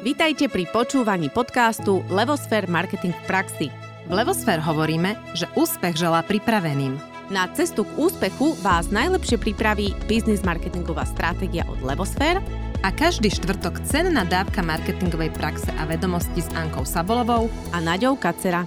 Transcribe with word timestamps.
Vítajte 0.00 0.48
pri 0.48 0.64
počúvaní 0.64 1.28
podcastu 1.28 2.00
Levosfér 2.08 2.64
Marketing 2.72 3.12
v 3.12 3.24
praxi. 3.28 3.68
V 4.08 4.12
Levosfér 4.16 4.56
hovoríme, 4.64 5.12
že 5.36 5.44
úspech 5.52 6.00
želá 6.00 6.24
pripraveným. 6.24 6.96
Na 7.28 7.44
cestu 7.52 7.84
k 7.84 7.92
úspechu 8.00 8.56
vás 8.64 8.88
najlepšie 8.88 9.36
pripraví 9.36 9.92
biznis 10.08 10.40
marketingová 10.40 11.04
stratégia 11.04 11.68
od 11.68 11.84
Levosfér 11.84 12.40
a 12.80 12.88
každý 12.88 13.28
štvrtok 13.28 13.84
cenná 13.84 14.24
dávka 14.24 14.64
marketingovej 14.64 15.36
praxe 15.36 15.68
a 15.76 15.84
vedomosti 15.84 16.40
s 16.40 16.48
Ankou 16.56 16.88
Sabolovou 16.88 17.52
a 17.68 17.84
Naďou 17.84 18.16
Kacera. 18.16 18.64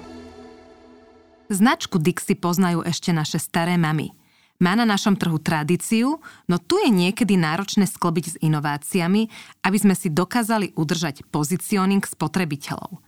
Značku 1.50 1.98
Dixie 1.98 2.38
poznajú 2.38 2.86
ešte 2.86 3.10
naše 3.10 3.42
staré 3.42 3.74
mamy– 3.74 4.14
má 4.64 4.80
na 4.80 4.88
našom 4.88 5.20
trhu 5.20 5.36
tradíciu, 5.44 6.24
no 6.48 6.56
tu 6.56 6.80
je 6.80 6.88
niekedy 6.88 7.36
náročné 7.36 7.84
sklobiť 7.84 8.26
s 8.32 8.40
inováciami, 8.40 9.28
aby 9.68 9.78
sme 9.78 9.92
si 9.92 10.08
dokázali 10.08 10.72
udržať 10.80 11.28
pozicioning 11.28 12.00
spotrebiteľov. 12.00 13.04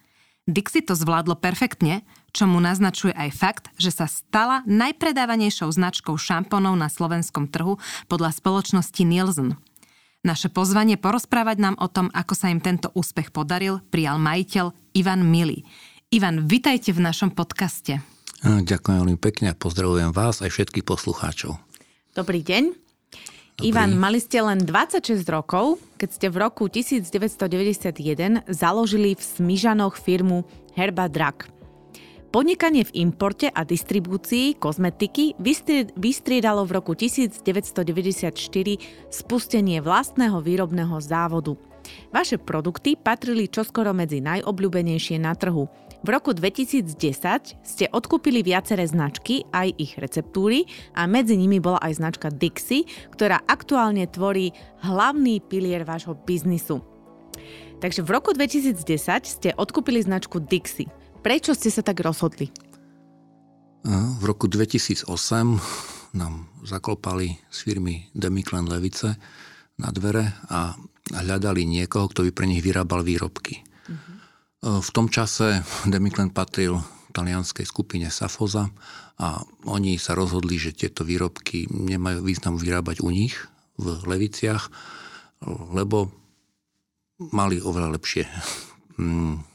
Dixie 0.46 0.84
to 0.84 0.94
zvládlo 0.94 1.40
perfektne, 1.40 2.04
čo 2.36 2.46
mu 2.46 2.60
naznačuje 2.60 3.16
aj 3.16 3.30
fakt, 3.34 3.66
že 3.80 3.90
sa 3.90 4.06
stala 4.06 4.62
najpredávanejšou 4.68 5.72
značkou 5.72 6.20
šampónov 6.20 6.76
na 6.76 6.92
slovenskom 6.92 7.48
trhu 7.48 7.80
podľa 8.12 8.36
spoločnosti 8.36 9.02
Nielsen. 9.08 9.56
Naše 10.22 10.52
pozvanie 10.52 11.00
porozprávať 11.00 11.58
nám 11.64 11.76
o 11.80 11.88
tom, 11.88 12.12
ako 12.12 12.34
sa 12.36 12.52
im 12.52 12.60
tento 12.60 12.92
úspech 12.94 13.32
podaril, 13.32 13.82
prijal 13.90 14.20
majiteľ 14.20 14.76
Ivan 14.94 15.26
Mili. 15.26 15.66
Ivan, 16.14 16.46
vitajte 16.46 16.94
v 16.94 17.02
našom 17.02 17.34
podcaste. 17.34 18.15
Ďakujem 18.44 18.98
veľmi 19.00 19.18
pekne 19.22 19.54
a 19.54 19.56
pozdravujem 19.56 20.12
vás 20.12 20.44
aj 20.44 20.52
všetkých 20.52 20.84
poslucháčov. 20.84 21.56
Dobrý 22.12 22.44
deň. 22.44 22.64
Dobrý. 23.56 23.72
Ivan, 23.72 23.96
mali 23.96 24.20
ste 24.20 24.44
len 24.44 24.68
26 24.68 25.24
rokov, 25.32 25.80
keď 25.96 26.10
ste 26.12 26.28
v 26.28 26.36
roku 26.44 26.68
1991 26.68 28.44
založili 28.52 29.16
v 29.16 29.24
Smižanoch 29.24 29.96
firmu 29.96 30.44
Herba 30.76 31.08
Drak. 31.08 31.48
Podnikanie 32.36 32.84
v 32.84 33.08
importe 33.08 33.48
a 33.48 33.64
distribúcii 33.64 34.60
kozmetiky 34.60 35.40
vystriedalo 35.96 36.68
v 36.68 36.72
roku 36.76 36.92
1994 36.92 38.36
spustenie 39.08 39.80
vlastného 39.80 40.44
výrobného 40.44 41.00
závodu. 41.00 41.56
Vaše 42.14 42.42
produkty 42.42 42.96
patrili 43.00 43.50
čoskoro 43.50 43.92
medzi 43.92 44.22
najobľúbenejšie 44.22 45.18
na 45.22 45.34
trhu– 45.34 45.68
v 46.06 46.14
roku 46.14 46.38
2010 46.38 47.66
ste 47.66 47.90
odkúpili 47.90 48.46
viaceré 48.46 48.86
značky, 48.86 49.42
aj 49.50 49.74
ich 49.82 49.98
receptúry 49.98 50.70
a 50.94 51.10
medzi 51.10 51.34
nimi 51.34 51.58
bola 51.58 51.82
aj 51.82 51.98
značka 51.98 52.30
Dixie, 52.30 52.86
ktorá 53.10 53.42
aktuálne 53.42 54.06
tvorí 54.06 54.54
hlavný 54.86 55.42
pilier 55.42 55.82
vášho 55.82 56.14
biznisu. 56.14 56.86
Takže 57.82 58.06
v 58.06 58.10
roku 58.14 58.38
2010 58.38 58.86
ste 59.26 59.50
odkúpili 59.58 59.98
značku 60.06 60.38
Dixie. 60.38 60.94
Prečo 61.26 61.58
ste 61.58 61.74
sa 61.74 61.82
tak 61.82 61.98
rozhodli? 62.06 62.54
V 64.22 64.24
roku 64.30 64.46
2008 64.46 65.10
nám 66.14 66.54
zaklopali 66.62 67.34
z 67.50 67.58
firmy 67.66 68.14
Demiklen 68.14 68.70
Levice 68.70 69.18
na 69.82 69.90
dvere 69.90 70.38
a 70.54 70.78
hľadali 71.14 71.68
niekoho, 71.68 72.10
kto 72.10 72.26
by 72.26 72.32
pre 72.34 72.46
nich 72.50 72.66
vyrábal 72.66 73.06
výrobky. 73.06 73.62
V 74.66 74.90
tom 74.90 75.14
čase 75.14 75.62
Demiklen 75.86 76.34
patril 76.34 76.82
talianskej 77.14 77.64
skupine 77.70 78.10
Safoza 78.10 78.74
a 79.22 79.40
oni 79.70 79.96
sa 79.96 80.18
rozhodli, 80.18 80.60
že 80.60 80.76
tieto 80.76 81.08
výrobky 81.08 81.70
nemajú 81.72 82.26
význam 82.26 82.60
vyrábať 82.60 83.06
u 83.06 83.14
nich 83.14 83.38
v 83.80 84.04
Leviciach, 84.04 84.68
lebo 85.72 86.12
mali 87.32 87.64
oveľa 87.64 87.96
lepšie 87.96 88.28
mm, 89.00 89.55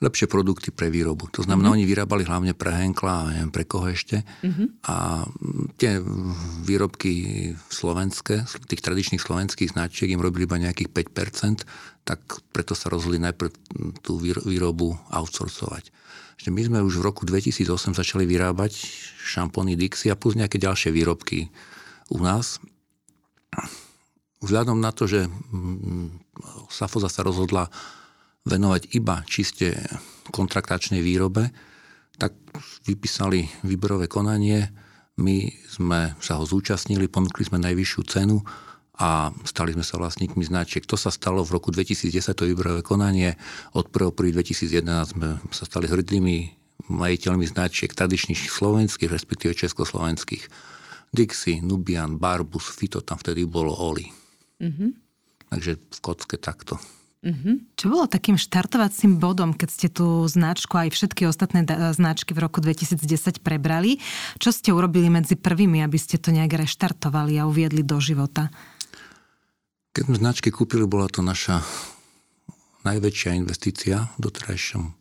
lepšie 0.00 0.32
produkty 0.32 0.72
pre 0.72 0.88
výrobu. 0.88 1.28
To 1.36 1.44
znamená, 1.44 1.72
mm-hmm. 1.72 1.84
oni 1.84 1.92
vyrábali 1.92 2.24
hlavne 2.24 2.52
pre 2.56 2.72
Henkla 2.72 3.12
a 3.12 3.28
neviem 3.36 3.52
pre 3.52 3.68
koho 3.68 3.92
ešte. 3.92 4.24
Mm-hmm. 4.40 4.66
A 4.88 5.28
tie 5.76 6.00
výrobky 6.64 7.12
slovenské, 7.68 8.48
tých 8.64 8.80
tradičných 8.80 9.20
slovenských 9.20 9.76
značiek 9.76 10.08
im 10.08 10.24
robili 10.24 10.48
iba 10.48 10.56
nejakých 10.56 10.88
5%, 10.88 11.68
tak 12.08 12.20
preto 12.50 12.72
sa 12.72 12.88
rozhodli 12.88 13.20
najprv 13.20 13.52
tú 14.00 14.16
výrobu 14.24 14.96
outsourcovať. 15.12 15.92
My 16.48 16.64
sme 16.64 16.80
už 16.80 17.04
v 17.04 17.06
roku 17.12 17.28
2008 17.28 17.92
začali 17.92 18.24
vyrábať 18.24 18.72
šampóny 19.20 19.76
Dixie 19.76 20.08
a 20.08 20.16
plus 20.16 20.32
nejaké 20.32 20.56
ďalšie 20.56 20.88
výrobky 20.88 21.52
u 22.08 22.16
nás. 22.24 22.56
Vzhľadom 24.40 24.80
na 24.80 24.88
to, 24.88 25.04
že 25.04 25.28
Safoza 26.72 27.12
sa 27.12 27.20
rozhodla 27.20 27.68
venovať 28.46 28.96
iba 28.96 29.20
čiste 29.28 29.76
kontraktačnej 30.30 31.02
výrobe, 31.04 31.50
tak 32.16 32.36
vypísali 32.84 33.48
výberové 33.64 34.06
konanie, 34.06 34.68
my 35.20 35.52
sme 35.68 36.16
sa 36.16 36.40
ho 36.40 36.44
zúčastnili, 36.48 37.12
ponúkli 37.12 37.44
sme 37.44 37.60
najvyššiu 37.60 38.02
cenu 38.08 38.40
a 39.00 39.32
stali 39.44 39.76
sme 39.76 39.84
sa 39.84 40.00
vlastníkmi 40.00 40.44
značiek. 40.44 40.84
To 40.88 40.96
sa 40.96 41.12
stalo 41.12 41.44
v 41.44 41.56
roku 41.56 41.68
2010, 41.72 42.36
to 42.36 42.48
výberové 42.48 42.80
konanie. 42.80 43.36
Od 43.76 43.88
1.1.2011 43.92 45.16
sme 45.16 45.28
sa 45.52 45.64
stali 45.68 45.88
hrdými 45.88 46.36
majiteľmi 46.88 47.44
značiek 47.44 47.92
tradičných 47.92 48.48
slovenských, 48.48 49.12
respektíve 49.12 49.52
československých. 49.56 50.44
Dixie, 51.10 51.60
Nubian, 51.60 52.16
Barbus, 52.16 52.70
Fito, 52.70 53.02
tam 53.04 53.18
vtedy 53.18 53.44
bolo 53.44 53.74
Oli. 53.76 54.06
Mm-hmm. 54.62 54.90
Takže 55.50 55.72
v 55.76 55.98
kocke 56.00 56.36
takto. 56.38 56.78
Mm-hmm. 57.20 57.76
Čo 57.76 57.92
bolo 57.92 58.08
takým 58.08 58.40
štartovacím 58.40 59.20
bodom, 59.20 59.52
keď 59.52 59.68
ste 59.68 59.88
tú 59.92 60.24
značku 60.24 60.72
aj 60.80 60.88
všetky 60.88 61.28
ostatné 61.28 61.68
značky 61.92 62.32
v 62.32 62.48
roku 62.48 62.64
2010 62.64 63.44
prebrali? 63.44 64.00
Čo 64.40 64.56
ste 64.56 64.72
urobili 64.72 65.12
medzi 65.12 65.36
prvými, 65.36 65.84
aby 65.84 66.00
ste 66.00 66.16
to 66.16 66.32
nejak 66.32 66.56
reštartovali 66.56 67.36
a 67.36 67.44
uviedli 67.44 67.84
do 67.84 68.00
života? 68.00 68.48
Keď 69.92 70.08
sme 70.08 70.16
značky 70.16 70.48
kúpili, 70.48 70.88
bola 70.88 71.12
to 71.12 71.20
naša 71.20 71.60
najväčšia 72.88 73.36
investícia 73.36 74.08
v 74.16 74.18
doterajšom 74.24 74.96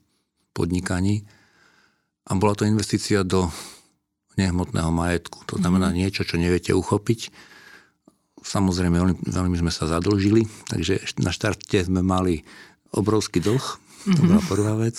podnikaní 0.52 1.24
a 2.28 2.36
bola 2.36 2.52
to 2.52 2.68
investícia 2.68 3.24
do 3.24 3.48
nehmotného 4.36 4.92
majetku. 4.92 5.48
To 5.48 5.56
znamená 5.56 5.88
mm-hmm. 5.88 6.00
niečo, 6.04 6.28
čo 6.28 6.36
neviete 6.36 6.76
uchopiť, 6.76 7.32
Samozrejme, 8.40 8.96
veľmi, 9.26 9.58
sme 9.60 9.72
sa 9.72 9.86
zadlžili, 9.86 10.48
takže 10.72 11.04
na 11.20 11.30
štarte 11.30 11.84
sme 11.84 12.00
mali 12.00 12.42
obrovský 12.96 13.44
dlh, 13.44 13.66
to 14.16 14.20
bola 14.24 14.42
mhm. 14.42 14.50
prvá 14.50 14.74
vec. 14.80 14.98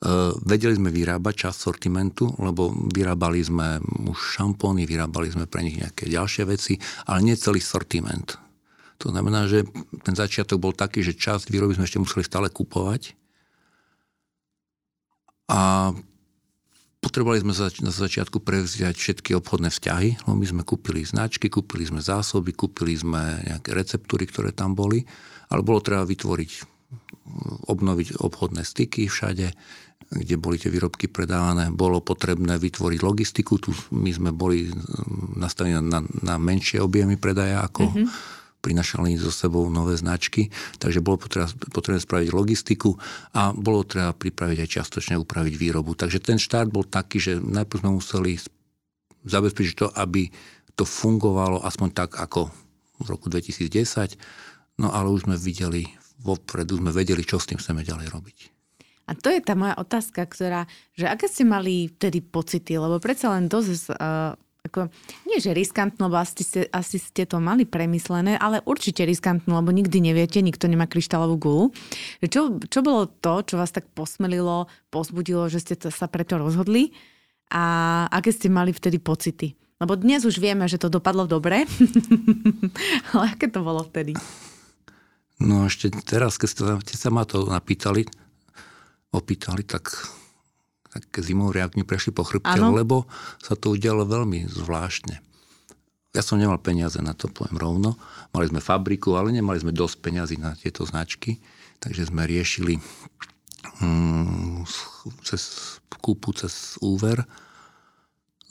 Uh, 0.00 0.32
vedeli 0.48 0.80
sme 0.80 0.88
vyrábať 0.88 1.44
časť 1.44 1.58
sortimentu, 1.60 2.32
lebo 2.40 2.72
vyrábali 2.72 3.44
sme 3.44 3.76
už 4.08 4.16
šampóny, 4.16 4.88
vyrábali 4.88 5.28
sme 5.28 5.44
pre 5.44 5.60
nich 5.60 5.76
nejaké 5.76 6.08
ďalšie 6.08 6.48
veci, 6.48 6.80
ale 7.04 7.20
nie 7.20 7.36
celý 7.36 7.60
sortiment. 7.60 8.40
To 9.00 9.12
znamená, 9.12 9.44
že 9.44 9.68
ten 10.00 10.16
začiatok 10.16 10.56
bol 10.56 10.72
taký, 10.72 11.04
že 11.04 11.16
časť 11.16 11.52
výroby 11.52 11.76
sme 11.76 11.84
ešte 11.84 12.00
museli 12.00 12.24
stále 12.24 12.48
kupovať. 12.48 13.12
A 15.52 15.92
Potrebovali 17.00 17.40
sme 17.40 17.56
na 17.80 17.92
začiatku 17.92 18.44
prevziať 18.44 18.92
všetky 18.92 19.32
obchodné 19.40 19.72
vzťahy, 19.72 20.20
lebo 20.20 20.36
my 20.36 20.46
sme 20.46 20.62
kúpili 20.68 21.00
značky, 21.00 21.48
kúpili 21.48 21.88
sme 21.88 22.04
zásoby, 22.04 22.52
kúpili 22.52 22.92
sme 22.92 23.40
nejaké 23.40 23.72
receptúry, 23.72 24.28
ktoré 24.28 24.52
tam 24.52 24.76
boli, 24.76 25.08
ale 25.48 25.64
bolo 25.64 25.80
treba 25.80 26.04
vytvoriť, 26.04 26.50
obnoviť 27.72 28.20
obchodné 28.20 28.60
styky 28.60 29.08
všade, 29.08 29.48
kde 30.12 30.36
boli 30.36 30.60
tie 30.60 30.68
výrobky 30.68 31.08
predávané. 31.08 31.72
Bolo 31.72 32.04
potrebné 32.04 32.60
vytvoriť 32.60 33.00
logistiku, 33.00 33.56
tu 33.56 33.72
my 33.96 34.12
sme 34.12 34.30
boli 34.36 34.68
nastavení 35.40 35.80
na, 35.80 36.04
na 36.04 36.36
menšie 36.36 36.84
objemy 36.84 37.16
predaja 37.16 37.64
ako 37.64 37.82
mm-hmm 37.88 38.38
prinašali 38.60 39.16
so 39.16 39.32
sebou 39.32 39.66
nové 39.72 39.96
značky, 39.96 40.52
takže 40.76 41.00
bolo 41.00 41.20
potrebné 41.72 42.00
spraviť 42.00 42.28
logistiku 42.30 42.94
a 43.32 43.56
bolo 43.56 43.82
treba 43.88 44.12
pripraviť 44.12 44.58
aj 44.62 44.68
čiastočne 44.68 45.16
upraviť 45.16 45.54
výrobu. 45.56 45.96
Takže 45.96 46.20
ten 46.20 46.36
štart 46.36 46.68
bol 46.68 46.84
taký, 46.84 47.18
že 47.18 47.32
najprv 47.40 47.80
sme 47.80 47.96
museli 47.96 48.36
zabezpečiť 49.24 49.74
to, 49.76 49.86
aby 49.96 50.28
to 50.76 50.84
fungovalo 50.84 51.60
aspoň 51.64 51.88
tak 51.92 52.10
ako 52.16 52.48
v 53.00 53.06
roku 53.08 53.32
2010, 53.32 54.16
no 54.80 54.92
ale 54.92 55.08
už 55.08 55.28
sme 55.28 55.36
videli, 55.36 55.88
vopredu 56.20 56.76
sme 56.76 56.92
vedeli, 56.92 57.24
čo 57.24 57.40
s 57.40 57.48
tým 57.48 57.60
chceme 57.60 57.84
ďalej 57.84 58.08
robiť. 58.12 58.38
A 59.10 59.18
to 59.18 59.26
je 59.26 59.42
tá 59.42 59.58
moja 59.58 59.74
otázka, 59.74 60.22
ktorá, 60.22 60.70
že 60.94 61.10
aké 61.10 61.26
ste 61.26 61.42
mali 61.42 61.90
vtedy 61.90 62.22
pocity, 62.22 62.78
lebo 62.78 63.02
predsa 63.02 63.34
len 63.34 63.50
dosť 63.50 63.90
uh, 63.90 64.38
ako, 64.60 64.92
nie 65.24 65.40
že 65.40 65.56
riskantno, 65.56 66.12
lebo 66.12 66.20
asi 66.20 66.44
ste, 66.44 66.60
asi 66.68 67.00
ste 67.00 67.24
to 67.24 67.40
mali 67.40 67.64
premyslené, 67.64 68.36
ale 68.36 68.60
určite 68.68 69.08
riskantno, 69.08 69.56
lebo 69.56 69.72
nikdy 69.72 70.04
neviete, 70.04 70.44
nikto 70.44 70.68
nemá 70.68 70.84
kryštálovú 70.84 71.36
gulu. 71.40 71.64
Čo, 72.20 72.60
čo 72.68 72.78
bolo 72.84 73.08
to, 73.08 73.40
čo 73.40 73.56
vás 73.56 73.72
tak 73.72 73.88
posmelilo, 73.96 74.68
pozbudilo, 74.92 75.48
že 75.48 75.64
ste 75.64 75.74
sa 75.88 76.06
preto 76.12 76.36
rozhodli 76.36 76.92
a 77.50 78.06
aké 78.12 78.30
ste 78.36 78.52
mali 78.52 78.76
vtedy 78.76 79.00
pocity? 79.00 79.56
Lebo 79.80 79.96
dnes 79.96 80.28
už 80.28 80.36
vieme, 80.36 80.68
že 80.68 80.76
to 80.76 80.92
dopadlo 80.92 81.24
dobre, 81.24 81.64
ale 83.16 83.24
aké 83.32 83.48
to 83.48 83.64
bolo 83.64 83.80
vtedy? 83.88 84.12
No 85.40 85.64
ešte 85.64 85.88
teraz, 86.04 86.36
keď 86.36 86.48
ste, 86.84 86.96
sa 87.00 87.08
ma 87.08 87.24
to 87.24 87.48
napýtali, 87.48 88.04
opýtali, 89.08 89.64
tak 89.64 89.88
také 90.90 91.22
zimové 91.22 91.62
riavky 91.62 91.86
prešli 91.86 92.10
po 92.10 92.26
chrbte, 92.26 92.58
ano. 92.58 92.74
lebo 92.74 93.06
sa 93.38 93.54
to 93.54 93.78
udialo 93.78 94.02
veľmi 94.04 94.50
zvláštne. 94.50 95.22
Ja 96.10 96.26
som 96.26 96.42
nemal 96.42 96.58
peniaze 96.58 96.98
na 96.98 97.14
to, 97.14 97.30
poviem 97.30 97.54
rovno. 97.54 97.94
Mali 98.34 98.50
sme 98.50 98.58
fabriku, 98.58 99.14
ale 99.14 99.30
nemali 99.30 99.62
sme 99.62 99.70
dosť 99.70 99.96
peniazy 100.02 100.34
na 100.42 100.58
tieto 100.58 100.82
značky, 100.82 101.38
takže 101.78 102.10
sme 102.10 102.26
riešili 102.26 102.82
hmm, 103.78 104.66
cez 105.22 105.78
kúpu, 106.02 106.34
cez 106.34 106.74
úver. 106.82 107.22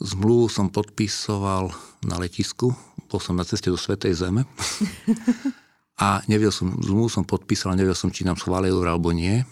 Zmluvu 0.00 0.48
som 0.48 0.72
podpisoval 0.72 1.68
na 2.08 2.16
letisku, 2.16 2.72
bol 3.12 3.20
som 3.20 3.36
na 3.36 3.44
ceste 3.44 3.68
do 3.68 3.76
Svetej 3.76 4.16
Zeme 4.16 4.48
a 6.04 6.24
nevedel 6.24 6.54
som, 6.54 6.72
zmluvu 6.80 7.12
som 7.12 7.28
podpísal, 7.28 7.76
nevedel 7.76 7.98
som, 7.98 8.08
či 8.08 8.24
nám 8.24 8.40
schválili 8.40 8.72
alebo 8.72 9.12
nie. 9.12 9.44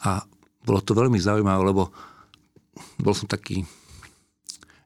A 0.00 0.24
bolo 0.68 0.84
to 0.84 0.92
veľmi 0.92 1.16
zaujímavé, 1.16 1.64
lebo 1.64 1.88
bol 3.00 3.16
som 3.16 3.24
taký 3.24 3.64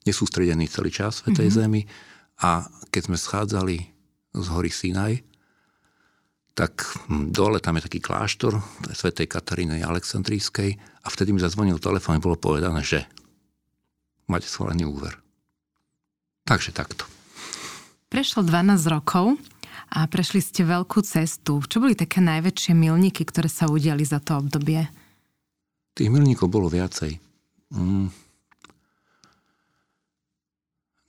nesústredený 0.06 0.70
celý 0.70 0.94
čas 0.94 1.26
v 1.26 1.34
tej 1.34 1.50
mm-hmm. 1.50 1.58
zemi 1.58 1.82
a 2.38 2.62
keď 2.94 3.02
sme 3.11 3.19
schádzali 3.19 3.76
z 4.32 4.46
hory 4.55 4.70
Sinaj, 4.70 5.14
tak 6.52 6.84
dole 7.08 7.58
tam 7.58 7.81
je 7.81 7.87
taký 7.88 7.99
kláštor 7.99 8.61
svätej 8.93 9.26
Kataríny 9.26 9.82
Aleksandrískej 9.82 10.76
a 11.02 11.06
vtedy 11.11 11.34
mi 11.34 11.40
zazvonil 11.40 11.81
telefón 11.82 12.20
a 12.20 12.25
bolo 12.25 12.37
povedané, 12.37 12.84
že 12.84 13.08
máte 14.29 14.46
schválený 14.46 14.87
úver. 14.87 15.17
Takže 16.44 16.70
takto. 16.76 17.08
Prešlo 18.12 18.44
12 18.44 18.76
rokov 18.93 19.40
a 19.88 20.05
prešli 20.05 20.44
ste 20.44 20.69
veľkú 20.69 21.00
cestu. 21.00 21.64
Čo 21.64 21.81
boli 21.81 21.96
také 21.96 22.20
najväčšie 22.20 22.76
milníky, 22.76 23.25
ktoré 23.25 23.49
sa 23.49 23.73
udiali 23.73 24.05
za 24.05 24.20
to 24.20 24.37
obdobie? 24.37 24.84
Tých 25.93 26.09
milníkov 26.09 26.49
bolo 26.49 26.73
viacej. 26.73 27.21
Mm. 27.73 28.09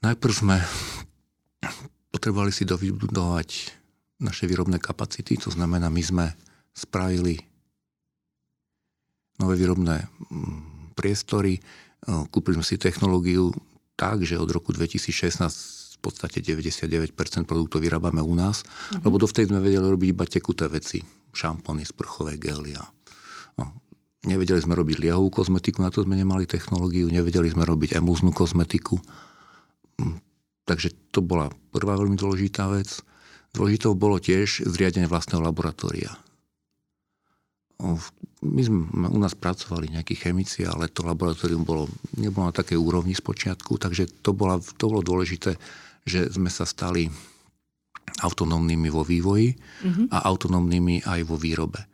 Najprv 0.03 0.33
sme 0.35 0.59
potrebovali 2.11 2.51
si 2.51 2.67
dovybudovať 2.67 3.49
naše 4.19 4.47
výrobné 4.47 4.79
kapacity, 4.79 5.39
to 5.39 5.51
znamená, 5.51 5.87
my 5.87 6.03
sme 6.03 6.25
spravili 6.75 7.39
nové 9.39 9.55
výrobné 9.55 10.03
mm, 10.03 10.95
priestory, 10.95 11.59
kúpili 12.31 12.59
sme 12.59 12.65
si 12.67 12.75
technológiu 12.75 13.51
tak, 13.95 14.27
že 14.27 14.35
od 14.39 14.51
roku 14.51 14.75
2016 14.75 15.95
v 15.95 15.99
podstate 16.03 16.43
99% 16.43 17.15
produktov 17.47 17.79
vyrábame 17.79 18.19
u 18.19 18.35
nás, 18.35 18.63
mm-hmm. 18.63 19.07
lebo 19.07 19.15
dovtedy 19.15 19.47
sme 19.47 19.63
vedeli 19.63 19.87
robiť 19.87 20.09
iba 20.11 20.25
tekuté 20.27 20.67
veci, 20.67 20.99
šampóny, 21.31 21.87
sprchové 21.87 22.35
gely 22.35 22.75
a 22.75 22.83
no, 23.59 23.82
Nevedeli 24.23 24.63
sme 24.63 24.79
robiť 24.79 25.03
liehovú 25.03 25.27
kozmetiku, 25.27 25.83
na 25.83 25.91
to 25.91 26.07
sme 26.07 26.15
nemali 26.15 26.47
technológiu, 26.47 27.11
nevedeli 27.11 27.51
sme 27.51 27.67
robiť 27.67 27.99
emulznú 27.99 28.31
kozmetiku. 28.31 28.95
Mm, 29.99 30.23
takže 30.63 30.95
to 31.11 31.19
bola 31.19 31.51
prvá 31.75 31.99
veľmi 31.99 32.15
dôležitá 32.15 32.71
vec. 32.71 33.03
Dôležitou 33.51 33.93
bolo 33.99 34.17
tiež 34.23 34.63
zriadenie 34.63 35.11
vlastného 35.11 35.43
laboratória. 35.43 36.15
My 38.43 38.61
sme 38.63 38.87
u 39.11 39.19
nás 39.19 39.35
pracovali 39.35 39.91
nejakí 39.91 40.15
chemici, 40.15 40.63
ale 40.63 40.87
to 40.87 41.03
laboratórium 41.03 41.67
bolo, 41.67 41.91
nebolo 42.15 42.47
na 42.47 42.55
takej 42.55 42.79
úrovni 42.79 43.11
z 43.11 43.19
počiatku, 43.19 43.75
takže 43.75 44.23
to, 44.23 44.31
bola, 44.31 44.55
to 44.79 44.87
bolo 44.87 45.03
dôležité, 45.03 45.59
že 46.07 46.31
sme 46.31 46.47
sa 46.47 46.63
stali 46.63 47.11
autonómnymi 48.23 48.87
vo 48.87 49.03
vývoji 49.03 49.51
mm-hmm. 49.51 50.05
a 50.15 50.17
autonómnymi 50.31 51.03
aj 51.03 51.19
vo 51.27 51.35
výrobe. 51.35 51.92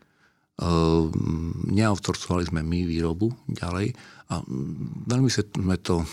Ehm, 0.59 1.55
neautorcovali 1.71 2.43
sme 2.51 2.59
my 2.67 2.83
výrobu 2.83 3.31
ďalej 3.47 3.95
a 4.27 4.43
veľmi 5.07 5.31
sme 5.31 5.79
to, 5.79 6.03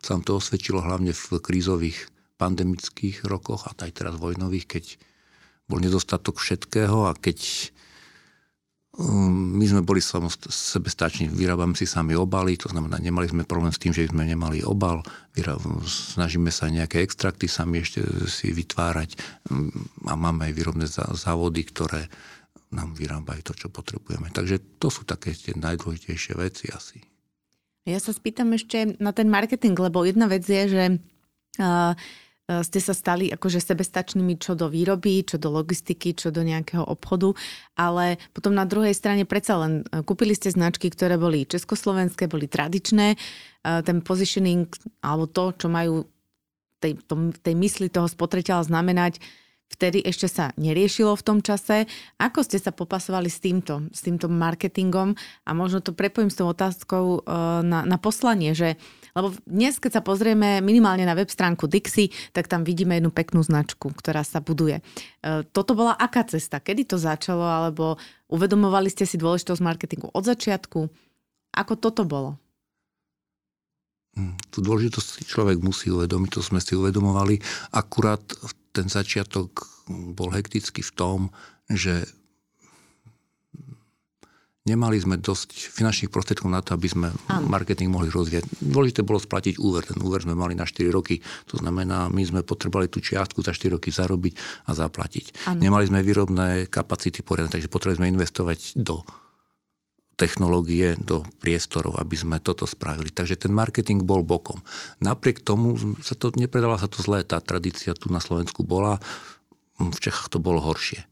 sa 0.00 0.16
to 0.24 0.40
osvedčilo 0.40 0.80
hlavne 0.80 1.12
v 1.12 1.36
krízových 1.44 2.08
pandemických 2.40 3.28
rokoch 3.28 3.68
a 3.68 3.76
aj 3.76 3.92
teraz 3.92 4.16
vojnových, 4.16 4.64
keď 4.64 4.84
bol 5.68 5.84
nedostatok 5.84 6.40
všetkého 6.40 7.04
a 7.04 7.12
keď 7.12 7.68
ehm, 9.04 9.60
my 9.60 9.64
sme 9.68 9.82
boli 9.84 10.00
sebestační, 10.00 11.28
vyrábame 11.28 11.76
si 11.76 11.84
sami 11.84 12.16
obaly, 12.16 12.56
to 12.56 12.72
znamená, 12.72 12.96
nemali 12.96 13.28
sme 13.28 13.44
problém 13.44 13.68
s 13.68 13.82
tým, 13.84 13.92
že 13.92 14.08
sme 14.08 14.24
nemali 14.24 14.64
obal, 14.64 15.04
snažíme 15.84 16.48
sa 16.48 16.72
nejaké 16.72 17.04
extrakty 17.04 17.52
sami 17.52 17.84
ešte 17.84 18.00
si 18.32 18.48
vytvárať 18.48 19.12
ehm, 19.52 19.68
a 20.08 20.16
máme 20.16 20.48
aj 20.48 20.56
výrobné 20.56 20.88
závody, 21.20 21.68
ktoré 21.68 22.08
nám 22.74 22.98
vyrábajú 22.98 23.42
to, 23.46 23.54
čo 23.54 23.68
potrebujeme. 23.70 24.30
Takže 24.34 24.80
to 24.82 24.90
sú 24.90 25.06
také 25.06 25.34
tie 25.34 25.54
najdôležitejšie 25.54 26.34
veci 26.38 26.66
asi. 26.70 26.98
Ja 27.86 28.02
sa 28.02 28.10
spýtam 28.10 28.50
ešte 28.54 28.98
na 28.98 29.14
ten 29.14 29.30
marketing, 29.30 29.78
lebo 29.78 30.02
jedna 30.02 30.26
vec 30.26 30.42
je, 30.42 30.62
že 30.66 30.84
uh, 31.62 31.94
ste 32.46 32.78
sa 32.78 32.94
stali 32.94 33.26
akože 33.34 33.58
sebestačnými 33.58 34.38
čo 34.38 34.54
do 34.54 34.70
výroby, 34.70 35.26
čo 35.26 35.34
do 35.34 35.50
logistiky, 35.50 36.14
čo 36.14 36.30
do 36.30 36.46
nejakého 36.46 36.86
obchodu, 36.86 37.34
ale 37.74 38.22
potom 38.30 38.54
na 38.54 38.62
druhej 38.62 38.94
strane 38.94 39.26
predsa 39.26 39.58
len 39.58 39.82
kúpili 40.06 40.30
ste 40.30 40.54
značky, 40.54 40.86
ktoré 40.86 41.18
boli 41.18 41.42
československé, 41.42 42.30
boli 42.30 42.46
tradičné, 42.46 43.18
ten 43.82 43.98
positioning 43.98 44.70
alebo 45.02 45.26
to, 45.26 45.58
čo 45.58 45.66
majú 45.66 46.06
tej, 46.78 47.02
tom, 47.10 47.34
tej 47.34 47.58
mysli 47.58 47.90
toho 47.90 48.06
spotreteľa 48.06 48.70
znamenať, 48.70 49.18
vtedy 49.70 50.00
ešte 50.02 50.30
sa 50.30 50.54
neriešilo 50.56 51.12
v 51.14 51.26
tom 51.26 51.38
čase. 51.42 51.84
Ako 52.16 52.46
ste 52.46 52.56
sa 52.56 52.70
popasovali 52.70 53.28
s 53.28 53.42
týmto, 53.42 53.86
s 53.90 54.00
týmto 54.00 54.30
marketingom? 54.30 55.12
A 55.44 55.50
možno 55.52 55.82
to 55.82 55.92
prepojím 55.92 56.30
s 56.30 56.38
tou 56.38 56.48
otázkou 56.48 57.20
e, 57.20 57.30
na, 57.66 57.82
na 57.84 57.98
poslanie, 57.98 58.54
že 58.54 58.78
lebo 59.16 59.32
dnes, 59.48 59.80
keď 59.80 60.00
sa 60.00 60.02
pozrieme 60.04 60.60
minimálne 60.60 61.08
na 61.08 61.16
web 61.16 61.32
stránku 61.32 61.64
Dixie, 61.64 62.12
tak 62.36 62.52
tam 62.52 62.68
vidíme 62.68 63.00
jednu 63.00 63.08
peknú 63.08 63.40
značku, 63.40 63.88
ktorá 63.96 64.20
sa 64.20 64.44
buduje. 64.44 64.84
E, 65.24 65.42
toto 65.56 65.72
bola 65.72 65.96
aká 65.96 66.20
cesta? 66.28 66.60
Kedy 66.60 66.84
to 66.84 66.96
začalo? 67.00 67.42
Alebo 67.42 67.96
uvedomovali 68.28 68.92
ste 68.92 69.08
si 69.08 69.16
dôležitosť 69.16 69.64
marketingu 69.64 70.12
od 70.12 70.20
začiatku? 70.20 70.92
Ako 71.56 71.80
toto 71.80 72.04
bolo? 72.04 72.36
Hm, 74.16 74.36
tú 74.48 74.64
dôležitosť 74.64 75.28
človek 75.28 75.60
musí 75.60 75.92
uvedomiť, 75.92 76.30
to 76.36 76.40
sme 76.40 76.60
si 76.60 76.72
uvedomovali. 76.76 77.40
Akurát 77.72 78.20
v 78.20 78.52
ten 78.76 78.92
začiatok 78.92 79.64
bol 79.88 80.28
hektický 80.28 80.84
v 80.84 80.92
tom, 80.92 81.18
že 81.72 82.04
nemali 84.66 84.98
sme 84.98 85.16
dosť 85.16 85.72
finančných 85.72 86.10
prostriedkov 86.10 86.50
na 86.50 86.60
to, 86.60 86.74
aby 86.74 86.90
sme 86.90 87.08
ano. 87.30 87.46
marketing 87.46 87.88
mohli 87.88 88.10
rozvíjať. 88.10 88.44
Dôležité 88.60 89.00
bolo 89.06 89.22
splatiť 89.22 89.62
úver. 89.62 89.86
Ten 89.86 90.02
úver 90.02 90.26
sme 90.26 90.34
mali 90.34 90.58
na 90.58 90.66
4 90.66 90.90
roky. 90.90 91.22
To 91.54 91.62
znamená, 91.62 92.10
my 92.10 92.22
sme 92.26 92.42
potrebovali 92.42 92.90
tú 92.90 92.98
čiastku 92.98 93.40
za 93.46 93.54
4 93.54 93.78
roky 93.78 93.94
zarobiť 93.94 94.66
a 94.66 94.74
zaplatiť. 94.74 95.48
Ano. 95.54 95.62
Nemali 95.62 95.86
sme 95.86 96.02
výrobné 96.02 96.66
kapacity 96.66 97.22
poriadne, 97.22 97.54
takže 97.54 97.70
potrebovali 97.70 97.98
sme 98.02 98.12
investovať 98.18 98.74
do 98.76 99.06
technológie 100.16 100.96
do 100.96 101.22
priestorov, 101.44 102.00
aby 102.00 102.16
sme 102.16 102.36
toto 102.40 102.64
spravili. 102.64 103.12
Takže 103.12 103.36
ten 103.36 103.52
marketing 103.52 104.08
bol 104.08 104.24
bokom. 104.24 104.64
Napriek 105.04 105.44
tomu 105.44 105.76
sa 106.00 106.16
to, 106.16 106.32
nepredala 106.32 106.80
sa 106.80 106.88
to 106.88 107.04
zlé, 107.04 107.20
tá 107.22 107.36
tradícia 107.38 107.92
tu 107.92 108.08
na 108.08 108.18
Slovensku 108.18 108.64
bola, 108.64 108.96
v 109.76 109.98
Čechách 110.00 110.32
to 110.32 110.40
bolo 110.40 110.64
horšie. 110.64 111.04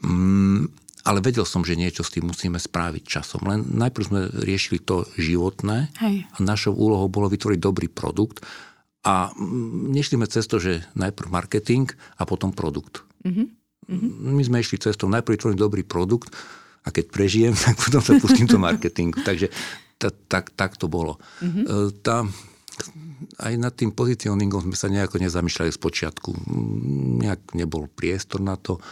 Mm, 0.00 0.72
ale 1.04 1.20
vedel 1.20 1.44
som, 1.44 1.60
že 1.68 1.76
niečo 1.76 2.00
s 2.00 2.16
tým 2.16 2.32
musíme 2.32 2.56
spraviť 2.56 3.04
časom. 3.04 3.44
Len 3.44 3.60
najprv 3.76 4.04
sme 4.08 4.20
riešili 4.40 4.80
to 4.80 5.04
životné 5.20 5.92
Hej. 6.00 6.24
a 6.24 6.36
našou 6.40 6.72
úlohou 6.72 7.12
bolo 7.12 7.28
vytvoriť 7.28 7.60
dobrý 7.60 7.92
produkt 7.92 8.40
a 9.04 9.36
mm, 9.36 9.92
nešli 9.92 10.16
sme 10.16 10.26
cez 10.32 10.48
to, 10.48 10.56
že 10.56 10.80
najprv 10.96 11.28
marketing 11.28 11.92
a 12.16 12.24
potom 12.24 12.56
produkt. 12.56 13.04
Mm-hmm. 13.28 13.46
My 14.32 14.40
sme 14.40 14.64
išli 14.64 14.80
cestou 14.80 15.12
najprv 15.12 15.36
vytvoriť 15.36 15.58
dobrý 15.60 15.84
produkt, 15.84 16.32
a 16.84 16.88
keď 16.92 17.04
prežijem, 17.08 17.54
tak 17.64 17.80
potom 17.80 18.04
sa 18.04 18.12
pustím 18.20 18.46
do 18.46 18.60
marketingu. 18.60 19.24
Takže 19.24 19.48
ta, 19.96 20.12
tak, 20.12 20.52
tak 20.52 20.76
to 20.76 20.86
bolo. 20.86 21.16
Mm-hmm. 21.40 21.64
Tá, 22.04 22.28
aj 23.40 23.54
nad 23.56 23.72
tým 23.72 23.94
pozicioningom 23.94 24.68
sme 24.70 24.76
sa 24.76 24.92
nejako 24.92 25.22
nezamýšľali 25.22 25.70
z 25.72 25.80
počiatku. 25.80 26.30
Nejak 27.24 27.56
nebol 27.56 27.88
priestor 27.88 28.44
na 28.44 28.58
to. 28.58 28.82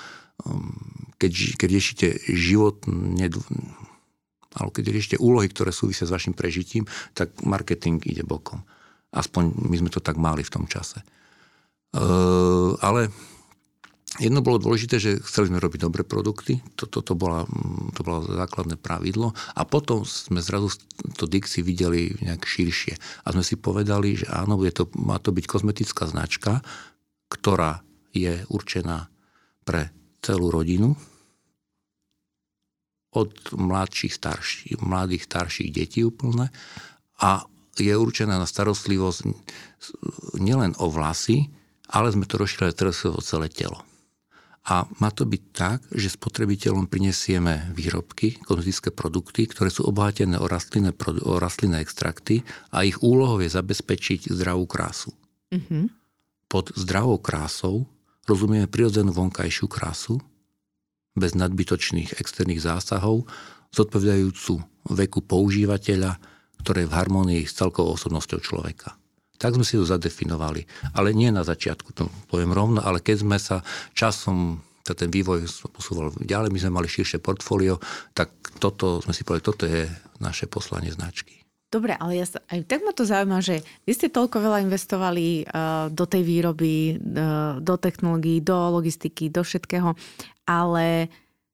Ehm, 0.47 1.13
keď, 1.19 1.59
keď 1.59 1.69
riešite 1.69 2.07
život, 2.33 2.83
alebo 4.53 4.71
keď 4.75 4.85
riešite 4.91 5.17
úlohy, 5.23 5.47
ktoré 5.51 5.71
súvisia 5.71 6.09
s 6.09 6.15
vašim 6.15 6.35
prežitím, 6.35 6.89
tak 7.15 7.31
marketing 7.47 8.03
ide 8.09 8.27
bokom. 8.27 8.65
Aspoň 9.13 9.55
my 9.69 9.77
sme 9.77 9.91
to 9.93 10.01
tak 10.01 10.17
mali 10.17 10.43
v 10.43 10.53
tom 10.53 10.65
čase. 10.65 11.05
Uh, 11.93 12.73
ale 12.81 13.13
Jedno 14.21 14.45
bolo 14.45 14.61
dôležité, 14.61 15.01
že 15.01 15.25
chceli 15.25 15.49
sme 15.49 15.63
robiť 15.63 15.89
dobré 15.89 16.05
produkty, 16.05 16.61
to, 16.77 16.85
to, 16.85 17.01
to, 17.01 17.17
bola, 17.17 17.49
to 17.97 18.01
bolo 18.05 18.21
základné 18.29 18.77
pravidlo. 18.77 19.33
A 19.57 19.65
potom 19.65 20.05
sme 20.05 20.45
zrazu 20.45 20.69
to 21.17 21.25
Dixie 21.25 21.65
videli 21.65 22.13
nejak 22.21 22.45
širšie. 22.45 23.25
A 23.25 23.33
sme 23.33 23.41
si 23.41 23.57
povedali, 23.57 24.21
že 24.21 24.29
áno, 24.29 24.61
je 24.61 24.73
to, 24.75 24.93
má 25.01 25.17
to 25.17 25.33
byť 25.33 25.45
kozmetická 25.49 26.05
značka, 26.05 26.61
ktorá 27.33 27.81
je 28.13 28.45
určená 28.53 29.09
pre 29.65 29.89
celú 30.21 30.53
rodinu, 30.53 30.93
od 33.13 33.33
mladších, 33.53 34.13
starších, 34.13 34.81
mladých, 34.81 35.29
starších 35.29 35.69
detí 35.69 36.01
úplne. 36.01 36.49
A 37.21 37.45
je 37.77 37.93
určená 37.93 38.41
na 38.41 38.49
starostlivosť 38.49 39.21
nielen 40.41 40.73
o 40.81 40.89
vlasy, 40.89 41.49
ale 41.93 42.13
sme 42.13 42.25
to 42.25 42.41
rozšírili 42.41 42.73
teraz 42.73 43.05
o 43.05 43.21
celé 43.21 43.53
telo. 43.53 43.85
A 44.63 44.87
má 45.03 45.11
to 45.11 45.27
byť 45.27 45.43
tak, 45.51 45.83
že 45.91 46.15
spotrebiteľom 46.15 46.87
prinesieme 46.87 47.75
výrobky, 47.75 48.39
kozmetické 48.47 48.95
produkty, 48.95 49.51
ktoré 49.51 49.75
sú 49.75 49.91
obohatené 49.91 50.39
o 50.39 50.47
rastlinné, 50.47 50.95
o 51.27 51.43
rastlinné 51.43 51.83
extrakty 51.83 52.47
a 52.71 52.87
ich 52.87 53.03
úlohou 53.03 53.43
je 53.43 53.51
zabezpečiť 53.51 54.31
zdravú 54.31 54.71
krásu. 54.71 55.11
Mm-hmm. 55.51 55.85
Pod 56.47 56.71
zdravou 56.79 57.19
krásou 57.19 57.91
rozumieme 58.23 58.71
prirodzenú 58.71 59.11
vonkajšiu 59.11 59.67
krásu, 59.67 60.23
bez 61.19 61.35
nadbytočných 61.35 62.23
externých 62.23 62.63
zásahov, 62.63 63.27
zodpovedajúcu 63.75 64.63
veku 64.95 65.21
používateľa, 65.27 66.23
ktoré 66.63 66.87
je 66.87 66.91
v 66.93 66.97
harmonii 66.97 67.43
s 67.43 67.59
celkovou 67.59 67.99
osobnosťou 67.99 68.39
človeka. 68.39 68.95
Tak 69.43 69.59
sme 69.59 69.67
si 69.67 69.75
to 69.75 69.83
zadefinovali. 69.83 70.63
Ale 70.95 71.11
nie 71.11 71.35
na 71.35 71.43
začiatku, 71.43 71.91
to 71.91 72.07
poviem 72.31 72.55
rovno, 72.55 72.79
ale 72.79 73.03
keď 73.03 73.27
sme 73.27 73.43
sa 73.43 73.59
časom 73.91 74.63
ten 74.87 75.11
vývoj 75.11 75.47
posúval 75.75 76.15
ďalej, 76.19 76.51
my 76.51 76.59
sme 76.59 76.77
mali 76.79 76.91
širšie 76.91 77.23
portfólio, 77.23 77.79
tak 78.15 78.31
toto 78.59 79.03
sme 79.03 79.15
si 79.15 79.23
povedali, 79.23 79.47
toto 79.47 79.65
je 79.67 79.87
naše 80.19 80.51
poslanie 80.51 80.91
značky. 80.91 81.43
Dobre, 81.73 81.97
ale 81.97 82.21
ja 82.21 82.29
sa, 82.29 82.45
aj 82.53 82.69
tak 82.69 82.85
ma 82.85 82.93
to 82.93 83.09
zaujíma, 83.09 83.41
že 83.41 83.65
vy 83.89 83.93
ste 83.97 84.13
toľko 84.13 84.45
veľa 84.45 84.61
investovali 84.69 85.49
uh, 85.49 85.89
do 85.89 86.05
tej 86.05 86.21
výroby, 86.21 87.01
uh, 87.01 87.57
do 87.65 87.75
technológií, 87.81 88.45
do 88.45 88.77
logistiky, 88.77 89.33
do 89.33 89.41
všetkého, 89.41 89.97
ale 90.45 91.09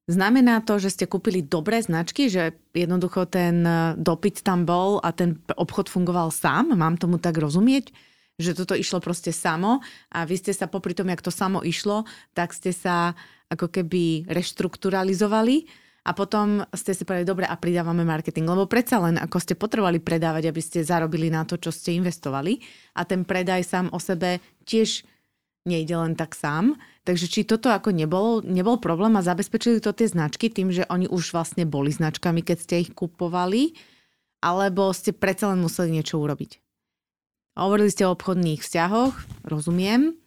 Znamená 0.08 0.64
to, 0.64 0.80
že 0.80 0.96
ste 0.96 1.04
kúpili 1.04 1.44
dobré 1.44 1.84
značky, 1.84 2.32
že 2.32 2.56
jednoducho 2.72 3.28
ten 3.28 3.60
e, 3.60 3.92
dopyt 4.00 4.40
tam 4.40 4.64
bol 4.64 5.04
a 5.04 5.12
ten 5.12 5.36
obchod 5.52 5.92
fungoval 5.92 6.32
sám? 6.32 6.72
Mám 6.72 6.96
tomu 6.96 7.20
tak 7.20 7.36
rozumieť? 7.36 7.92
Že 8.40 8.64
toto 8.64 8.72
išlo 8.72 9.04
proste 9.04 9.36
samo 9.36 9.84
a 10.08 10.24
vy 10.24 10.40
ste 10.40 10.56
sa 10.56 10.64
popri 10.64 10.96
tom, 10.96 11.12
jak 11.12 11.20
to 11.20 11.28
samo 11.28 11.60
išlo, 11.60 12.08
tak 12.32 12.56
ste 12.56 12.72
sa 12.72 13.12
ako 13.52 13.68
keby 13.68 14.24
reštrukturalizovali 14.32 15.68
a 16.08 16.16
potom 16.16 16.64
ste 16.72 16.96
si 16.96 17.04
povedali, 17.04 17.28
dobre, 17.28 17.44
a 17.44 17.52
pridávame 17.60 18.00
marketing. 18.00 18.48
Lebo 18.48 18.64
predsa 18.64 18.96
len, 19.04 19.20
ako 19.20 19.36
ste 19.44 19.60
potrebovali 19.60 20.00
predávať, 20.00 20.48
aby 20.48 20.62
ste 20.64 20.88
zarobili 20.88 21.28
na 21.28 21.44
to, 21.44 21.60
čo 21.60 21.68
ste 21.68 22.00
investovali 22.00 22.64
a 22.96 23.04
ten 23.04 23.28
predaj 23.28 23.60
sám 23.60 23.92
o 23.92 24.00
sebe 24.00 24.40
tiež 24.64 25.04
nejde 25.68 25.92
len 25.92 26.16
tak 26.16 26.32
sám. 26.32 26.80
Takže 27.08 27.24
či 27.24 27.48
toto 27.48 27.72
ako 27.72 27.88
nebol, 27.88 28.44
nebol 28.44 28.76
problém 28.76 29.16
a 29.16 29.24
zabezpečili 29.24 29.80
to 29.80 29.96
tie 29.96 30.12
značky 30.12 30.52
tým, 30.52 30.68
že 30.68 30.84
oni 30.92 31.08
už 31.08 31.32
vlastne 31.32 31.64
boli 31.64 31.88
značkami, 31.88 32.44
keď 32.44 32.56
ste 32.60 32.74
ich 32.84 32.92
kupovali, 32.92 33.72
alebo 34.44 34.92
ste 34.92 35.16
predsa 35.16 35.48
len 35.48 35.64
museli 35.64 35.96
niečo 35.96 36.20
urobiť? 36.20 36.60
Hovorili 37.56 37.88
ste 37.88 38.04
o 38.04 38.12
obchodných 38.12 38.60
vzťahoch, 38.60 39.16
rozumiem, 39.48 40.20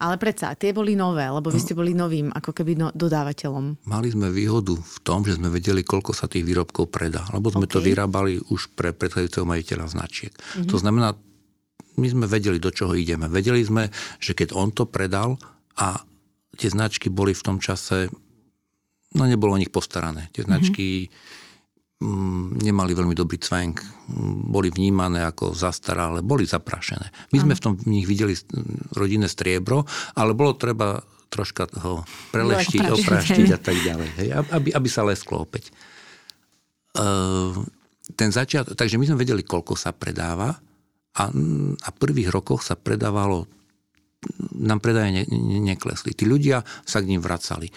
ale 0.00 0.16
predsa, 0.16 0.56
tie 0.56 0.72
boli 0.72 0.96
nové, 0.96 1.28
lebo 1.28 1.52
vy 1.52 1.60
ste 1.60 1.76
boli 1.76 1.92
novým 1.92 2.32
ako 2.32 2.56
keby 2.56 2.72
no, 2.80 2.88
dodávateľom. 2.96 3.84
Mali 3.84 4.08
sme 4.08 4.32
výhodu 4.32 4.72
v 4.80 4.98
tom, 5.04 5.28
že 5.28 5.36
sme 5.36 5.52
vedeli, 5.52 5.84
koľko 5.84 6.16
sa 6.16 6.24
tých 6.24 6.48
výrobkov 6.48 6.88
predá, 6.88 7.28
lebo 7.36 7.52
sme 7.52 7.68
okay. 7.68 7.74
to 7.76 7.84
vyrábali 7.84 8.40
už 8.48 8.72
pre 8.72 8.96
predchádzajúceho 8.96 9.44
majiteľa 9.44 9.92
značiek. 9.92 10.32
Mm-hmm. 10.32 10.68
To 10.72 10.76
znamená, 10.80 11.12
my 12.00 12.06
sme 12.08 12.24
vedeli, 12.24 12.60
do 12.60 12.72
čoho 12.72 12.96
ideme. 12.96 13.28
Vedeli 13.28 13.60
sme, 13.60 13.92
že 14.20 14.32
keď 14.32 14.56
on 14.56 14.72
to 14.72 14.88
predal 14.88 15.36
a 15.76 16.00
tie 16.56 16.68
značky 16.72 17.12
boli 17.12 17.36
v 17.36 17.44
tom 17.44 17.60
čase, 17.60 18.08
no 19.14 19.22
nebolo 19.28 19.54
o 19.54 19.60
nich 19.60 19.72
postarané. 19.72 20.32
Tie 20.32 20.42
mhm. 20.42 20.48
značky 20.48 21.08
mm-hmm. 22.00 22.64
nemali 22.64 22.92
veľmi 22.96 23.14
dobrý 23.16 23.36
cvenk, 23.40 23.84
boli 24.48 24.72
vnímané 24.72 25.24
ako 25.24 25.52
zastaralé, 25.52 26.24
boli 26.24 26.48
zaprašené. 26.48 27.32
My 27.32 27.38
sme 27.40 27.54
v 27.56 27.62
tom 27.62 27.72
v 27.76 27.86
nich 27.88 28.06
videli 28.08 28.36
rodinné 28.96 29.28
striebro, 29.28 29.84
ale 30.16 30.32
bolo 30.32 30.56
treba 30.56 31.00
troška 31.26 31.66
ho 31.82 32.06
preleštiť, 32.30 32.82
opraštiť 32.86 33.48
a 33.50 33.60
tak 33.60 33.76
ďalej. 33.82 34.08
Hej, 34.22 34.28
aby, 34.54 34.68
aby 34.72 34.88
sa 34.88 35.02
lesklo 35.02 35.42
opäť. 35.42 35.74
Uh, 36.96 37.52
ten 38.14 38.30
začiat, 38.30 38.72
takže 38.78 38.96
my 38.96 39.10
sme 39.10 39.20
vedeli, 39.26 39.42
koľko 39.42 39.74
sa 39.74 39.90
predáva 39.90 40.54
a, 41.18 41.22
a 41.82 41.88
v 41.90 41.96
prvých 41.98 42.30
rokoch 42.30 42.62
sa 42.62 42.78
predávalo, 42.78 43.50
nám 44.56 44.80
predaje 44.80 45.12
ne, 45.12 45.24
ne, 45.28 45.58
neklesli. 45.74 46.16
Tí 46.16 46.24
ľudia 46.24 46.64
sa 46.84 47.00
k 47.04 47.08
ním 47.10 47.22
vracali. 47.22 47.70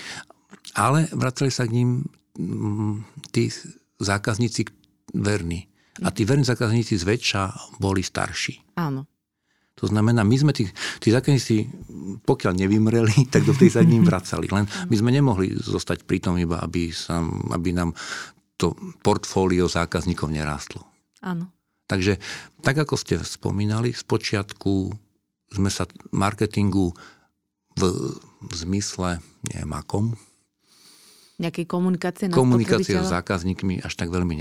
Ale 0.77 1.09
vracali 1.11 1.51
sa 1.51 1.67
k 1.67 1.75
ním 1.75 2.03
mm, 2.37 3.27
tí 3.33 3.51
zákazníci 3.99 4.65
verní. 5.13 5.67
A 5.99 6.15
tí 6.15 6.23
verní 6.23 6.47
zákazníci 6.47 6.95
zväčša 6.95 7.75
boli 7.83 7.99
starší. 7.99 8.79
Áno. 8.79 9.03
To 9.79 9.87
znamená, 9.87 10.27
my 10.27 10.35
sme 10.35 10.51
tí, 10.51 10.67
tí 10.99 11.07
zákazníci, 11.11 11.71
pokiaľ 12.27 12.53
nevymreli, 12.55 13.15
tak 13.33 13.47
do 13.47 13.55
tej 13.55 13.71
sa 13.71 13.83
ním 13.83 14.03
vracali. 14.03 14.51
Len 14.51 14.67
my 14.67 14.95
sme 14.95 15.11
nemohli 15.11 15.55
zostať 15.55 16.03
pri 16.03 16.19
tom 16.19 16.35
iba, 16.35 16.59
aby, 16.59 16.91
sa, 16.91 17.23
aby 17.55 17.71
nám 17.71 17.95
to 18.59 18.75
portfólio 18.99 19.71
zákazníkov 19.71 20.27
nerástlo. 20.27 20.83
Áno. 21.23 21.47
Takže 21.87 22.19
tak 22.61 22.75
ako 22.75 22.99
ste 22.99 23.17
spomínali, 23.23 23.95
z 23.95 24.03
počiatku 24.03 24.93
sme 25.53 25.69
sa 25.73 25.89
marketingu 26.13 26.93
v, 27.77 27.81
v 28.43 28.53
zmysle, 28.53 29.21
neviem 29.49 29.73
akom, 29.73 30.17
nejakej 31.39 31.71
komunikácie 31.71 32.27
na 32.27 32.35
Komunikácie 32.35 32.99
s 32.99 33.15
zákazníkmi 33.15 33.79
až 33.79 33.95
tak 33.95 34.11
veľmi 34.11 34.35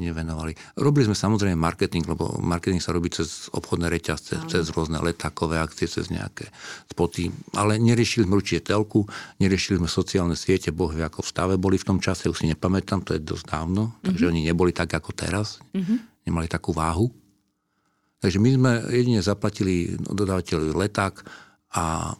nevenovali. 0.00 0.56
Robili 0.80 1.04
sme 1.04 1.12
samozrejme 1.12 1.60
marketing, 1.60 2.08
lebo 2.08 2.40
marketing 2.40 2.80
sa 2.80 2.96
robí 2.96 3.12
cez 3.12 3.52
obchodné 3.52 3.92
reťazce, 3.92 4.40
Áno. 4.40 4.48
cez 4.48 4.72
rôzne 4.72 4.96
letákové 5.04 5.60
akcie, 5.60 5.84
cez 5.84 6.08
nejaké 6.08 6.48
spoty, 6.88 7.28
ale 7.52 7.76
neriešili 7.76 8.24
sme 8.24 8.40
určite 8.40 8.72
telku, 8.72 9.04
neriešili 9.44 9.76
sme 9.76 9.92
sociálne 9.92 10.40
siete, 10.40 10.72
boh 10.72 10.88
vie 10.88 11.04
ako 11.04 11.20
v 11.20 11.28
stave 11.28 11.54
boli 11.60 11.76
v 11.76 11.84
tom 11.84 12.00
čase, 12.00 12.32
už 12.32 12.40
si 12.40 12.48
nepamätám, 12.48 13.04
to 13.04 13.12
je 13.12 13.20
dosť 13.20 13.44
dávno, 13.52 14.00
takže 14.00 14.24
mm-hmm. 14.24 14.40
oni 14.40 14.48
neboli 14.48 14.72
tak 14.72 14.96
ako 14.96 15.12
teraz. 15.12 15.60
Mm-hmm 15.76 16.16
nemali 16.26 16.50
takú 16.50 16.74
váhu. 16.74 17.08
Takže 18.26 18.42
my 18.42 18.50
sme 18.58 18.72
jedine 18.90 19.22
zaplatili 19.22 19.94
dodávateľovi 20.02 20.74
leták 20.74 21.22
a 21.78 22.18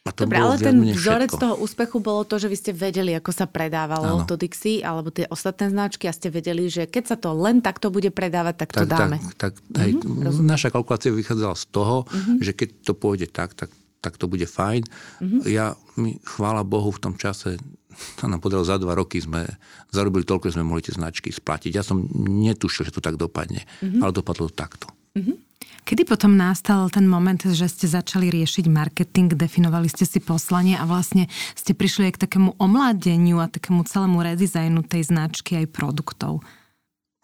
a 0.00 0.16
to 0.16 0.24
Dobre, 0.24 0.40
ale 0.40 0.56
ten 0.56 0.80
vzorec 0.96 1.28
toho 1.28 1.60
úspechu 1.60 2.00
bolo 2.00 2.24
to, 2.24 2.40
že 2.40 2.48
vy 2.48 2.56
ste 2.56 2.72
vedeli, 2.72 3.12
ako 3.12 3.36
sa 3.36 3.44
predávalo 3.44 4.24
ano. 4.24 4.24
to 4.24 4.32
Dixie 4.40 4.80
alebo 4.80 5.12
tie 5.12 5.28
ostatné 5.28 5.68
značky 5.68 6.08
a 6.08 6.16
ste 6.16 6.32
vedeli, 6.32 6.72
že 6.72 6.88
keď 6.88 7.04
sa 7.04 7.16
to 7.20 7.36
len 7.36 7.60
takto 7.60 7.92
bude 7.92 8.08
predávať, 8.08 8.64
tak 8.64 8.70
to 8.72 8.88
tak, 8.88 8.96
dáme. 8.96 9.20
Tak, 9.36 9.60
tak, 9.60 9.76
hej, 9.76 10.00
mm-hmm, 10.00 10.40
naša 10.40 10.72
kalkulácia 10.72 11.12
vychádzala 11.12 11.52
z 11.52 11.64
toho, 11.68 12.08
mm-hmm. 12.08 12.36
že 12.40 12.52
keď 12.56 12.68
to 12.80 12.92
pôjde 12.96 13.28
tak, 13.28 13.52
tak, 13.52 13.68
tak 14.00 14.16
to 14.16 14.24
bude 14.24 14.48
fajn. 14.48 14.88
Mm-hmm. 14.88 15.40
Ja, 15.52 15.76
my, 16.00 16.16
chvála 16.24 16.64
Bohu, 16.64 16.88
v 16.96 17.00
tom 17.04 17.14
čase 17.20 17.60
to 18.16 18.24
nám 18.24 18.40
podarilo 18.40 18.64
za 18.64 18.80
dva 18.80 18.96
roky, 18.96 19.20
sme 19.20 19.44
zarobili 19.92 20.24
toľko, 20.24 20.48
že 20.48 20.56
sme 20.56 20.64
mohli 20.64 20.80
tie 20.80 20.96
značky 20.96 21.28
splatiť. 21.28 21.76
Ja 21.76 21.84
som 21.84 22.08
netušil, 22.24 22.88
že 22.88 22.96
to 22.96 23.04
tak 23.04 23.20
dopadne, 23.20 23.68
mm-hmm. 23.84 24.00
ale 24.00 24.16
dopadlo 24.16 24.48
to 24.48 24.56
takto. 24.56 24.88
Mm-hmm. 25.16 25.36
Kedy 25.80 26.06
potom 26.06 26.38
nastal 26.38 26.86
ten 26.92 27.08
moment, 27.08 27.40
že 27.40 27.66
ste 27.66 27.90
začali 27.90 28.30
riešiť 28.30 28.70
marketing, 28.70 29.34
definovali 29.34 29.90
ste 29.90 30.06
si 30.06 30.22
poslanie 30.22 30.78
a 30.78 30.86
vlastne 30.86 31.26
ste 31.58 31.74
prišli 31.74 32.10
aj 32.10 32.12
k 32.14 32.22
takému 32.28 32.54
omladeniu 32.62 33.42
a 33.42 33.50
takému 33.50 33.82
celému 33.88 34.22
redizajnu 34.22 34.86
tej 34.86 35.10
značky 35.10 35.58
aj 35.58 35.66
produktov? 35.74 36.46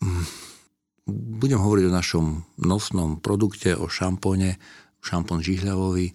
Mm. 0.03 0.27
Budem 1.39 1.63
hovoriť 1.63 1.85
o 1.87 1.95
našom 1.95 2.27
nosnom 2.59 3.23
produkte, 3.23 3.79
o 3.79 3.87
šampóne, 3.87 4.59
šampón 4.99 5.39
žihľavovi. 5.39 6.11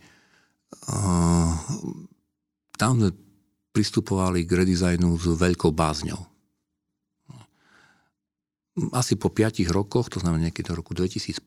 Tam 2.76 2.92
sme 3.00 3.16
pristupovali 3.72 4.44
k 4.44 4.52
redizajnu 4.52 5.16
s 5.16 5.26
veľkou 5.32 5.72
bázňou. 5.72 6.31
Asi 8.90 9.14
po 9.14 9.30
5 9.30 9.62
rokoch, 9.70 10.10
to 10.10 10.18
znamená 10.18 10.50
niekedy 10.50 10.74
do 10.74 10.80
roku 10.80 10.98
2015, 10.98 11.38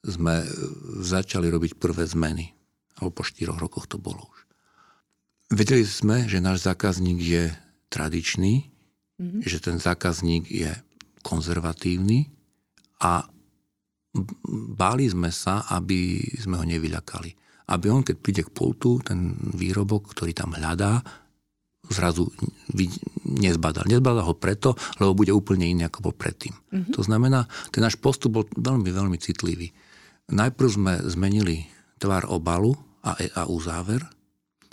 sme 0.00 0.34
začali 1.04 1.46
robiť 1.46 1.78
prvé 1.78 2.08
zmeny. 2.08 2.50
Alebo 2.98 3.20
po 3.20 3.24
4 3.24 3.54
rokoch 3.54 3.86
to 3.86 4.00
bolo 4.00 4.26
už. 4.26 4.38
Vedeli 5.50 5.82
sme, 5.86 6.26
že 6.26 6.42
náš 6.42 6.66
zákazník 6.66 7.18
je 7.18 7.44
tradičný, 7.90 8.70
mm-hmm. 9.18 9.40
že 9.42 9.58
ten 9.58 9.82
zákazník 9.82 10.46
je 10.46 10.70
konzervatívny 11.26 12.30
a 13.02 13.26
báli 14.74 15.10
sme 15.10 15.30
sa, 15.30 15.66
aby 15.70 16.22
sme 16.38 16.58
ho 16.58 16.64
nevyľakali 16.66 17.40
aby 17.70 17.86
on, 17.86 18.02
keď 18.02 18.16
príde 18.18 18.42
k 18.42 18.50
pultu, 18.50 18.98
ten 18.98 19.38
výrobok, 19.54 20.10
ktorý 20.10 20.34
tam 20.34 20.58
hľadá, 20.58 20.98
zrazu 21.88 22.28
nezbadal. 23.24 23.88
Nezbadal 23.88 24.24
ho 24.26 24.34
preto, 24.36 24.76
lebo 25.00 25.16
bude 25.16 25.32
úplne 25.32 25.66
iný, 25.66 25.88
ako 25.88 26.10
bol 26.10 26.14
predtým. 26.14 26.52
Mm-hmm. 26.52 26.92
To 26.94 27.00
znamená, 27.00 27.48
ten 27.72 27.80
náš 27.80 27.96
postup 27.96 28.36
bol 28.36 28.44
veľmi, 28.46 28.90
veľmi 28.90 29.16
citlivý. 29.16 29.72
Najprv 30.30 30.68
sme 30.68 30.92
zmenili 31.08 31.66
tvar 31.98 32.28
obalu 32.28 32.76
a, 33.02 33.16
a 33.16 33.42
uzáver. 33.48 34.04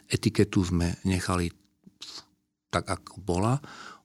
etiketu 0.08 0.64
sme 0.64 1.00
nechali 1.08 1.50
tak, 2.70 2.86
ako 2.88 3.24
bola. 3.24 3.58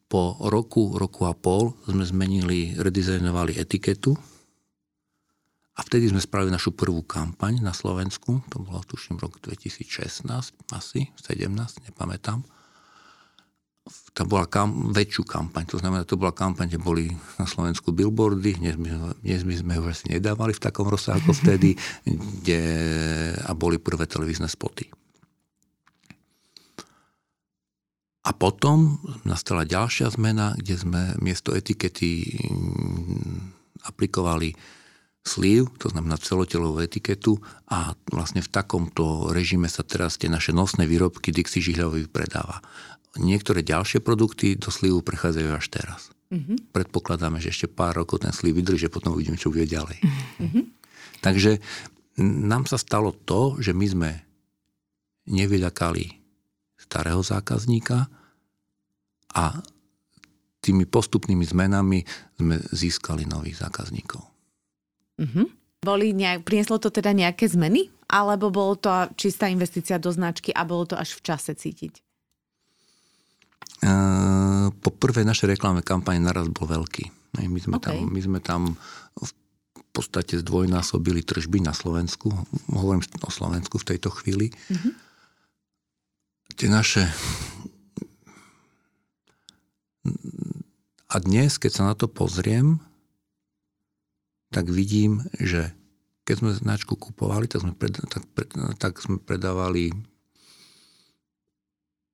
Po 0.06 0.36
roku, 0.48 0.96
roku 0.96 1.24
a 1.24 1.32
pol 1.32 1.72
sme 1.88 2.04
zmenili, 2.04 2.76
redizajnovali 2.76 3.56
etiketu 3.56 4.12
a 5.72 5.80
vtedy 5.80 6.12
sme 6.12 6.20
spravili 6.20 6.52
našu 6.52 6.76
prvú 6.76 7.00
kampaň 7.00 7.64
na 7.64 7.72
Slovensku, 7.72 8.44
to 8.52 8.60
bolo 8.60 8.84
tuším 8.84 9.16
rok 9.16 9.40
2016, 9.40 10.28
asi 10.68 11.08
17, 11.16 11.88
nepamätám. 11.88 12.44
To 14.12 14.22
bola 14.28 14.46
kam, 14.46 14.94
väčšiu 14.94 15.26
kampaň, 15.26 15.66
to 15.66 15.80
znamená, 15.82 16.06
to 16.06 16.14
bola 16.14 16.30
kampaň, 16.30 16.70
kde 16.70 16.78
boli 16.78 17.04
na 17.40 17.46
Slovensku 17.48 17.90
billboardy, 17.90 18.62
dnes 18.62 19.42
my 19.42 19.54
sme 19.58 19.74
ho 19.80 19.90
asi 19.90 20.06
nedávali 20.06 20.54
v 20.54 20.62
takom 20.62 20.86
rozsahu 20.86 21.18
ako 21.18 21.32
vtedy, 21.42 21.74
kde, 22.06 22.62
a 23.42 23.50
boli 23.58 23.82
prvé 23.82 24.06
televízne 24.06 24.46
spoty. 24.46 24.86
A 28.22 28.30
potom 28.30 29.02
nastala 29.26 29.66
ďalšia 29.66 30.14
zmena, 30.14 30.54
kde 30.54 30.78
sme 30.78 31.02
miesto 31.18 31.50
etikety 31.50 32.38
mm, 32.38 33.82
aplikovali 33.90 34.54
slív, 35.26 35.74
to 35.82 35.90
znamená 35.90 36.18
celotelovú 36.22 36.82
etiketu 36.82 37.38
a 37.66 37.98
vlastne 38.10 38.42
v 38.42 38.50
takomto 38.50 39.30
režime 39.34 39.66
sa 39.66 39.82
teraz 39.82 40.22
tie 40.22 40.30
naše 40.30 40.54
nosné 40.54 40.86
výrobky 40.86 41.34
Dixie 41.34 41.62
Žihľavovi 41.62 42.06
predáva. 42.10 42.62
Niektoré 43.20 43.60
ďalšie 43.60 44.00
produkty 44.00 44.56
do 44.56 44.72
slívu 44.72 45.04
prechádzajú 45.04 45.48
až 45.52 45.66
teraz. 45.68 46.00
Mm-hmm. 46.32 46.72
Predpokladáme, 46.72 47.44
že 47.44 47.52
ešte 47.52 47.68
pár 47.68 48.00
rokov 48.00 48.24
ten 48.24 48.32
slív 48.32 48.64
vydrží, 48.64 48.88
potom 48.88 49.12
uvidíme, 49.12 49.36
čo 49.36 49.52
bude 49.52 49.68
ďalej. 49.68 50.00
Mm-hmm. 50.40 50.64
Takže 51.20 51.60
nám 52.24 52.64
sa 52.64 52.80
stalo 52.80 53.12
to, 53.12 53.60
že 53.60 53.76
my 53.76 53.86
sme 53.86 54.10
nevyľakali 55.28 56.04
starého 56.80 57.20
zákazníka 57.20 58.08
a 59.36 59.44
tými 60.64 60.88
postupnými 60.88 61.44
zmenami 61.44 62.00
sme 62.40 62.56
získali 62.72 63.28
nových 63.28 63.60
zákazníkov. 63.60 64.22
Mm-hmm. 65.20 65.46
Boli 65.82 66.14
nejak, 66.14 66.46
prinieslo 66.46 66.78
to 66.78 66.94
teda 66.94 67.10
nejaké 67.10 67.50
zmeny? 67.50 67.90
Alebo 68.06 68.52
bolo 68.54 68.78
to 68.78 68.88
čistá 69.18 69.50
investícia 69.50 69.98
do 69.98 70.12
značky 70.14 70.54
a 70.54 70.62
bolo 70.62 70.86
to 70.86 70.94
až 70.94 71.18
v 71.18 71.24
čase 71.26 71.52
cítiť? 71.58 72.11
Po 74.82 74.90
prvé 74.94 75.26
naše 75.26 75.50
reklamné 75.50 75.82
kampane 75.82 76.22
naraz 76.22 76.46
bol 76.50 76.70
veľký. 76.70 77.10
My 77.42 77.58
sme, 77.58 77.76
okay. 77.80 77.98
tam, 77.98 78.12
my 78.12 78.20
sme 78.22 78.38
tam 78.38 78.60
v 79.18 79.32
podstate 79.90 80.38
zdvojnásobili 80.40 81.26
tržby 81.26 81.60
na 81.64 81.74
Slovensku. 81.74 82.30
Hovorím 82.70 83.02
o 83.24 83.30
Slovensku 83.32 83.80
v 83.82 83.88
tejto 83.92 84.08
chvíli. 84.14 84.52
Mm-hmm. 84.52 84.92
Tie 86.56 86.68
naše... 86.70 87.08
A 91.12 91.16
dnes, 91.20 91.60
keď 91.60 91.70
sa 91.72 91.82
na 91.90 91.94
to 91.96 92.08
pozriem, 92.08 92.80
tak 94.52 94.68
vidím, 94.68 95.24
že 95.40 95.72
keď 96.22 96.34
sme 96.38 96.50
značku 96.54 96.94
kupovali, 96.94 97.50
tak 97.50 97.66
sme, 97.66 97.72
pred, 97.74 97.92
tak, 97.96 98.24
tak 98.78 98.92
sme 99.00 99.18
predávali 99.18 99.90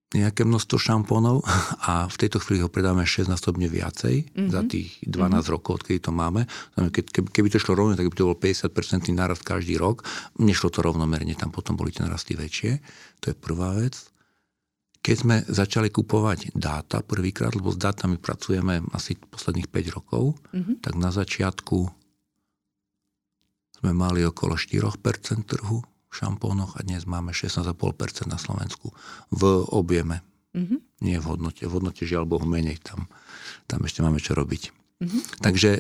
nejaké 0.09 0.49
množstvo 0.49 0.81
šampónov 0.81 1.45
a 1.91 2.09
v 2.09 2.17
tejto 2.17 2.41
chvíli 2.41 2.65
ho 2.65 2.73
predáme 2.73 3.05
6-násobne 3.05 3.69
viacej 3.69 4.33
mm-hmm. 4.33 4.49
za 4.49 4.65
tých 4.65 4.97
12 5.05 5.12
mm-hmm. 5.12 5.53
rokov, 5.53 5.85
odkedy 5.85 6.00
to 6.00 6.12
máme. 6.15 6.49
Keby, 6.77 7.29
keby 7.29 7.49
to 7.53 7.61
šlo 7.61 7.77
rovno, 7.77 7.93
tak 7.93 8.09
by 8.09 8.17
to 8.17 8.29
bol 8.29 8.38
50% 8.38 9.12
nárast 9.12 9.45
každý 9.45 9.77
rok. 9.77 10.07
Nešlo 10.41 10.73
to 10.73 10.81
rovnomerne, 10.81 11.37
tam 11.37 11.53
potom 11.53 11.77
boli 11.77 11.93
tie 11.93 12.09
narasty 12.09 12.33
väčšie. 12.38 12.81
To 13.21 13.33
je 13.33 13.37
prvá 13.37 13.77
vec. 13.77 14.00
Keď 14.99 15.17
sme 15.17 15.37
začali 15.47 15.93
kupovať 15.93 16.57
dáta 16.57 17.05
prvýkrát, 17.05 17.55
lebo 17.55 17.71
s 17.71 17.79
dátami 17.79 18.18
pracujeme 18.18 18.83
asi 18.97 19.14
posledných 19.14 19.68
5 19.68 19.97
rokov, 19.97 20.40
mm-hmm. 20.53 20.85
tak 20.85 20.97
na 20.97 21.12
začiatku 21.12 21.79
sme 23.79 23.94
mali 23.94 24.27
okolo 24.27 24.59
4% 24.59 24.99
trhu 25.47 25.79
šampónoch 26.09 26.77
a 26.77 26.85
dnes 26.85 27.05
máme 27.05 27.37
16,5% 27.37 28.29
na 28.29 28.40
Slovensku 28.40 28.92
v 29.33 29.42
objeme. 29.73 30.25
Mm-hmm. 30.57 30.79
Nie 31.05 31.21
v 31.21 31.27
hodnote. 31.29 31.62
V 31.68 31.73
hodnote 31.79 32.03
žiaľ 32.09 32.25
Bohu 32.25 32.49
menej. 32.49 32.81
Tam, 32.81 33.07
tam 33.68 33.85
ešte 33.85 34.01
máme 34.01 34.18
čo 34.18 34.33
robiť. 34.33 34.73
Mm-hmm. 35.05 35.21
Takže 35.44 35.71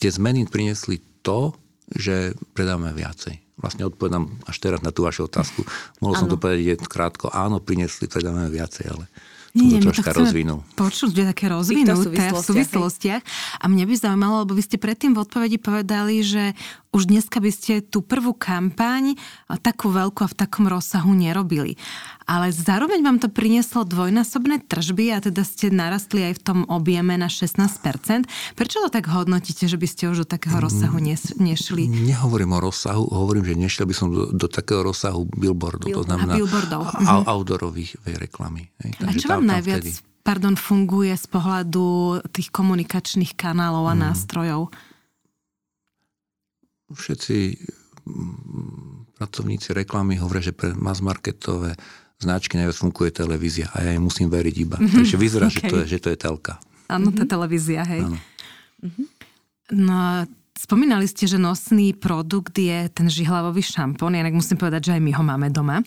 tie 0.00 0.10
zmeny 0.10 0.48
priniesli 0.48 0.98
to, 1.20 1.54
že 1.92 2.34
predáme 2.56 2.90
viacej. 2.90 3.38
Vlastne 3.56 3.88
odpovedám 3.88 4.28
až 4.44 4.56
teraz 4.60 4.80
na 4.84 4.92
tú 4.92 5.06
vašu 5.06 5.30
otázku. 5.30 5.64
Mohol 6.04 6.14
som 6.18 6.28
to 6.28 6.36
povedať 6.36 6.76
krátko. 6.84 7.32
Áno, 7.32 7.62
priniesli, 7.62 8.04
predáme 8.04 8.52
viacej, 8.52 8.84
ale 8.92 9.04
nie, 9.56 9.80
to 9.80 9.88
troška 9.88 10.12
rozvinul. 10.12 10.60
Počuť, 10.76 11.10
že 11.16 11.22
také 11.32 11.48
rozvinuté 11.48 12.28
v 12.30 12.38
súvislostiach. 12.44 13.22
A 13.56 13.64
mňa 13.66 13.84
by 13.88 13.94
zaujímalo, 13.96 14.44
lebo 14.44 14.52
vy 14.52 14.62
ste 14.62 14.76
predtým 14.76 15.16
v 15.16 15.24
odpovedi 15.24 15.56
povedali, 15.56 16.20
že 16.20 16.52
už 16.92 17.08
dneska 17.08 17.40
by 17.40 17.50
ste 17.52 17.84
tú 17.84 18.04
prvú 18.04 18.32
kampaň 18.32 19.16
takú 19.60 19.92
veľkú 19.92 20.24
a 20.24 20.32
v 20.32 20.38
takom 20.38 20.64
rozsahu 20.68 21.12
nerobili. 21.12 21.76
Ale 22.26 22.50
zároveň 22.50 23.06
vám 23.06 23.18
to 23.22 23.30
prinieslo 23.30 23.86
dvojnásobné 23.86 24.66
tržby 24.66 25.14
a 25.14 25.22
teda 25.22 25.46
ste 25.46 25.70
narastli 25.70 26.26
aj 26.26 26.34
v 26.38 26.42
tom 26.42 26.58
objeme 26.66 27.14
na 27.14 27.30
16%. 27.30 28.26
Prečo 28.58 28.82
to 28.82 28.90
tak 28.90 29.06
hodnotíte, 29.06 29.70
že 29.70 29.78
by 29.78 29.86
ste 29.86 30.10
už 30.10 30.26
do 30.26 30.28
takého 30.28 30.58
rozsahu 30.58 30.98
nešli? 31.38 31.86
Nehovorím 31.86 32.58
o 32.58 32.60
rozsahu, 32.66 33.06
hovorím, 33.14 33.46
že 33.46 33.54
nešiel 33.54 33.86
by 33.86 33.94
som 33.94 34.10
do, 34.10 34.34
do 34.34 34.50
takého 34.50 34.82
rozsahu 34.82 35.30
billboardov, 35.38 35.86
Bill- 35.86 36.02
to 36.02 36.08
znamená 36.10 36.34
a 36.34 36.38
billboardov. 36.42 36.82
A, 36.82 36.98
mhm. 36.98 37.24
outdoorových 37.30 37.90
reklamy. 38.18 38.74
A 39.06 39.14
čo 39.14 39.30
vám 39.30 39.46
najviac 39.46 39.86
vtedy... 39.86 39.94
pardon, 40.26 40.58
funguje 40.58 41.14
z 41.14 41.26
pohľadu 41.30 41.86
tých 42.34 42.50
komunikačných 42.50 43.38
kanálov 43.38 43.86
a 43.86 43.94
hmm. 43.94 44.02
nástrojov? 44.02 44.74
všetci 46.94 47.36
mm, 48.06 49.18
pracovníci 49.18 49.74
reklamy 49.74 50.20
hovoria, 50.22 50.52
že 50.52 50.54
pre 50.54 50.76
mass 50.78 51.02
marketové 51.02 51.74
značky 52.16 52.56
najviac 52.56 52.76
funguje 52.76 53.10
televízia 53.12 53.68
a 53.76 53.84
ja 53.84 53.90
jej 53.94 54.02
musím 54.02 54.32
veriť 54.32 54.54
iba. 54.56 54.76
Mm-hmm. 54.80 54.96
Takže 54.96 55.16
vyzerá, 55.20 55.46
okay. 55.48 55.56
že, 55.56 55.60
to 55.68 55.76
je, 55.82 55.84
že 55.96 55.98
to 56.00 56.08
je 56.12 56.18
telka. 56.18 56.54
Áno, 56.86 57.10
to 57.10 57.22
je 57.22 57.28
mhm. 57.28 57.34
televízia, 57.34 57.82
hej. 57.84 58.02
Áno. 58.04 58.18
Mm-hmm. 58.82 59.06
No 59.76 59.98
Spomínali 60.56 61.04
ste, 61.04 61.28
že 61.28 61.36
nosný 61.36 61.92
produkt 61.92 62.56
je 62.56 62.88
ten 62.88 63.12
žihlavový 63.12 63.60
šampón, 63.60 64.16
inak 64.16 64.32
musím 64.32 64.56
povedať, 64.56 64.88
že 64.88 64.92
aj 64.96 65.02
my 65.04 65.12
ho 65.12 65.20
máme 65.20 65.52
doma. 65.52 65.84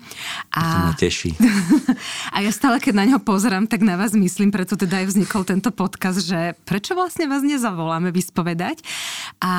A... 0.53 0.61
To 0.61 0.79
ma 0.85 0.93
teší. 0.93 1.33
a 2.37 2.45
ja 2.45 2.53
stále, 2.53 2.77
keď 2.77 2.93
na 2.93 3.05
ňo 3.09 3.17
pozerám, 3.17 3.65
tak 3.65 3.81
na 3.81 3.97
vás 3.97 4.13
myslím, 4.13 4.53
preto 4.53 4.77
teda 4.77 5.01
aj 5.01 5.09
vznikol 5.09 5.41
tento 5.41 5.73
podcast, 5.73 6.21
že 6.21 6.53
prečo 6.69 6.93
vlastne 6.93 7.25
vás 7.25 7.41
nezavoláme 7.41 8.13
vyspovedať. 8.13 8.85
A 9.41 9.53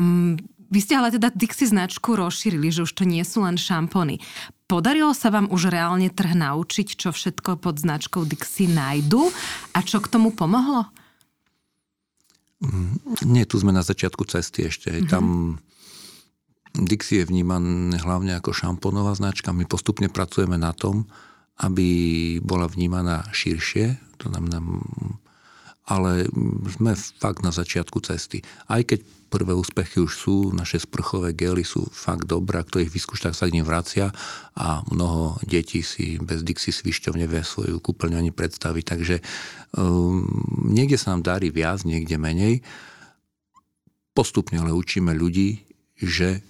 um, 0.00 0.40
vy 0.72 0.80
ste 0.80 0.96
ale 0.96 1.12
teda 1.12 1.28
Dixie 1.36 1.68
značku 1.68 2.16
rozšírili, 2.16 2.72
že 2.72 2.88
už 2.88 2.96
to 2.96 3.04
nie 3.04 3.20
sú 3.20 3.44
len 3.44 3.60
šampóny. 3.60 4.16
Podarilo 4.64 5.12
sa 5.12 5.28
vám 5.28 5.52
už 5.52 5.68
reálne 5.68 6.08
trh 6.08 6.32
naučiť, 6.32 6.96
čo 6.96 7.12
všetko 7.12 7.60
pod 7.60 7.76
značkou 7.84 8.24
Dixie 8.24 8.72
nájdu 8.72 9.28
a 9.76 9.78
čo 9.84 10.00
k 10.00 10.08
tomu 10.08 10.32
pomohlo? 10.32 10.88
Mm, 12.64 12.96
nie, 13.28 13.44
tu 13.44 13.60
sme 13.60 13.76
na 13.76 13.84
začiatku 13.84 14.24
cesty 14.24 14.72
ešte. 14.72 14.88
Mm-hmm. 14.88 15.10
Tam 15.12 15.24
Dixie 16.74 17.22
je 17.22 17.28
vnímané 17.28 18.00
hlavne 18.00 18.34
ako 18.40 18.56
šampónová 18.56 19.12
značka. 19.12 19.52
My 19.52 19.68
postupne 19.68 20.08
pracujeme 20.08 20.56
na 20.56 20.72
tom, 20.72 21.06
aby 21.60 21.86
bola 22.40 22.66
vnímaná 22.66 23.28
širšie. 23.30 24.00
To 24.24 24.32
znamená, 24.32 24.64
ale 25.84 26.24
sme 26.80 26.96
fakt 26.96 27.44
na 27.44 27.52
začiatku 27.52 28.00
cesty. 28.00 28.40
Aj 28.72 28.80
keď 28.80 29.04
prvé 29.28 29.52
úspechy 29.52 30.00
už 30.00 30.12
sú, 30.14 30.36
naše 30.54 30.80
sprchové 30.80 31.36
gely 31.36 31.66
sú 31.66 31.84
fakt 31.90 32.24
dobré, 32.24 32.62
kto 32.64 32.80
ich 32.80 32.94
vyskúša, 32.94 33.36
sa 33.36 33.50
k 33.50 33.60
nim 33.60 33.66
vracia 33.66 34.14
a 34.56 34.80
mnoho 34.88 35.36
detí 35.44 35.84
si 35.84 36.16
bez 36.22 36.46
Dixie 36.46 36.72
svišťov 36.72 37.18
nevie 37.20 37.44
svoju 37.44 37.82
kúpeľňu 37.82 38.16
ani 38.16 38.32
predstaviť. 38.32 38.84
Takže 38.86 39.16
um, 39.76 40.24
niekde 40.70 40.96
sa 40.96 41.12
nám 41.12 41.26
darí 41.26 41.52
viac, 41.52 41.84
niekde 41.84 42.16
menej. 42.16 42.64
Postupne 44.14 44.62
ale 44.62 44.72
učíme 44.72 45.10
ľudí, 45.12 45.66
že 46.00 46.40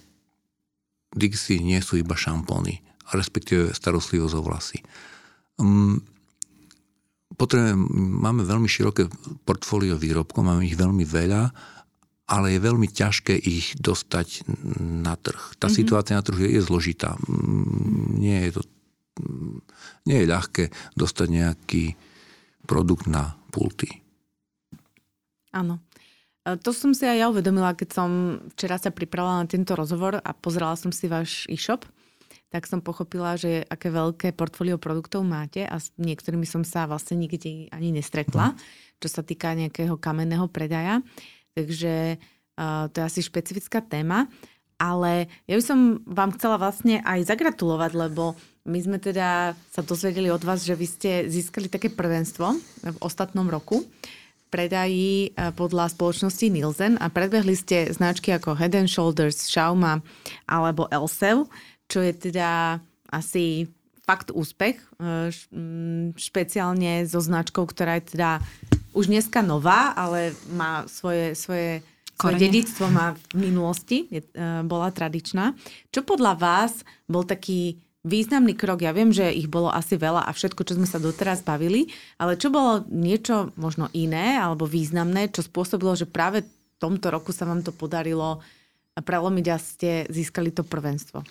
Dixie 1.11 1.59
nie 1.59 1.81
sú 1.81 1.99
iba 1.99 2.13
šampóny, 2.15 2.85
respektíve 3.11 3.73
starostlivosť 3.75 4.35
o 4.37 4.41
vlasy. 4.45 4.79
Um, 5.59 6.14
potrebujeme, 7.35 7.79
máme 8.25 8.43
veľmi 8.43 8.67
široké 8.67 9.07
portfólio 9.43 9.99
výrobkov, 9.99 10.43
máme 10.43 10.65
ich 10.65 10.79
veľmi 10.79 11.03
veľa, 11.03 11.51
ale 12.25 12.57
je 12.57 12.59
veľmi 12.59 12.89
ťažké 12.89 13.37
ich 13.37 13.77
dostať 13.77 14.49
na 14.79 15.13
trh. 15.13 15.59
Tá 15.61 15.69
mm-hmm. 15.69 15.77
situácia 15.77 16.17
na 16.17 16.25
trhu 16.25 16.41
je, 16.41 16.57
je 16.57 16.61
zložitá. 16.65 17.13
Nie 18.17 18.49
je 18.49 18.59
to 18.59 18.63
nie 20.05 20.17
je 20.23 20.27
ľahké 20.27 20.63
dostať 20.99 21.27
nejaký 21.31 21.83
produkt 22.67 23.07
na 23.07 23.37
pulty. 23.49 24.03
Áno. 25.55 25.79
E, 26.43 26.59
to 26.59 26.75
som 26.75 26.91
si 26.91 27.07
aj 27.07 27.17
ja 27.17 27.27
uvedomila, 27.31 27.77
keď 27.77 27.89
som 27.95 28.09
včera 28.53 28.75
sa 28.75 28.91
pripravila 28.91 29.45
na 29.45 29.47
tento 29.47 29.73
rozhovor 29.73 30.19
a 30.19 30.31
pozerala 30.35 30.75
som 30.75 30.91
si 30.91 31.07
váš 31.07 31.47
e-shop. 31.47 31.87
Tak 32.49 32.69
som 32.69 32.79
pochopila, 32.79 33.35
že 33.35 33.65
aké 33.67 33.91
veľké 33.91 34.33
portfólio 34.33 34.79
produktov 34.79 35.25
máte 35.25 35.63
a 35.65 35.79
s 35.79 35.91
niektorými 35.99 36.47
som 36.47 36.63
sa 36.63 36.87
vlastne 36.87 37.19
nikde 37.19 37.67
ani 37.69 37.89
nestretla, 37.91 38.53
mm. 38.53 38.57
čo 38.99 39.07
sa 39.11 39.21
týka 39.21 39.53
nejakého 39.57 39.99
kamenného 39.99 40.47
predaja. 40.49 41.03
Takže 41.55 42.19
uh, 42.19 42.91
to 42.91 42.95
je 43.01 43.07
asi 43.07 43.19
špecifická 43.23 43.79
téma. 43.83 44.27
Ale 44.75 45.31
ja 45.47 45.55
by 45.55 45.63
som 45.63 46.03
vám 46.03 46.35
chcela 46.35 46.59
vlastne 46.59 46.99
aj 47.07 47.31
zagratulovať, 47.31 47.91
lebo 47.95 48.35
my 48.67 48.79
sme 48.83 48.97
teda 48.99 49.55
sa 49.71 49.79
dozvedeli 49.79 50.27
od 50.27 50.43
vás, 50.43 50.67
že 50.67 50.75
vy 50.75 50.87
ste 50.89 51.11
získali 51.31 51.71
také 51.71 51.87
prvenstvo 51.87 52.59
v 52.83 52.97
ostatnom 52.99 53.47
roku 53.47 53.87
predají 54.55 55.35
e, 55.35 55.51
podľa 55.51 55.91
spoločnosti 55.91 56.47
Nielsen 56.47 56.95
a 57.03 57.11
predbehli 57.11 57.59
ste 57.59 57.91
značky 57.91 58.31
ako 58.31 58.55
Head 58.55 58.79
and 58.79 58.87
Shoulders, 58.87 59.51
Xiaoma 59.51 59.99
alebo 60.47 60.87
Elsev, 60.87 61.51
čo 61.87 62.01
je 62.01 62.13
teda 62.13 62.79
asi 63.09 63.69
fakt 64.05 64.29
úspech, 64.29 64.77
e, 64.77 65.33
špeciálne 66.13 67.09
so 67.09 67.17
značkou, 67.17 67.65
ktorá 67.65 67.97
je 67.97 68.17
teda 68.17 68.31
už 68.93 69.09
dneska 69.09 69.41
nová, 69.41 69.91
ale 69.97 70.37
má 70.53 70.85
svoje, 70.85 71.33
svoje, 71.33 71.81
svoje 72.15 72.35
dedictvo 72.37 72.87
má 72.87 73.17
v 73.33 73.49
minulosti, 73.49 74.05
je, 74.13 74.21
e, 74.21 74.61
bola 74.63 74.93
tradičná. 74.93 75.57
Čo 75.89 76.05
podľa 76.05 76.33
vás 76.37 76.85
bol 77.09 77.25
taký 77.25 77.81
významný 78.05 78.53
krok. 78.53 78.85
Ja 78.85 78.93
viem, 78.93 79.09
že 79.09 79.33
ich 79.33 79.49
bolo 79.49 79.73
asi 79.73 79.97
veľa 79.97 80.29
a 80.29 80.31
všetko, 80.31 80.61
čo 80.61 80.77
sme 80.77 80.85
sa 80.85 81.01
doteraz 81.01 81.41
bavili, 81.41 81.89
ale 82.21 82.37
čo 82.37 82.53
bolo 82.53 82.85
niečo 82.85 83.49
možno 83.57 83.89
iné 83.97 84.37
alebo 84.37 84.69
významné, 84.69 85.33
čo 85.33 85.41
spôsobilo, 85.41 85.97
že 85.97 86.05
práve 86.05 86.45
v 86.45 86.77
tomto 86.77 87.09
roku 87.09 87.33
sa 87.33 87.49
vám 87.49 87.65
to 87.65 87.73
podarilo 87.73 88.45
prelomiť 88.93 89.45
a 89.49 89.57
ste 89.57 89.91
získali 90.07 90.53
to 90.53 90.61
prvenstvo. 90.61 91.25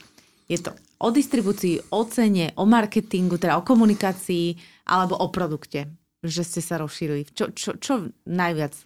Je 0.45 0.61
to 0.61 0.77
o 1.01 1.09
distribúcii, 1.09 1.93
o 1.93 2.05
cene, 2.05 2.53
o 2.61 2.69
marketingu, 2.69 3.41
teda 3.41 3.57
o 3.57 3.67
komunikácii 3.67 4.57
alebo 4.93 5.17
o 5.17 5.33
produkte, 5.33 5.89
že 6.21 6.45
ste 6.45 6.61
sa 6.61 6.77
rozšírili. 6.81 7.29
Čo, 7.33 7.57
čo, 7.57 7.71
čo 7.81 8.13
najviac? 8.29 8.77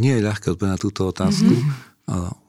Nie 0.00 0.16
je 0.16 0.26
ľahké 0.26 0.54
odpovedať 0.54 0.72
na 0.72 0.80
túto 0.80 1.10
otázku. 1.10 1.52
Mm-hmm 1.52 2.44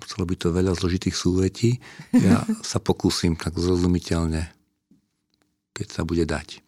chcelo 0.00 0.24
by 0.24 0.34
to 0.38 0.54
veľa 0.54 0.72
zložitých 0.72 1.16
súvetí. 1.16 1.76
Ja 2.16 2.44
sa 2.70 2.80
pokúsim 2.80 3.36
tak 3.36 3.58
zrozumiteľne, 3.58 4.48
keď 5.76 5.86
sa 5.88 6.02
bude 6.06 6.24
dať. 6.24 6.48
E, 6.56 6.60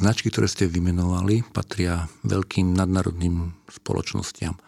značky, 0.00 0.32
ktoré 0.32 0.50
ste 0.50 0.66
vymenovali, 0.66 1.46
patria 1.54 2.10
veľkým 2.26 2.74
nadnárodným 2.74 3.54
spoločnostiam, 3.70 4.58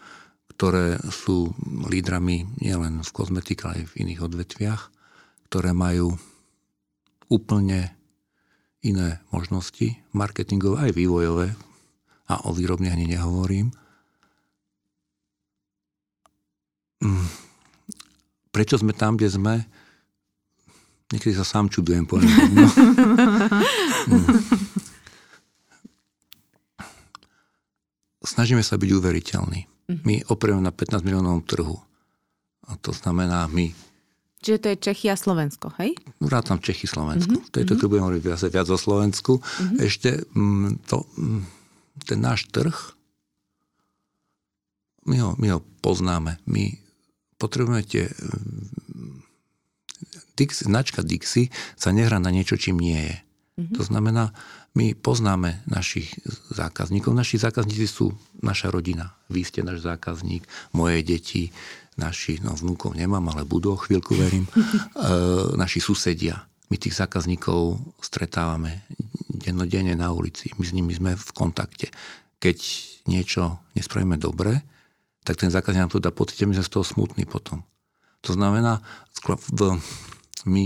ktoré 0.57 0.97
sú 1.13 1.53
lídrami 1.87 2.49
nielen 2.59 3.05
v 3.05 3.11
kozmetike, 3.13 3.69
ale 3.69 3.85
aj 3.85 3.93
v 3.93 3.97
iných 4.09 4.21
odvetviach, 4.25 4.83
ktoré 5.53 5.77
majú 5.77 6.17
úplne 7.29 7.93
iné 8.81 9.21
možnosti, 9.29 10.01
marketingové 10.17 10.89
aj 10.89 10.93
vývojové, 10.97 11.53
a 12.27 12.43
o 12.49 12.51
výrobne 12.51 12.91
ani 12.91 13.07
nehovorím– 13.07 13.71
Mm. 16.97 17.29
prečo 18.49 18.81
sme 18.81 18.97
tam, 18.97 19.21
kde 19.21 19.29
sme, 19.29 19.55
niekedy 21.13 21.37
sa 21.37 21.45
sám 21.45 21.69
čudujem. 21.69 22.09
Poviem. 22.09 22.33
No. 22.57 22.69
Mm. 24.07 24.39
Snažíme 28.23 28.63
sa 28.63 28.79
byť 28.79 28.91
uveriteľní. 28.91 29.67
Mhm. 29.87 30.03
My 30.03 30.15
operujeme 30.27 30.67
na 30.67 30.75
15 30.75 31.07
miliónov 31.07 31.47
trhu. 31.47 31.79
A 32.67 32.75
to 32.83 32.91
znamená 32.91 33.47
my. 33.47 33.71
Čiže 34.43 34.59
to 34.59 34.69
je 34.71 34.83
Čechy 34.91 35.07
a 35.11 35.17
Slovensko, 35.19 35.71
hej? 35.83 35.95
Vrátam 36.23 36.59
Čechy, 36.63 36.87
Slovensko. 36.87 37.39
Mm-hmm. 37.39 37.51
To 37.51 37.57
je 37.59 37.67
to, 37.67 37.75
keď 37.79 37.87
budem 37.91 38.05
hovoriť 38.07 38.23
viac, 38.23 38.41
viac 38.47 38.69
o 38.71 38.79
Slovensku. 38.79 39.33
Mm-hmm. 39.39 39.79
Ešte 39.83 40.11
mm, 40.23 40.69
to, 40.87 41.03
mm, 41.19 41.43
ten 42.07 42.19
náš 42.23 42.47
trh, 42.51 42.75
my 45.07 45.17
ho, 45.23 45.31
my 45.39 45.47
ho 45.57 45.59
poznáme. 45.83 46.43
My 46.47 46.75
potrebujeme 47.39 47.83
tie... 47.87 48.11
Dix, 50.37 50.69
značka 50.69 51.01
Dixie 51.01 51.49
sa 51.81 51.97
nehrá 51.97 52.21
na 52.21 52.29
niečo, 52.29 52.61
čím 52.61 52.77
nie 52.77 53.01
je. 53.01 53.17
Mm-hmm. 53.57 53.77
To 53.81 53.83
znamená, 53.89 54.25
my 54.77 54.93
poznáme 54.93 55.65
našich 55.65 56.13
zákazníkov. 56.53 57.17
Naši 57.17 57.41
zákazníci 57.41 57.89
sú 57.89 58.13
naša 58.45 58.69
rodina. 58.69 59.17
Vy 59.33 59.49
ste 59.49 59.65
náš 59.65 59.81
zákazník, 59.81 60.45
moje 60.77 61.01
deti, 61.01 61.49
naši, 61.97 62.37
no 62.45 62.53
vnúkov 62.53 62.93
nemám, 62.93 63.33
ale 63.33 63.49
budú 63.49 63.73
o 63.73 63.81
chvíľku, 63.81 64.13
verím, 64.13 64.45
e, 64.53 64.53
naši 65.57 65.81
susedia. 65.81 66.45
My 66.69 66.77
tých 66.77 67.01
zákazníkov 67.01 67.81
stretávame 68.05 68.85
dennodenne 69.33 69.97
na 69.97 70.13
ulici. 70.13 70.53
My 70.61 70.65
s 70.69 70.77
nimi 70.77 70.93
sme 70.93 71.17
v 71.17 71.29
kontakte. 71.33 71.89
Keď 72.37 72.59
niečo 73.09 73.65
nespravíme 73.73 74.21
dobre, 74.21 74.61
tak 75.25 75.41
ten 75.41 75.51
zákazník 75.51 75.89
nám 75.89 75.95
to 75.97 76.03
dá 76.03 76.13
pocit, 76.13 76.45
my 76.45 76.55
sme 76.55 76.67
z 76.67 76.73
toho 76.77 76.85
smutní 76.85 77.25
potom. 77.25 77.65
To 78.23 78.31
znamená, 78.35 78.83
my 80.47 80.65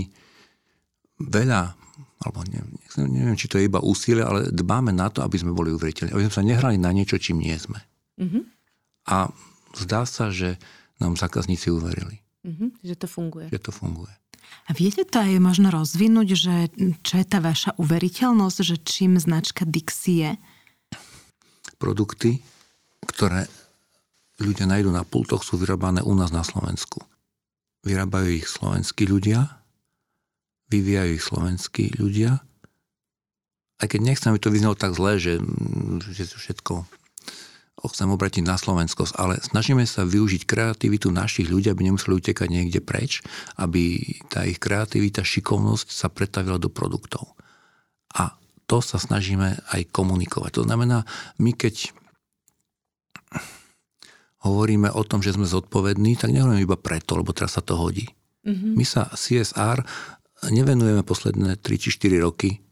veľa, 1.21 1.73
alebo 2.21 2.45
neviem, 2.45 2.77
neviem, 3.09 3.37
či 3.37 3.49
to 3.49 3.57
je 3.57 3.65
iba 3.65 3.81
úsilie, 3.81 4.21
ale 4.21 4.53
dbáme 4.53 4.93
na 4.93 5.09
to, 5.09 5.25
aby 5.25 5.41
sme 5.41 5.57
boli 5.57 5.73
uveriteľní. 5.73 6.13
Aby 6.13 6.29
sme 6.29 6.37
sa 6.37 6.45
nehrali 6.45 6.77
na 6.77 6.93
niečo, 6.93 7.17
čím 7.17 7.41
nie 7.41 7.57
sme. 7.57 7.81
Mm-hmm. 8.21 8.43
A 9.09 9.33
zdá 9.73 10.05
sa, 10.05 10.29
že 10.29 10.61
nám 11.01 11.17
zákazníci 11.17 11.73
uverili. 11.73 12.21
Mm-hmm, 12.45 12.69
že 12.85 12.95
to 12.97 13.07
funguje. 13.09 13.49
Že 13.49 13.61
to 13.65 13.71
funguje. 13.73 14.13
A 14.69 14.77
viete 14.77 15.01
to 15.01 15.17
aj 15.17 15.41
možno 15.41 15.73
rozvinúť, 15.73 16.27
že 16.37 16.55
čo 17.01 17.17
je 17.17 17.25
tá 17.25 17.41
vaša 17.41 17.73
uveriteľnosť, 17.81 18.57
že 18.61 18.77
čím 18.85 19.17
značka 19.17 19.65
Dixie 19.65 20.13
je? 20.21 20.31
Produkty, 21.81 22.37
ktoré 23.09 23.49
ľudia 24.37 24.69
nájdú 24.69 24.93
na 24.93 25.01
pultoch, 25.01 25.41
sú 25.41 25.57
vyrábané 25.57 26.05
u 26.05 26.13
nás 26.13 26.29
na 26.29 26.45
Slovensku. 26.45 27.01
Vyrábajú 27.81 28.29
ich 28.29 28.45
slovenskí 28.45 29.09
ľudia, 29.09 29.60
vyvíjajú 30.71 31.11
ich 31.19 31.23
slovenskí 31.27 31.99
ľudia. 31.99 32.39
Aj 33.81 33.87
keď 33.89 33.99
nechcem, 34.01 34.31
aby 34.31 34.39
to 34.39 34.53
vyznalo 34.53 34.79
tak 34.79 34.95
zle, 34.95 35.19
že, 35.19 35.43
že 36.15 36.23
všetko 36.25 36.87
chcem 37.81 38.13
obratiť 38.13 38.45
na 38.45 38.61
Slovensko, 38.61 39.09
ale 39.17 39.41
snažíme 39.41 39.81
sa 39.89 40.05
využiť 40.05 40.45
kreativitu 40.45 41.09
našich 41.09 41.49
ľudí, 41.49 41.73
aby 41.73 41.89
nemuseli 41.89 42.13
utekať 42.13 42.45
niekde 42.45 42.77
preč, 42.77 43.25
aby 43.57 43.97
tá 44.29 44.45
ich 44.45 44.61
kreativita, 44.61 45.25
šikovnosť 45.25 45.89
sa 45.89 46.13
pretavila 46.13 46.61
do 46.61 46.69
produktov. 46.69 47.33
A 48.13 48.37
to 48.69 48.85
sa 48.85 49.01
snažíme 49.01 49.57
aj 49.73 49.81
komunikovať. 49.89 50.61
To 50.61 50.63
znamená, 50.69 51.09
my 51.41 51.57
keď 51.57 51.89
hovoríme 54.45 54.93
o 54.93 55.01
tom, 55.01 55.25
že 55.25 55.33
sme 55.33 55.49
zodpovední, 55.49 56.17
tak 56.21 56.33
nehovoríme 56.33 56.61
iba 56.61 56.77
preto, 56.77 57.17
lebo 57.17 57.33
teraz 57.33 57.57
sa 57.57 57.65
to 57.65 57.77
hodí. 57.77 58.09
Mm-hmm. 58.45 58.73
My 58.73 58.85
sa 58.85 59.09
CSR 59.13 59.85
nevenujeme 60.49 61.05
posledné 61.05 61.61
3 61.61 61.77
či 61.77 61.89
4 61.93 62.17
roky. 62.23 62.63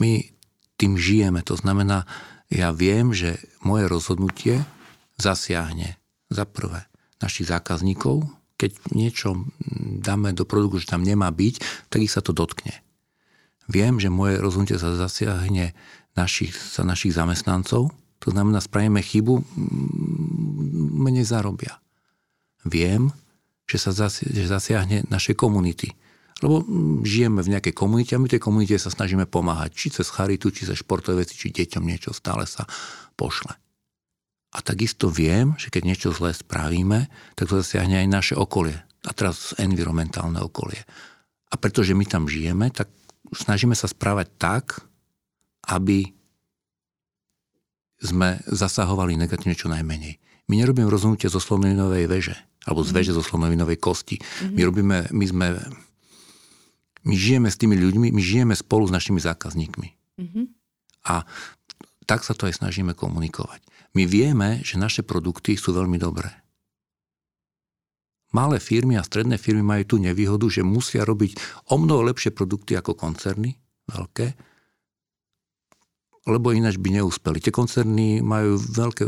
My 0.00 0.26
tým 0.80 0.98
žijeme. 0.98 1.44
To 1.46 1.54
znamená, 1.54 2.08
ja 2.50 2.74
viem, 2.74 3.14
že 3.14 3.38
moje 3.62 3.86
rozhodnutie 3.86 4.66
zasiahne 5.20 6.00
za 6.32 6.42
prvé 6.48 6.90
našich 7.22 7.46
zákazníkov, 7.46 8.26
keď 8.58 8.74
niečo 8.90 9.46
dáme 10.02 10.34
do 10.34 10.42
produktu, 10.42 10.82
že 10.82 10.90
tam 10.90 11.06
nemá 11.06 11.30
byť, 11.30 11.86
tak 11.86 12.02
ich 12.02 12.10
sa 12.10 12.22
to 12.24 12.34
dotkne. 12.34 12.82
Viem, 13.70 14.02
že 14.02 14.10
moje 14.10 14.42
rozhodnutie 14.42 14.78
sa 14.78 14.94
zasiahne 14.98 15.74
našich, 16.18 16.50
sa 16.54 16.82
našich 16.82 17.14
zamestnancov, 17.14 17.94
to 18.22 18.28
znamená, 18.30 18.62
spravíme 18.62 19.02
chybu, 19.02 19.42
menej 21.02 21.26
zarobia. 21.26 21.82
Viem, 22.62 23.10
že 23.66 23.82
sa 23.82 23.90
zasiahne 23.90 25.02
našej 25.10 25.34
komunity. 25.34 25.90
Lebo 26.42 26.66
žijeme 27.06 27.40
v 27.40 27.56
nejakej 27.56 27.74
komunite 27.74 28.18
a 28.18 28.22
my 28.22 28.26
tej 28.26 28.42
komunite 28.42 28.74
sa 28.76 28.90
snažíme 28.90 29.30
pomáhať. 29.30 29.70
Či 29.78 30.02
cez 30.02 30.10
charitu, 30.10 30.50
či 30.50 30.66
cez 30.66 30.76
športové 30.82 31.22
veci, 31.22 31.38
či 31.38 31.54
deťom 31.54 31.86
niečo 31.86 32.10
stále 32.10 32.44
sa 32.44 32.66
pošle. 33.14 33.54
A 34.52 34.58
takisto 34.60 35.08
viem, 35.08 35.56
že 35.56 35.72
keď 35.72 35.82
niečo 35.86 36.08
zlé 36.12 36.36
spravíme, 36.36 37.08
tak 37.38 37.48
to 37.48 37.62
zasiahne 37.62 38.04
aj 38.04 38.08
naše 38.10 38.34
okolie. 38.36 38.76
A 39.06 39.10
teraz 39.16 39.56
environmentálne 39.56 40.42
okolie. 40.44 40.82
A 41.48 41.54
pretože 41.56 41.96
my 41.96 42.04
tam 42.04 42.28
žijeme, 42.28 42.68
tak 42.68 42.92
snažíme 43.32 43.72
sa 43.72 43.88
správať 43.88 44.28
tak, 44.36 44.64
aby 45.70 46.12
sme 48.02 48.42
zasahovali 48.50 49.14
negatívne 49.14 49.54
čo 49.54 49.70
najmenej. 49.70 50.18
My 50.50 50.58
nerobíme 50.58 50.90
rozhodnutie 50.90 51.30
zo 51.30 51.38
slonovinovej 51.38 52.10
veže, 52.10 52.36
alebo 52.66 52.82
z 52.82 52.90
mhm. 52.92 52.96
veže 52.98 53.12
zo 53.14 53.22
slonovinovej 53.22 53.78
kosti. 53.78 54.18
My 54.52 54.66
robíme, 54.66 55.08
my 55.14 55.24
sme, 55.24 55.46
my 57.02 57.14
žijeme 57.14 57.48
s 57.50 57.58
tými 57.58 57.74
ľuďmi, 57.78 58.14
my 58.14 58.22
žijeme 58.22 58.54
spolu 58.54 58.86
s 58.86 58.94
našimi 58.94 59.18
zákazníkmi. 59.18 59.88
Mm-hmm. 60.22 60.44
A 61.10 61.26
tak 62.06 62.22
sa 62.22 62.34
to 62.34 62.46
aj 62.46 62.62
snažíme 62.62 62.94
komunikovať. 62.94 63.62
My 63.92 64.08
vieme, 64.08 64.62
že 64.64 64.80
naše 64.80 65.02
produkty 65.04 65.58
sú 65.58 65.74
veľmi 65.76 65.98
dobré. 66.00 66.32
Malé 68.32 68.56
firmy 68.64 68.96
a 68.96 69.04
stredné 69.04 69.36
firmy 69.36 69.60
majú 69.60 69.84
tú 69.84 69.96
nevýhodu, 70.00 70.48
že 70.48 70.64
musia 70.64 71.04
robiť 71.04 71.36
o 71.68 71.76
mnoho 71.76 72.08
lepšie 72.08 72.32
produkty 72.32 72.72
ako 72.72 72.96
koncerny 72.96 73.60
veľké, 73.92 74.51
lebo 76.22 76.54
ináč 76.54 76.78
by 76.78 77.02
neúspeli. 77.02 77.42
Tie 77.42 77.50
koncerny 77.50 78.22
majú 78.22 78.54
veľké 78.54 79.04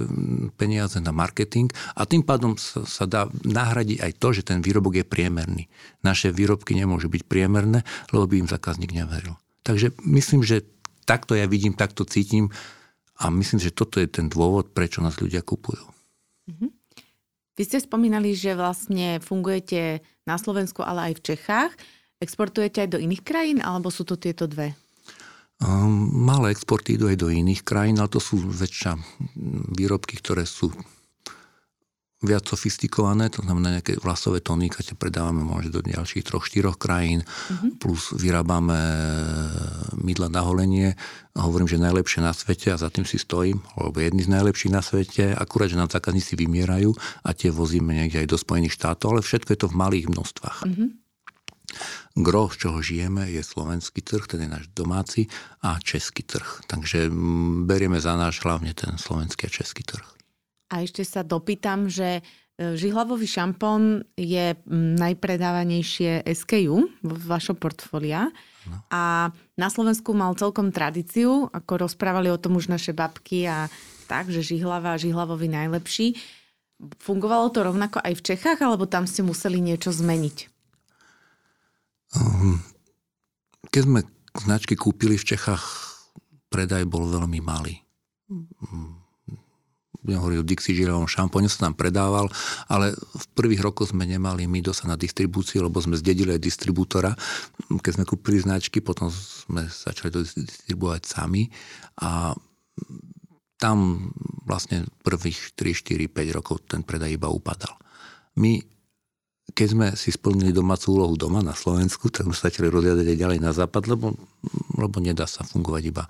peniaze 0.59 0.99
na 0.99 1.15
marketing 1.15 1.71
a 1.95 2.03
tým 2.11 2.27
pádom 2.27 2.59
sa, 2.59 2.83
sa 2.83 3.07
dá 3.07 3.31
nahradiť 3.47 4.03
aj 4.03 4.13
to, 4.19 4.29
že 4.35 4.43
ten 4.43 4.59
výrobok 4.59 4.99
je 4.99 5.07
priemerný. 5.07 5.71
Naše 6.03 6.35
výrobky 6.35 6.75
nemôžu 6.75 7.07
byť 7.07 7.23
priemerné, 7.31 7.87
lebo 8.11 8.27
by 8.27 8.43
im 8.43 8.51
zákazník 8.51 8.91
neveril. 8.91 9.39
Takže 9.63 9.95
myslím, 10.03 10.43
že 10.43 10.67
takto 11.07 11.39
ja 11.39 11.47
vidím, 11.47 11.79
takto 11.79 12.03
cítim 12.03 12.51
a 13.15 13.31
myslím, 13.31 13.63
že 13.63 13.71
toto 13.71 14.03
je 14.03 14.11
ten 14.11 14.27
dôvod, 14.27 14.75
prečo 14.75 14.99
nás 14.99 15.23
ľudia 15.23 15.47
kupujú. 15.47 15.87
Mm-hmm. 16.51 16.71
Vy 17.55 17.63
ste 17.63 17.79
spomínali, 17.79 18.35
že 18.35 18.59
vlastne 18.59 19.23
fungujete 19.23 20.03
na 20.27 20.35
Slovensku, 20.35 20.83
ale 20.83 21.15
aj 21.15 21.23
v 21.23 21.25
Čechách. 21.31 21.73
Exportujete 22.19 22.83
aj 22.83 22.91
do 22.91 22.99
iných 22.99 23.23
krajín, 23.23 23.59
alebo 23.63 23.95
sú 23.95 24.03
to 24.03 24.19
tieto 24.19 24.51
dve? 24.51 24.75
Ehm, 25.63 26.11
malé 26.11 26.51
exporty 26.51 26.99
idú 26.99 27.07
aj 27.07 27.19
do 27.21 27.31
iných 27.31 27.63
krajín, 27.63 28.03
ale 28.03 28.11
to 28.11 28.19
sú 28.19 28.43
väčšia 28.43 28.99
výrobky, 29.71 30.19
ktoré 30.19 30.43
sú 30.43 30.75
viac 32.25 32.49
sofistikované, 32.49 33.29
to 33.29 33.45
znamená 33.45 33.79
nejaké 33.79 34.01
vlasové 34.01 34.41
toníka, 34.41 34.81
tie 34.81 34.97
predávame 34.97 35.45
možno 35.45 35.79
do 35.79 35.83
ďalších 35.85 36.25
troch, 36.25 36.49
štyroch 36.49 36.81
krajín, 36.81 37.21
mm-hmm. 37.21 37.77
plus 37.77 38.17
vyrábame 38.17 38.81
mydla 40.01 40.33
na 40.33 40.41
holenie. 40.41 40.97
Hovorím, 41.37 41.69
že 41.69 41.77
najlepšie 41.77 42.25
na 42.25 42.33
svete 42.33 42.73
a 42.73 42.81
za 42.81 42.89
tým 42.89 43.05
si 43.05 43.21
stojím, 43.21 43.61
alebo 43.77 44.01
jedný 44.01 44.25
z 44.25 44.33
najlepších 44.33 44.73
na 44.73 44.81
svete, 44.81 45.37
akurát, 45.37 45.69
že 45.69 45.77
nám 45.77 45.93
zákazníci 45.93 46.35
vymierajú 46.41 46.97
a 47.29 47.31
tie 47.37 47.53
vozíme 47.53 47.93
niekde 47.93 48.25
aj 48.25 48.29
do 48.33 48.41
Spojených 48.41 48.73
štátov, 48.73 49.07
ale 49.13 49.21
všetko 49.21 49.53
je 49.53 49.61
to 49.61 49.69
v 49.69 49.79
malých 49.79 50.07
množstvách. 50.09 50.59
Mm-hmm. 50.65 50.89
Gro, 52.15 52.47
z 52.47 52.57
čoho 52.63 52.79
žijeme, 52.79 53.27
je 53.27 53.43
slovenský 53.43 53.99
trh, 53.99 54.23
ten 54.31 54.47
je 54.47 54.51
náš 54.51 54.71
domáci 54.71 55.27
a 55.67 55.83
český 55.83 56.23
trh. 56.23 56.63
Takže 56.71 57.11
mm, 57.11 57.67
berieme 57.67 57.99
za 57.99 58.15
náš 58.15 58.39
hlavne 58.47 58.71
ten 58.71 58.95
slovenský 58.95 59.51
a 59.51 59.51
český 59.51 59.83
trh. 59.83 60.07
A 60.71 60.87
ešte 60.87 61.03
sa 61.03 61.27
dopýtam, 61.27 61.91
že 61.91 62.23
e, 62.55 62.79
žihlavový 62.79 63.27
šampón 63.27 64.07
je 64.15 64.55
mm, 64.55 64.95
najpredávanejšie 64.95 66.23
SKU 66.23 66.87
v 67.03 67.23
vašom 67.27 67.59
portfólia. 67.59 68.31
No. 68.71 68.79
A 68.95 69.35
na 69.59 69.67
Slovensku 69.67 70.15
mal 70.15 70.39
celkom 70.39 70.71
tradíciu, 70.71 71.51
ako 71.51 71.91
rozprávali 71.91 72.31
o 72.31 72.39
tom 72.39 72.55
už 72.55 72.71
naše 72.71 72.95
babky 72.95 73.51
a 73.51 73.67
tak, 74.07 74.31
že 74.31 74.47
žihlava 74.47 74.95
a 74.95 75.01
žihlavový 75.03 75.51
najlepší. 75.51 76.15
Fungovalo 77.03 77.51
to 77.51 77.67
rovnako 77.67 77.99
aj 78.07 78.23
v 78.23 78.23
Čechách, 78.23 78.63
alebo 78.63 78.87
tam 78.87 79.11
ste 79.11 79.27
museli 79.27 79.59
niečo 79.59 79.91
zmeniť? 79.91 80.54
Ehm, 82.15 82.63
keď 83.71 83.83
sme 83.87 84.01
značky 84.35 84.75
kúpili 84.75 85.19
v 85.19 85.35
Čechách, 85.35 85.63
predaj 86.51 86.87
bol 86.87 87.11
veľmi 87.11 87.43
malý. 87.43 87.83
Budem 90.05 90.21
hovoriť 90.21 90.39
o 90.39 90.45
Dixie 90.47 90.77
Žirovom 90.77 91.09
šampóne, 91.09 91.49
sa 91.49 91.65
nám 91.65 91.81
predával, 91.81 92.29
ale 92.69 92.93
v 92.93 93.25
prvých 93.33 93.65
rokoch 93.65 93.89
sme 93.91 94.05
nemali 94.05 94.45
my 94.45 94.61
dosa 94.61 94.85
na 94.85 95.01
distribúciu, 95.01 95.65
lebo 95.65 95.81
sme 95.81 95.97
zdedili 95.97 96.37
aj 96.37 96.45
distribútora. 96.45 97.17
Keď 97.73 97.93
sme 97.97 98.05
kúpili 98.05 98.37
značky, 98.37 98.85
potom 98.85 99.09
sme 99.09 99.65
začali 99.65 100.13
to 100.13 100.21
distribuovať 100.21 101.03
sami 101.09 101.49
a 102.05 102.37
tam 103.57 104.11
vlastne 104.45 104.85
prvých 105.01 105.57
3, 105.57 105.73
4, 105.73 106.13
5 106.13 106.37
rokov 106.37 106.69
ten 106.69 106.85
predaj 106.85 107.17
iba 107.17 107.33
upadal. 107.33 107.73
My 108.37 108.61
keď 109.53 109.69
sme 109.69 109.87
si 109.93 110.09
splnili 110.09 110.57
domácu 110.57 110.97
úlohu 110.97 111.21
doma 111.21 111.45
na 111.45 111.53
Slovensku, 111.53 112.09
tak 112.09 112.25
sme 112.25 112.33
sa 112.33 112.49
začali 112.49 112.73
rozjadať 112.73 113.07
aj 113.13 113.19
ďalej 113.21 113.39
na 113.45 113.53
západ, 113.53 113.93
lebo, 113.93 114.17
lebo 114.81 114.97
nedá 115.05 115.29
sa 115.29 115.45
fungovať 115.45 115.83
iba 115.85 116.09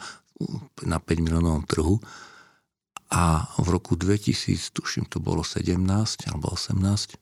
na 0.86 1.02
5 1.02 1.24
miliónovom 1.24 1.66
trhu. 1.66 1.98
A 3.10 3.46
v 3.58 3.66
roku 3.74 3.98
2000, 3.98 4.70
tuším, 4.70 5.04
to 5.10 5.18
bolo 5.18 5.42
17 5.42 5.74
alebo 6.30 6.54
18, 6.54 7.18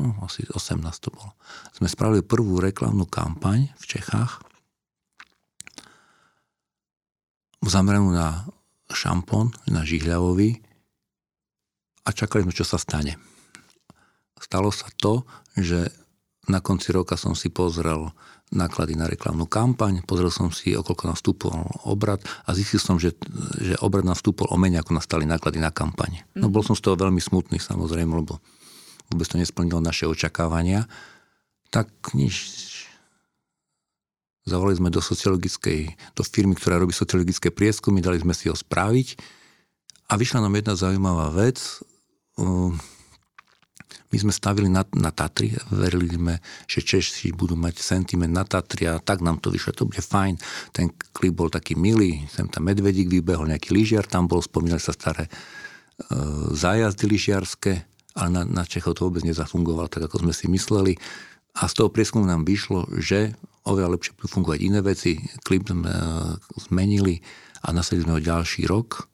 no 0.00 0.18
asi 0.24 0.44
18 0.48 0.80
to 1.04 1.08
bolo, 1.12 1.36
sme 1.76 1.88
spravili 1.88 2.24
prvú 2.24 2.60
reklamnú 2.60 3.04
kampaň 3.08 3.70
v 3.80 3.84
Čechách 3.84 4.40
zameranú 7.64 8.12
na 8.12 8.44
šampón, 8.92 9.56
na 9.72 9.88
žihľavový 9.88 10.60
a 12.04 12.12
čakali 12.12 12.44
sme, 12.44 12.52
čo 12.52 12.68
sa 12.68 12.76
stane 12.76 13.16
stalo 14.38 14.70
sa 14.74 14.90
to, 14.98 15.26
že 15.54 15.90
na 16.48 16.60
konci 16.60 16.92
roka 16.92 17.16
som 17.16 17.32
si 17.32 17.48
pozrel 17.48 18.12
náklady 18.52 18.94
na 18.94 19.08
reklamnú 19.08 19.48
kampaň, 19.48 20.04
pozrel 20.04 20.30
som 20.30 20.52
si, 20.52 20.76
okolko 20.76 21.10
nastúpol 21.10 21.56
obrad 21.88 22.22
a 22.46 22.54
zistil 22.54 22.78
som, 22.78 23.00
že, 23.00 23.16
že 23.58 23.74
obrad 23.80 24.06
nastúpol 24.06 24.46
o 24.52 24.56
menej, 24.60 24.84
ako 24.84 24.94
nastali 24.94 25.24
náklady 25.24 25.58
na 25.58 25.74
kampaň. 25.74 26.22
No 26.36 26.52
bol 26.52 26.62
som 26.62 26.76
z 26.76 26.84
toho 26.84 26.94
veľmi 26.94 27.18
smutný 27.18 27.58
samozrejme, 27.58 28.12
lebo 28.12 28.38
vôbec 29.10 29.26
to 29.26 29.40
nesplnilo 29.40 29.82
naše 29.82 30.06
očakávania. 30.06 30.86
Tak 31.72 32.14
nič. 32.14 32.62
Zavolali 34.44 34.76
sme 34.76 34.92
do 34.92 35.00
sociologickej, 35.00 35.96
do 36.12 36.22
firmy, 36.22 36.52
ktorá 36.54 36.76
robí 36.76 36.92
sociologické 36.92 37.48
prieskumy, 37.48 38.04
dali 38.04 38.20
sme 38.20 38.36
si 38.36 38.52
ho 38.52 38.54
spraviť 38.54 39.16
a 40.12 40.20
vyšla 40.20 40.44
nám 40.44 40.54
jedna 40.60 40.74
zaujímavá 40.76 41.32
vec. 41.32 41.80
My 44.14 44.22
sme 44.22 44.30
stavili 44.30 44.70
na, 44.70 44.86
na 44.94 45.10
Tatry, 45.10 45.50
verili 45.74 46.14
sme, 46.14 46.38
že 46.70 46.86
Češi 46.86 47.34
budú 47.34 47.58
mať 47.58 47.82
sentiment 47.82 48.30
na 48.30 48.46
Tatry 48.46 48.86
a 48.86 49.02
tak 49.02 49.26
nám 49.26 49.42
to 49.42 49.50
vyšlo, 49.50 49.74
to 49.74 49.90
bude 49.90 49.98
fajn. 49.98 50.38
Ten 50.70 50.94
klip 51.10 51.34
bol 51.34 51.50
taký 51.50 51.74
milý, 51.74 52.22
sem 52.30 52.46
tam 52.46 52.70
medvedík 52.70 53.10
vybehol, 53.10 53.50
nejaký 53.50 53.74
lyžiar 53.74 54.06
tam 54.06 54.30
bol, 54.30 54.38
spomínali 54.38 54.78
sa 54.78 54.94
staré 54.94 55.26
e, 55.26 55.30
zájazdy 56.54 57.10
lyžiarske, 57.10 57.72
ale 58.14 58.28
na, 58.30 58.46
na 58.46 58.62
Čechov 58.62 58.94
to 58.94 59.10
vôbec 59.10 59.26
nezafungovalo 59.26 59.90
tak, 59.90 60.06
ako 60.06 60.22
sme 60.22 60.30
si 60.30 60.46
mysleli. 60.46 60.94
A 61.58 61.66
z 61.66 61.74
toho 61.74 61.90
prieskumu 61.90 62.22
nám 62.22 62.46
vyšlo, 62.46 62.86
že 63.02 63.34
oveľa 63.66 63.98
lepšie 63.98 64.14
budú 64.14 64.30
fungovať 64.30 64.58
iné 64.62 64.78
veci. 64.78 65.18
Klip 65.42 65.66
sme 65.66 65.90
e, 65.90 66.02
zmenili 66.70 67.18
a 67.66 67.74
nasadili 67.74 68.06
sme 68.06 68.14
ho 68.14 68.22
ďalší 68.22 68.70
rok. 68.70 69.10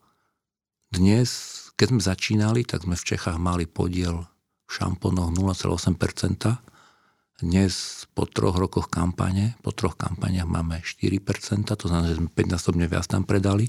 Dnes, 0.93 1.57
keď 1.73 1.87
sme 1.89 2.01
začínali, 2.05 2.61
tak 2.69 2.85
sme 2.85 2.93
v 2.93 3.07
Čechách 3.17 3.41
mali 3.41 3.65
podiel 3.65 4.29
šampónoch 4.71 5.35
0,8%. 5.35 6.55
Dnes 7.41 8.05
po 8.15 8.29
troch 8.29 8.55
rokoch 8.55 8.87
kampane, 8.87 9.59
po 9.65 9.75
troch 9.75 9.97
kampaniach 9.97 10.47
máme 10.47 10.79
4%, 10.79 11.67
to 11.67 11.85
znamená, 11.89 12.07
že 12.13 12.21
sme 12.21 12.29
5-násobne 12.31 12.85
viac 12.87 13.09
tam 13.09 13.27
predali. 13.27 13.67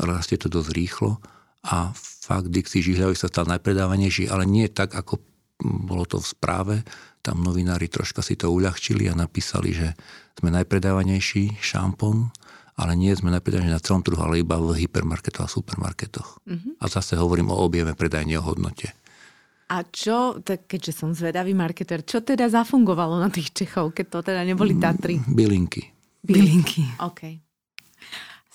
Rastie 0.00 0.40
to 0.40 0.48
dosť 0.48 0.70
rýchlo 0.72 1.20
a 1.68 1.92
fakt 1.96 2.48
Dixie 2.48 2.80
Žihľavý 2.80 3.14
sa 3.14 3.28
stal 3.28 3.44
najpredávanejší, 3.46 4.32
ale 4.32 4.48
nie 4.48 4.66
tak, 4.72 4.96
ako 4.96 5.20
bolo 5.60 6.08
to 6.08 6.18
v 6.18 6.26
správe. 6.26 6.74
Tam 7.20 7.44
novinári 7.44 7.92
troška 7.92 8.24
si 8.24 8.34
to 8.34 8.48
uľahčili 8.50 9.06
a 9.08 9.14
napísali, 9.16 9.76
že 9.76 9.92
sme 10.40 10.48
najpredávanejší 10.50 11.60
šampón, 11.60 12.32
ale 12.80 12.96
nie 12.96 13.12
sme 13.12 13.32
najpredávanejší 13.32 13.76
na 13.76 13.84
celom 13.84 14.02
trhu, 14.02 14.18
ale 14.18 14.40
iba 14.40 14.56
v 14.56 14.80
hypermarketoch 14.84 15.44
a 15.44 15.52
supermarketoch. 15.52 16.42
Mm-hmm. 16.48 16.72
A 16.80 16.84
zase 16.88 17.20
hovorím 17.20 17.52
o 17.52 17.60
objeme 17.60 17.92
predajne 17.92 18.40
o 18.40 18.44
hodnote. 18.44 18.96
A 19.64 19.80
čo, 19.88 20.44
tak 20.44 20.68
keďže 20.68 20.92
som 20.92 21.16
zvedavý 21.16 21.56
marketer, 21.56 22.04
čo 22.04 22.20
teda 22.20 22.52
zafungovalo 22.52 23.16
na 23.16 23.32
tých 23.32 23.56
Čechov, 23.56 23.96
keď 23.96 24.06
to 24.12 24.18
teda 24.20 24.42
neboli 24.44 24.76
Tatry? 24.76 25.16
Bylinky. 25.24 25.88
Bylinky. 26.20 26.84
OK. 27.00 27.53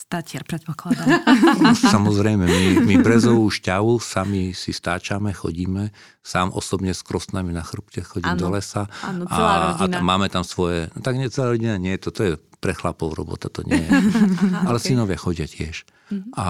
Statier, 0.10 0.42
predpokladám. 0.42 1.22
Samozrejme, 1.94 2.42
my, 2.42 2.66
my 2.82 2.96
brezovú 2.98 3.46
šťavu 3.54 4.02
sami 4.02 4.58
si 4.58 4.74
stáčame, 4.74 5.30
chodíme, 5.38 5.94
sám 6.26 6.50
osobne 6.50 6.98
s 6.98 7.06
krostnami 7.06 7.54
na 7.54 7.62
chrbte 7.62 8.02
chodím 8.02 8.34
ano, 8.34 8.42
do 8.42 8.58
lesa. 8.58 8.90
Áno, 9.06 9.30
celá 9.30 9.54
a, 9.54 9.86
rodina. 9.86 10.02
A 10.02 10.10
máme 10.10 10.26
tam 10.34 10.42
svoje, 10.42 10.90
no 10.98 11.06
tak 11.06 11.14
nie 11.14 11.30
celá 11.30 11.54
rodina, 11.54 11.78
nie, 11.78 11.94
toto 12.02 12.26
je 12.26 12.42
pre 12.58 12.74
chlapov 12.74 13.14
robota, 13.14 13.54
to 13.54 13.62
nie 13.70 13.78
je. 13.78 13.90
Ale 14.66 14.82
okay. 14.82 14.90
synovia 14.90 15.14
chodia 15.14 15.46
tiež. 15.46 15.86
Mm-hmm. 16.10 16.34
A, 16.42 16.48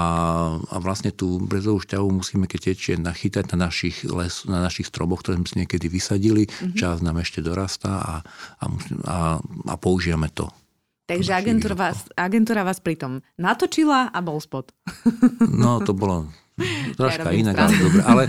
a 0.63 0.75
vlastne 0.79 1.11
tú 1.11 1.43
brezovú 1.43 1.83
šťavu 1.83 2.07
musíme, 2.15 2.47
keď 2.47 2.71
tečie, 2.71 2.95
nachytať 2.95 3.51
na 3.59 3.67
našich, 3.67 4.07
les, 4.07 4.47
na 4.47 4.63
našich 4.63 4.87
stroboch, 4.87 5.19
ktoré 5.19 5.35
sme 5.35 5.51
si 5.51 5.59
niekedy 5.59 5.91
vysadili. 5.91 6.47
Mm-hmm. 6.47 6.79
Čas 6.79 7.03
nám 7.03 7.19
ešte 7.19 7.43
dorastá 7.43 7.91
a, 7.99 8.15
a, 8.63 8.65
a, 9.03 9.17
a 9.43 9.75
použijeme 9.75 10.31
to. 10.31 10.47
Takže 11.09 11.33
agentúra 11.33 11.73
vás, 11.73 12.05
agentúra 12.13 12.61
vás 12.61 12.77
pritom 12.77 13.25
natočila 13.41 14.13
a 14.13 14.19
bol 14.21 14.37
spot. 14.37 14.69
No, 15.41 15.81
to 15.81 15.97
bolo 15.97 16.29
troška 17.01 17.33
ja 17.33 17.37
inak, 17.41 17.57
ale 17.57 17.73
dobre. 17.81 18.01
Ale 18.05 18.21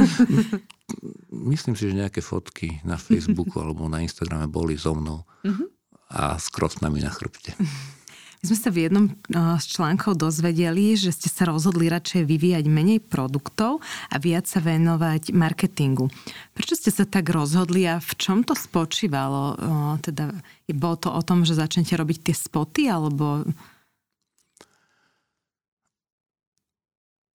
myslím 1.53 1.77
si, 1.77 1.93
že 1.93 2.01
nejaké 2.01 2.25
fotky 2.25 2.81
na 2.88 2.97
Facebooku 2.97 3.61
alebo 3.61 3.85
na 3.85 4.01
Instagrame 4.01 4.49
boli 4.49 4.81
so 4.81 4.97
mnou 4.97 5.29
mm-hmm. 5.45 5.69
a 6.16 6.40
s 6.40 6.49
krosnami 6.49 7.05
na 7.05 7.12
chrbte. 7.12 7.53
My 8.40 8.57
sme 8.57 8.57
sa 8.57 8.72
v 8.72 8.88
jednom 8.88 9.12
z 9.61 9.64
článkov 9.68 10.16
dozvedeli, 10.16 10.96
že 10.96 11.12
ste 11.12 11.29
sa 11.29 11.44
rozhodli 11.44 11.92
radšej 11.92 12.24
vyvíjať 12.24 12.64
menej 12.72 13.05
produktov 13.05 13.85
a 14.09 14.16
viac 14.16 14.48
sa 14.48 14.64
venovať 14.64 15.37
marketingu. 15.37 16.09
Prečo 16.57 16.72
ste 16.72 16.88
sa 16.88 17.05
tak 17.05 17.29
rozhodli 17.29 17.85
a 17.85 18.00
v 18.00 18.12
čom 18.16 18.40
to 18.40 18.57
spočívalo? 18.57 19.61
Teda, 20.00 20.33
bolo 20.72 20.96
to 20.96 21.12
o 21.12 21.20
tom, 21.20 21.44
že 21.44 21.53
začnete 21.53 21.92
robiť 21.92 22.33
tie 22.33 22.37
spoty, 22.37 22.88
alebo... 22.88 23.44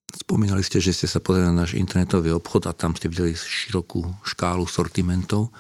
Spomínali 0.09 0.65
ste, 0.65 0.81
že 0.81 0.89
ste 0.89 1.05
sa 1.05 1.21
pozreli 1.21 1.53
na 1.53 1.69
náš 1.69 1.77
internetový 1.77 2.33
obchod 2.33 2.65
a 2.65 2.73
tam 2.73 2.97
ste 2.97 3.13
videli 3.13 3.37
širokú 3.37 4.25
škálu 4.25 4.65
sortimentov. 4.65 5.53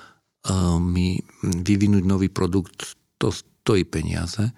My 0.81 1.21
vyvinúť 1.45 2.01
nový 2.01 2.33
produkt, 2.33 2.97
to 3.21 3.29
stojí 3.29 3.85
peniaze 3.85 4.49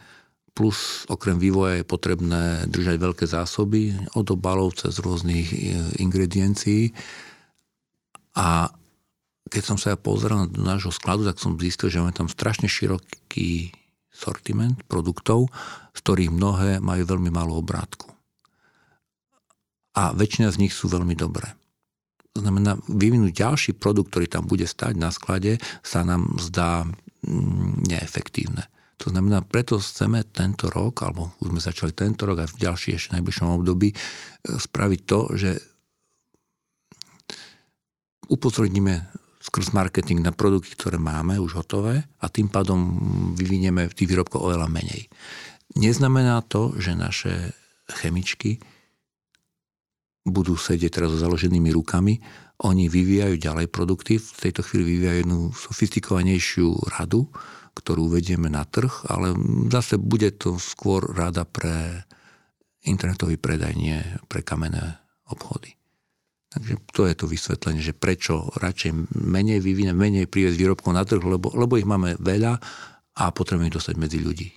plus 0.58 1.06
okrem 1.06 1.38
vývoja 1.38 1.78
je 1.78 1.86
potrebné 1.86 2.66
držať 2.66 2.98
veľké 2.98 3.26
zásoby 3.30 3.94
od 4.18 4.26
obalov 4.34 4.74
cez 4.74 4.98
rôznych 4.98 5.54
e, 5.54 5.58
ingrediencií. 6.02 6.98
A 8.34 8.74
keď 9.54 9.64
som 9.64 9.78
sa 9.78 9.94
ja 9.94 9.98
pozrel 10.02 10.50
do 10.50 10.66
nášho 10.66 10.90
skladu, 10.90 11.30
tak 11.30 11.38
som 11.38 11.62
zistil, 11.62 11.94
že 11.94 12.02
máme 12.02 12.18
tam 12.18 12.26
strašne 12.26 12.66
široký 12.66 13.70
sortiment 14.10 14.82
produktov, 14.90 15.54
z 15.94 16.00
ktorých 16.02 16.34
mnohé 16.34 16.82
majú 16.82 17.06
veľmi 17.06 17.30
malú 17.30 17.62
obrátku. 17.62 18.10
A 19.94 20.10
väčšina 20.18 20.50
z 20.50 20.66
nich 20.66 20.74
sú 20.74 20.90
veľmi 20.90 21.14
dobré. 21.14 21.54
To 22.34 22.42
znamená, 22.42 22.82
vyvinúť 22.90 23.34
ďalší 23.34 23.72
produkt, 23.78 24.14
ktorý 24.14 24.26
tam 24.30 24.50
bude 24.50 24.66
stať 24.66 24.98
na 24.98 25.14
sklade, 25.14 25.62
sa 25.82 26.02
nám 26.02 26.38
zdá 26.38 26.86
mm, 27.26 27.90
neefektívne. 27.90 28.66
To 28.98 29.14
znamená, 29.14 29.46
preto 29.46 29.78
chceme 29.78 30.26
tento 30.34 30.74
rok, 30.74 31.06
alebo 31.06 31.38
už 31.38 31.54
sme 31.54 31.62
začali 31.62 31.94
tento 31.94 32.26
rok 32.26 32.42
a 32.42 32.50
v 32.50 32.62
ďalšie 32.66 32.98
ešte 32.98 33.14
najbližšom 33.14 33.48
období, 33.62 33.94
e, 33.94 33.96
spraviť 34.58 35.02
to, 35.06 35.20
že 35.38 35.52
upozorníme 38.28 39.06
skrz 39.48 39.72
marketing 39.72 40.20
na 40.20 40.36
produkty, 40.36 40.76
ktoré 40.76 41.00
máme 41.00 41.40
už 41.40 41.64
hotové 41.64 42.04
a 42.20 42.26
tým 42.28 42.52
pádom 42.52 43.00
vyvinieme 43.38 43.88
tých 43.94 44.12
výrobkov 44.12 44.44
oveľa 44.44 44.68
menej. 44.68 45.08
Neznamená 45.80 46.44
to, 46.44 46.76
že 46.76 46.98
naše 46.98 47.56
chemičky 47.88 48.60
budú 50.28 50.60
sedieť 50.60 51.00
teraz 51.00 51.16
so 51.16 51.24
založenými 51.24 51.72
rukami. 51.72 52.20
Oni 52.68 52.92
vyvíjajú 52.92 53.40
ďalej 53.40 53.68
produkty, 53.72 54.20
v 54.20 54.40
tejto 54.50 54.66
chvíli 54.66 54.98
vyvíjajú 54.98 55.18
jednu 55.24 55.40
sofistikovanejšiu 55.56 56.68
radu, 57.00 57.32
ktorú 57.78 58.10
vedieme 58.10 58.50
na 58.50 58.66
trh, 58.66 59.06
ale 59.06 59.38
zase 59.70 60.02
bude 60.02 60.34
to 60.34 60.58
skôr 60.58 61.06
rada 61.14 61.46
pre 61.46 62.02
internetový 62.90 63.38
predaj, 63.38 63.78
nie 63.78 64.02
pre 64.26 64.42
kamenné 64.42 64.98
obchody. 65.30 65.78
Takže 66.48 66.74
to 66.90 67.02
je 67.06 67.14
to 67.14 67.26
vysvetlenie, 67.30 67.82
že 67.84 67.94
prečo 67.94 68.50
radšej 68.58 69.14
menej 69.14 69.60
vyvine, 69.62 69.94
menej 69.94 70.26
priviesť 70.26 70.58
výrobkov 70.58 70.92
na 70.96 71.04
trh, 71.04 71.22
lebo, 71.22 71.54
lebo 71.54 71.78
ich 71.78 71.86
máme 71.86 72.18
veľa 72.18 72.58
a 73.18 73.24
potrebujeme 73.30 73.70
ich 73.70 73.78
dostať 73.78 73.96
medzi 74.00 74.18
ľudí. 74.24 74.50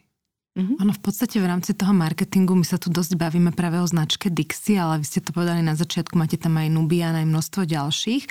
Mm-hmm. 0.51 0.83
Ono 0.83 0.91
v 0.91 1.03
podstate 1.03 1.39
v 1.39 1.47
rámci 1.47 1.79
toho 1.79 1.95
marketingu 1.95 2.59
my 2.59 2.67
sa 2.67 2.75
tu 2.75 2.91
dosť 2.91 3.15
bavíme 3.15 3.55
práve 3.55 3.79
o 3.79 3.87
značke 3.87 4.35
Dixie, 4.35 4.83
ale 4.83 4.99
vy 4.99 5.07
ste 5.07 5.23
to 5.23 5.31
povedali 5.31 5.63
na 5.63 5.79
začiatku, 5.79 6.19
máte 6.19 6.35
tam 6.43 6.59
aj 6.59 6.75
Nubian, 6.75 7.15
aj 7.15 7.23
množstvo 7.23 7.71
ďalších. 7.71 8.27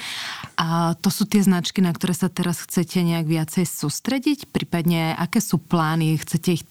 A 0.59 0.99
to 0.99 1.07
sú 1.07 1.23
tie 1.23 1.39
značky, 1.39 1.79
na 1.79 1.95
ktoré 1.95 2.11
sa 2.11 2.27
teraz 2.27 2.59
chcete 2.59 2.99
nejak 3.07 3.23
viacej 3.23 3.63
sústrediť, 3.63 4.51
prípadne 4.51 5.15
aké 5.15 5.39
sú 5.39 5.63
plány, 5.63 6.19
chcete 6.19 6.59
ich 6.59 6.63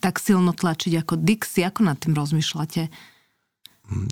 tak 0.00 0.16
silno 0.16 0.56
tlačiť 0.56 0.96
ako 1.04 1.20
Dixie, 1.20 1.68
ako 1.68 1.80
nad 1.84 2.00
tým 2.00 2.16
rozmýšľate? 2.16 2.88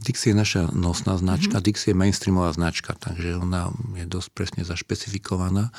Dixie 0.05 0.37
je 0.37 0.41
naša 0.41 0.63
nosná 0.77 1.17
značka, 1.17 1.57
mm-hmm. 1.57 1.69
Dixie 1.73 1.97
je 1.97 2.01
mainstreamová 2.05 2.53
značka, 2.53 2.93
takže 3.01 3.41
ona 3.41 3.73
je 3.97 4.05
dosť 4.05 4.29
presne 4.37 4.63
zašpecifikovaná. 4.69 5.69
E, 5.69 5.73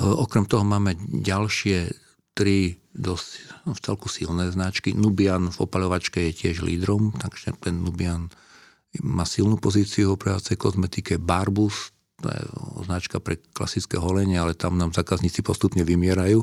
okrem 0.00 0.48
toho 0.48 0.64
máme 0.64 0.96
ďalšie 1.12 1.92
tri 2.34 2.82
dosť 2.94 3.30
no, 3.66 3.72
v 3.74 3.80
celku 3.80 4.06
silné 4.10 4.50
značky. 4.50 4.94
Nubian 4.94 5.50
v 5.50 5.58
opaľovačke 5.58 6.18
je 6.30 6.46
tiež 6.46 6.62
lídrom, 6.62 7.14
takže 7.14 7.54
ten 7.58 7.82
Nubian 7.82 8.30
má 9.02 9.26
silnú 9.26 9.58
pozíciu 9.58 10.14
v 10.14 10.16
opravácej 10.18 10.54
kozmetike. 10.54 11.18
Barbus, 11.18 11.90
to 12.22 12.30
je 12.30 12.42
značka 12.86 13.18
pre 13.18 13.42
klasické 13.50 13.98
holenie, 13.98 14.38
ale 14.38 14.54
tam 14.54 14.78
nám 14.78 14.94
zákazníci 14.94 15.42
postupne 15.42 15.82
vymierajú, 15.82 16.38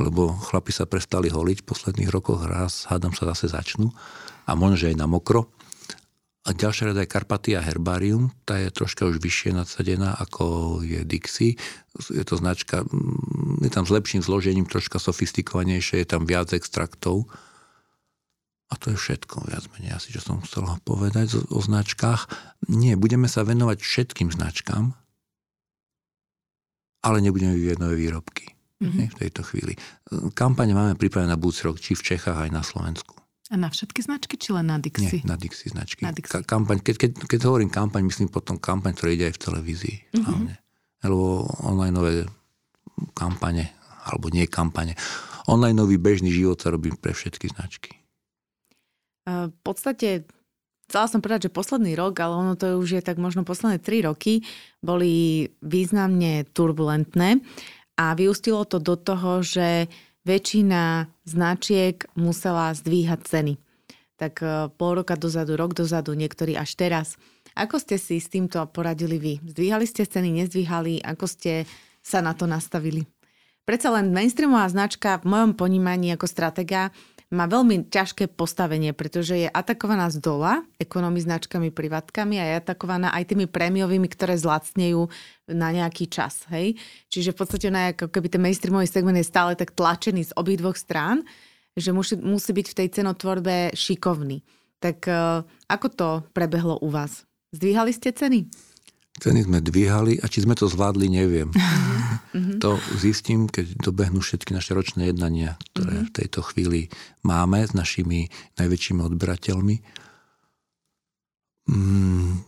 lebo 0.00 0.36
chlapi 0.52 0.72
sa 0.76 0.84
prestali 0.84 1.32
holiť 1.32 1.64
v 1.64 1.68
posledných 1.68 2.12
rokoch, 2.12 2.44
raz 2.44 2.84
hádam 2.92 3.16
sa 3.16 3.32
zase 3.32 3.48
začnú 3.48 3.88
a 4.44 4.52
možno, 4.52 4.76
že 4.76 4.92
aj 4.92 5.00
na 5.00 5.08
mokro. 5.08 5.48
A 6.46 6.54
ďalšia 6.54 6.94
rada 6.94 7.02
je 7.02 7.10
Carpatia 7.10 7.58
Herbarium, 7.58 8.30
tá 8.46 8.54
je 8.62 8.70
troška 8.70 9.02
už 9.02 9.18
vyššie 9.18 9.50
nadsadená 9.58 10.14
ako 10.14 10.78
je 10.86 11.02
Dixie. 11.02 11.58
Je 12.06 12.22
to 12.22 12.38
značka, 12.38 12.86
mm, 12.86 13.66
je 13.66 13.70
tam 13.74 13.82
s 13.82 13.90
lepším 13.90 14.22
zložením, 14.22 14.70
troška 14.70 15.02
sofistikovanejšie, 15.02 16.06
je 16.06 16.08
tam 16.08 16.22
viac 16.22 16.54
extraktov. 16.54 17.26
A 18.70 18.78
to 18.78 18.94
je 18.94 18.98
všetko, 18.98 19.50
viac 19.50 19.66
menej 19.74 19.98
asi, 19.98 20.14
čo 20.14 20.22
som 20.22 20.38
chcel 20.42 20.70
povedať 20.86 21.34
o, 21.34 21.58
o 21.58 21.60
značkách. 21.62 22.30
Nie, 22.70 22.94
budeme 22.94 23.26
sa 23.26 23.42
venovať 23.42 23.82
všetkým 23.82 24.30
značkám, 24.30 24.94
ale 27.02 27.16
nebudeme 27.22 27.58
vyvíjať 27.58 27.78
nové 27.82 27.98
výrobky 27.98 28.54
mm-hmm. 28.82 29.06
v 29.10 29.18
tejto 29.18 29.42
chvíli. 29.46 29.74
Kampane 30.34 30.74
máme 30.74 30.94
pripravené 30.94 31.30
na 31.30 31.38
budúci 31.38 31.66
rok, 31.66 31.82
či 31.82 31.98
v 31.98 32.06
Čechách, 32.14 32.38
aj 32.38 32.50
na 32.54 32.62
Slovensku. 32.62 33.25
A 33.46 33.54
na 33.54 33.70
všetky 33.70 34.02
značky, 34.02 34.34
či 34.34 34.50
len 34.50 34.66
na 34.66 34.82
Dixie? 34.82 35.22
Nie, 35.22 35.30
na 35.30 35.38
Dixie 35.38 35.70
značky. 35.70 36.02
Na 36.02 36.10
Dixie. 36.10 36.34
Ka- 36.34 36.42
kampaň, 36.42 36.82
keď, 36.82 36.96
keď, 36.98 37.10
keď 37.30 37.40
hovorím 37.46 37.70
kampaň, 37.70 38.02
myslím 38.10 38.26
potom 38.26 38.58
kampaň, 38.58 38.98
ktorá 38.98 39.14
ide 39.14 39.30
aj 39.30 39.38
v 39.38 39.42
televízii. 39.46 39.96
Mm-hmm. 40.02 40.24
Hlavne. 40.26 40.54
Alebo 41.06 41.46
online 41.62 42.26
kampane, 43.14 43.70
alebo 44.02 44.34
nie 44.34 44.50
kampane. 44.50 44.98
Online 45.46 45.78
bežný 45.94 46.34
život 46.34 46.58
sa 46.58 46.74
robí 46.74 46.90
pre 46.98 47.14
všetky 47.14 47.54
značky. 47.54 47.94
V 49.26 49.54
podstate 49.62 50.26
chcela 50.90 51.06
som 51.06 51.22
povedať, 51.22 51.50
že 51.50 51.54
posledný 51.54 51.94
rok, 51.94 52.18
ale 52.18 52.34
ono 52.34 52.54
to 52.58 52.78
už 52.78 52.98
je 52.98 53.02
tak 53.02 53.18
možno 53.18 53.46
posledné 53.46 53.78
tri 53.78 54.02
roky, 54.02 54.42
boli 54.82 55.46
významne 55.62 56.46
turbulentné 56.50 57.42
a 57.98 58.14
vyústilo 58.14 58.66
to 58.66 58.78
do 58.78 58.94
toho, 58.98 59.42
že 59.42 59.90
väčšina 60.26 61.06
značiek 61.22 62.02
musela 62.18 62.74
zdvíhať 62.74 63.20
ceny. 63.22 63.54
Tak 64.18 64.34
e, 64.42 64.46
pol 64.74 64.98
roka 64.98 65.14
dozadu, 65.14 65.54
rok 65.54 65.78
dozadu, 65.78 66.18
niektorí 66.18 66.58
až 66.58 66.74
teraz. 66.74 67.14
Ako 67.54 67.78
ste 67.78 67.96
si 67.96 68.18
s 68.18 68.26
týmto 68.26 68.58
poradili 68.74 69.16
vy? 69.22 69.34
Zdvíhali 69.46 69.86
ste 69.86 70.02
ceny, 70.02 70.42
nezdvíhali? 70.42 71.00
Ako 71.06 71.30
ste 71.30 71.64
sa 72.02 72.18
na 72.20 72.34
to 72.34 72.50
nastavili? 72.50 73.06
Predsa 73.66 73.94
len 73.94 74.10
mainstreamová 74.10 74.66
značka 74.70 75.22
v 75.22 75.30
mojom 75.30 75.52
ponímaní 75.54 76.14
ako 76.14 76.26
stratega 76.26 76.90
má 77.34 77.50
veľmi 77.50 77.90
ťažké 77.90 78.30
postavenie, 78.38 78.94
pretože 78.94 79.34
je 79.34 79.48
atakovaná 79.50 80.06
z 80.14 80.22
dola 80.22 80.62
ekonomi 80.78 81.18
značkami, 81.18 81.74
privatkami 81.74 82.38
a 82.38 82.44
je 82.46 82.54
atakovaná 82.62 83.10
aj 83.10 83.34
tými 83.34 83.50
prémiovými, 83.50 84.06
ktoré 84.06 84.38
zlacnejú 84.38 85.10
na 85.50 85.74
nejaký 85.74 86.06
čas. 86.06 86.46
Hej? 86.54 86.78
Čiže 87.10 87.34
v 87.34 87.38
podstate 87.42 87.66
ona, 87.66 87.90
ako 87.90 88.14
keby 88.14 88.30
ten 88.30 88.42
mainstreamový 88.42 88.86
segment 88.86 89.18
je 89.18 89.26
stále 89.26 89.58
tak 89.58 89.74
tlačený 89.74 90.30
z 90.30 90.36
obidvoch 90.38 90.78
strán, 90.78 91.26
že 91.74 91.90
musí, 91.90 92.14
musí 92.14 92.54
byť 92.54 92.66
v 92.70 92.76
tej 92.78 92.88
cenotvorbe 93.02 93.74
šikovný. 93.74 94.46
Tak 94.78 94.98
uh, 95.10 95.42
ako 95.66 95.86
to 95.90 96.08
prebehlo 96.30 96.78
u 96.78 96.94
vás? 96.94 97.26
Zdvíhali 97.50 97.90
ste 97.90 98.14
ceny? 98.14 98.46
Ceny 99.18 99.48
sme 99.48 99.58
dvíhali 99.64 100.22
a 100.22 100.30
či 100.30 100.46
sme 100.46 100.54
to 100.54 100.70
zvládli, 100.70 101.10
neviem. 101.10 101.50
Mm-hmm. 102.32 102.58
To 102.62 102.80
zistím, 102.96 103.46
keď 103.46 103.78
dobehnú 103.78 104.20
všetky 104.20 104.52
naše 104.52 104.72
ročné 104.76 105.10
jednania, 105.10 105.56
ktoré 105.72 106.02
mm-hmm. 106.02 106.08
v 106.10 106.16
tejto 106.16 106.40
chvíli 106.46 106.80
máme 107.22 107.64
s 107.64 107.72
našimi 107.72 108.28
najväčšími 108.60 109.00
odberateľmi. 109.02 109.76
Mm. 111.66 112.46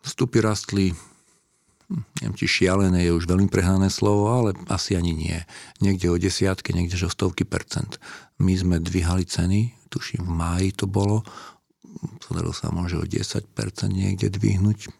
Vstupy 0.00 0.40
rastli, 0.40 0.96
neviem, 2.20 2.34
či 2.36 2.46
šialené 2.48 3.08
je 3.08 3.12
už 3.12 3.28
veľmi 3.28 3.48
prehnané 3.52 3.92
slovo, 3.92 4.32
ale 4.32 4.56
asi 4.72 4.96
ani 4.96 5.12
nie. 5.12 5.38
Niekde 5.84 6.08
o 6.08 6.16
desiatky, 6.16 6.72
niekde 6.72 6.96
o 7.04 7.12
stovky 7.12 7.44
percent. 7.44 8.00
My 8.40 8.56
sme 8.56 8.80
dvíhali 8.80 9.28
ceny, 9.28 9.92
tuším 9.92 10.24
v 10.24 10.32
máji 10.32 10.68
to 10.72 10.88
bolo, 10.88 11.26
podarilo 12.24 12.54
sa 12.54 12.70
môže 12.70 12.96
o 12.96 13.04
10% 13.04 13.44
niekde 13.90 14.30
dvihnúť. 14.30 14.99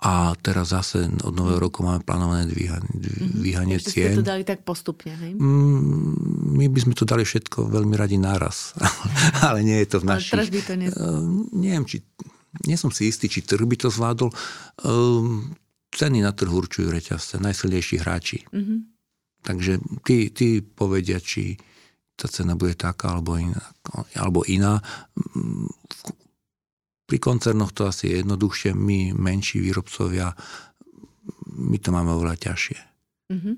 A 0.00 0.32
teraz 0.40 0.72
zase 0.72 1.12
od 1.20 1.36
nového 1.36 1.60
roku 1.60 1.84
máme 1.84 2.00
plánované 2.00 2.48
dvíhanie, 2.48 2.88
dvíhanie 3.36 3.76
mm-hmm. 3.76 3.92
cien. 3.92 4.16
ste 4.16 4.20
to 4.24 4.30
dali 4.32 4.48
tak 4.48 4.64
postupne, 4.64 5.12
hej? 5.12 5.36
Mm, 5.36 6.56
my 6.56 6.64
by 6.72 6.78
sme 6.80 6.94
to 6.96 7.04
dali 7.04 7.20
všetko 7.20 7.68
veľmi 7.68 8.00
radi 8.00 8.16
naraz. 8.16 8.72
Ale 9.46 9.60
nie 9.60 9.76
je 9.84 9.88
to 9.92 9.98
v 10.00 10.08
našich... 10.08 10.32
Ale 10.40 10.48
by 10.48 10.60
to 10.64 10.74
nez... 10.80 10.92
Uh, 10.96 11.20
neviem, 11.52 11.84
či... 11.84 12.00
Nie 12.64 12.80
som 12.80 12.88
si 12.88 13.12
istý, 13.12 13.28
či 13.28 13.44
trh 13.44 13.60
by 13.60 13.76
to 13.76 13.92
zvládol. 13.92 14.32
Uh, 14.80 15.44
ceny 15.92 16.24
na 16.24 16.32
trhu 16.32 16.56
určujú 16.56 16.88
reťazce, 16.88 17.36
najsilnejší 17.36 17.96
hráči. 18.00 18.40
Mm-hmm. 18.48 18.78
Takže 19.44 19.72
tí, 20.00 20.32
tí 20.32 20.64
povedia, 20.64 21.20
či 21.20 21.60
tá 22.16 22.28
cena 22.28 22.56
bude 22.56 22.76
taká 22.76 23.16
alebo 23.16 23.36
iná. 23.40 23.64
Alebo 24.16 24.44
iná. 24.48 24.80
Pri 27.10 27.18
koncernoch 27.18 27.74
to 27.74 27.90
asi 27.90 28.06
je 28.06 28.22
jednoduchšie. 28.22 28.70
My, 28.70 29.10
menší 29.10 29.58
výrobcovia, 29.58 30.30
my 31.58 31.76
to 31.82 31.90
máme 31.90 32.14
oveľa 32.14 32.38
ťažšie. 32.38 32.78
Mm-hmm. 33.34 33.54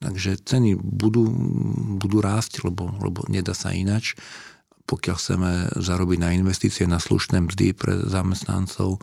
Takže 0.00 0.40
ceny 0.40 0.80
budú, 0.80 1.28
budú 2.00 2.24
rásť, 2.24 2.64
lebo, 2.64 2.88
lebo 3.04 3.28
nedá 3.28 3.52
sa 3.52 3.76
inač. 3.76 4.16
Pokiaľ 4.88 5.16
chceme 5.16 5.50
zarobiť 5.76 6.18
na 6.24 6.32
investície, 6.32 6.88
na 6.88 6.96
slušné 6.96 7.44
mzdy 7.44 7.76
pre 7.76 8.00
zamestnancov, 8.08 8.96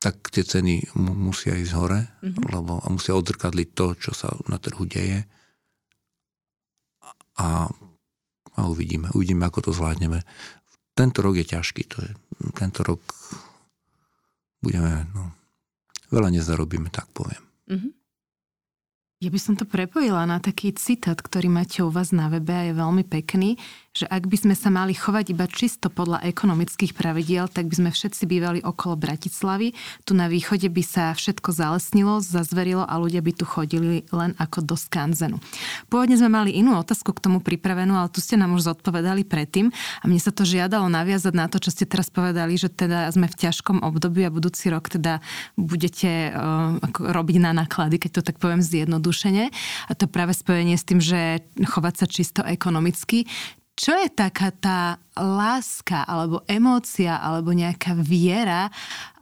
tak 0.00 0.32
tie 0.32 0.44
ceny 0.44 0.92
musia 0.96 1.56
ísť 1.56 1.72
hore, 1.76 2.04
mm-hmm. 2.04 2.52
lebo 2.52 2.84
musia 2.92 3.16
odzrkadliť 3.16 3.68
to, 3.72 3.86
čo 3.96 4.12
sa 4.12 4.28
na 4.44 4.60
trhu 4.60 4.84
deje. 4.84 5.24
A, 7.40 7.68
a 8.56 8.60
uvidíme, 8.68 9.08
uvidíme, 9.16 9.48
ako 9.48 9.68
to 9.68 9.70
zvládneme. 9.72 10.20
Tento 11.00 11.24
rok 11.24 11.40
je 11.40 11.46
ťažký, 11.48 11.82
to 11.88 11.96
je, 12.04 12.12
tento 12.52 12.84
rok 12.84 13.00
budeme, 14.60 15.08
no, 15.16 15.32
veľa 16.12 16.28
nezarobíme, 16.28 16.92
tak 16.92 17.08
poviem. 17.16 17.40
Mm-hmm. 17.72 17.92
Ja 19.20 19.28
by 19.28 19.36
som 19.36 19.52
to 19.52 19.68
prepojila 19.68 20.24
na 20.24 20.40
taký 20.40 20.72
citát, 20.72 21.20
ktorý 21.20 21.52
máte 21.52 21.84
u 21.84 21.92
vás 21.92 22.08
na 22.08 22.32
webe 22.32 22.56
a 22.56 22.64
je 22.64 22.72
veľmi 22.72 23.04
pekný, 23.04 23.60
že 23.92 24.08
ak 24.08 24.24
by 24.24 24.36
sme 24.48 24.54
sa 24.56 24.72
mali 24.72 24.96
chovať 24.96 25.36
iba 25.36 25.44
čisto 25.44 25.92
podľa 25.92 26.24
ekonomických 26.24 26.96
pravidiel, 26.96 27.44
tak 27.52 27.68
by 27.68 27.74
sme 27.76 27.90
všetci 27.92 28.24
bývali 28.24 28.64
okolo 28.64 28.96
Bratislavy. 28.96 29.76
Tu 30.08 30.16
na 30.16 30.24
východe 30.32 30.72
by 30.72 30.80
sa 30.80 31.12
všetko 31.12 31.52
zalesnilo, 31.52 32.24
zazverilo 32.24 32.88
a 32.88 32.96
ľudia 32.96 33.20
by 33.20 33.32
tu 33.36 33.44
chodili 33.44 34.08
len 34.08 34.32
ako 34.40 34.64
do 34.64 34.72
skanzenu. 34.72 35.36
Pôvodne 35.92 36.16
sme 36.16 36.32
mali 36.32 36.56
inú 36.56 36.80
otázku 36.80 37.12
k 37.12 37.20
tomu 37.20 37.44
pripravenú, 37.44 37.92
ale 38.00 38.08
tu 38.08 38.24
ste 38.24 38.40
nám 38.40 38.56
už 38.56 38.72
zodpovedali 38.72 39.28
predtým 39.28 39.68
a 40.00 40.04
mne 40.08 40.22
sa 40.22 40.32
to 40.32 40.48
žiadalo 40.48 40.88
naviazať 40.88 41.34
na 41.36 41.44
to, 41.44 41.60
čo 41.60 41.68
ste 41.68 41.84
teraz 41.84 42.08
povedali, 42.08 42.56
že 42.56 42.72
teda 42.72 43.12
sme 43.12 43.28
v 43.28 43.36
ťažkom 43.36 43.84
období 43.84 44.24
a 44.24 44.32
budúci 44.32 44.72
rok 44.72 44.88
teda 44.88 45.20
budete 45.60 46.32
uh, 46.32 46.80
robiť 46.96 47.36
na 47.36 47.52
náklady, 47.52 48.00
keď 48.00 48.10
to 48.16 48.32
tak 48.32 48.40
poviem 48.40 48.64
zjednodušiť 48.64 49.09
zjednodušene. 49.10 49.50
A 49.90 49.92
to 49.98 50.06
práve 50.06 50.32
spojenie 50.32 50.78
s 50.78 50.86
tým, 50.86 51.02
že 51.02 51.42
chovať 51.58 51.94
sa 51.98 52.06
čisto 52.06 52.40
ekonomicky. 52.46 53.26
Čo 53.80 53.96
je 53.96 54.12
taká 54.12 54.52
tá 54.52 55.00
láska 55.16 56.04
alebo 56.04 56.44
emócia 56.44 57.16
alebo 57.16 57.56
nejaká 57.56 57.96
viera 57.96 58.68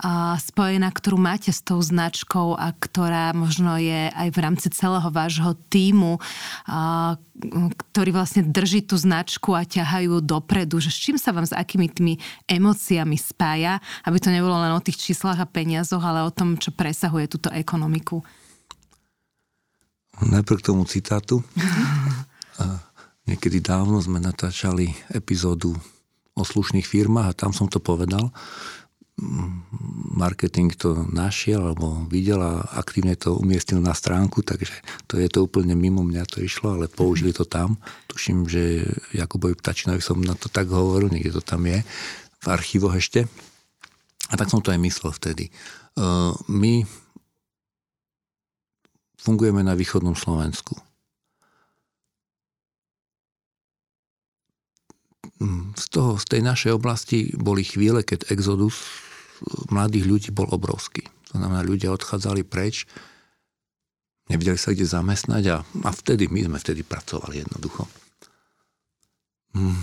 a, 0.02 0.34
spojená, 0.34 0.90
ktorú 0.90 1.14
máte 1.14 1.54
s 1.54 1.62
tou 1.62 1.78
značkou 1.78 2.58
a 2.58 2.74
ktorá 2.74 3.30
možno 3.38 3.78
je 3.78 4.10
aj 4.10 4.34
v 4.34 4.38
rámci 4.42 4.66
celého 4.74 5.06
vášho 5.14 5.54
týmu, 5.70 6.18
a, 6.66 7.14
ktorý 7.94 8.10
vlastne 8.10 8.50
drží 8.50 8.82
tú 8.82 8.98
značku 8.98 9.54
a 9.54 9.62
ťahajú 9.62 10.26
dopredu, 10.26 10.82
že 10.82 10.90
s 10.90 11.06
čím 11.06 11.22
sa 11.22 11.30
vám 11.30 11.46
s 11.46 11.54
akými 11.54 11.86
tými 11.86 12.18
emóciami 12.50 13.14
spája, 13.14 13.78
aby 14.10 14.18
to 14.18 14.34
nebolo 14.34 14.58
len 14.58 14.74
o 14.74 14.82
tých 14.82 14.98
číslach 14.98 15.38
a 15.38 15.46
peniazoch, 15.46 16.02
ale 16.02 16.26
o 16.26 16.34
tom, 16.34 16.58
čo 16.58 16.74
presahuje 16.74 17.30
túto 17.30 17.46
ekonomiku. 17.54 18.26
Najprv 20.24 20.58
k 20.58 20.68
tomu 20.70 20.82
citátu. 20.88 21.42
Niekedy 23.28 23.60
dávno 23.60 24.00
sme 24.00 24.18
natáčali 24.18 24.90
epizódu 25.12 25.76
o 26.32 26.42
slušných 26.42 26.86
firmách 26.86 27.26
a 27.28 27.36
tam 27.36 27.52
som 27.52 27.68
to 27.68 27.76
povedal. 27.76 28.32
Marketing 30.14 30.70
to 30.72 31.06
našiel 31.10 31.74
alebo 31.74 32.06
videl 32.06 32.38
a 32.38 32.62
aktívne 32.78 33.18
to 33.18 33.34
umiestnil 33.34 33.82
na 33.82 33.90
stránku, 33.90 34.46
takže 34.46 34.70
to 35.10 35.18
je 35.18 35.26
to 35.26 35.42
úplne 35.44 35.74
mimo 35.74 36.06
mňa 36.06 36.22
to 36.30 36.38
išlo, 36.38 36.78
ale 36.78 36.86
použili 36.86 37.34
to 37.34 37.42
tam. 37.42 37.82
Tuším, 38.06 38.46
že 38.46 38.86
Jakubovi 39.10 39.58
Ptačinovi 39.58 39.98
som 39.98 40.22
na 40.22 40.38
to 40.38 40.46
tak 40.46 40.70
hovoril, 40.70 41.10
niekde 41.10 41.34
to 41.34 41.42
tam 41.42 41.66
je, 41.66 41.82
v 42.38 42.46
archívoch 42.46 42.94
ešte. 42.94 43.26
A 44.30 44.38
tak 44.38 44.54
som 44.54 44.62
to 44.62 44.70
aj 44.70 44.78
myslel 44.78 45.10
vtedy. 45.10 45.50
My 46.46 46.86
fungujeme 49.18 49.66
na 49.66 49.74
východnom 49.74 50.14
Slovensku. 50.14 50.78
Z, 55.78 55.86
toho, 55.94 56.18
z 56.18 56.24
tej 56.26 56.42
našej 56.42 56.72
oblasti 56.74 57.30
boli 57.38 57.62
chvíle, 57.62 58.02
keď 58.02 58.30
exodus 58.34 58.82
mladých 59.70 60.04
ľudí 60.06 60.30
bol 60.34 60.50
obrovský. 60.50 61.06
To 61.30 61.38
znamená, 61.38 61.62
ľudia 61.62 61.94
odchádzali 61.94 62.42
preč, 62.42 62.90
nevedeli 64.26 64.58
sa 64.58 64.74
kde 64.74 64.82
zamestnať 64.82 65.44
a, 65.54 65.56
a 65.62 65.90
vtedy, 65.94 66.26
my 66.26 66.50
sme 66.50 66.58
vtedy 66.58 66.82
pracovali 66.82 67.46
jednoducho. 67.46 67.86
Hmm. 69.54 69.78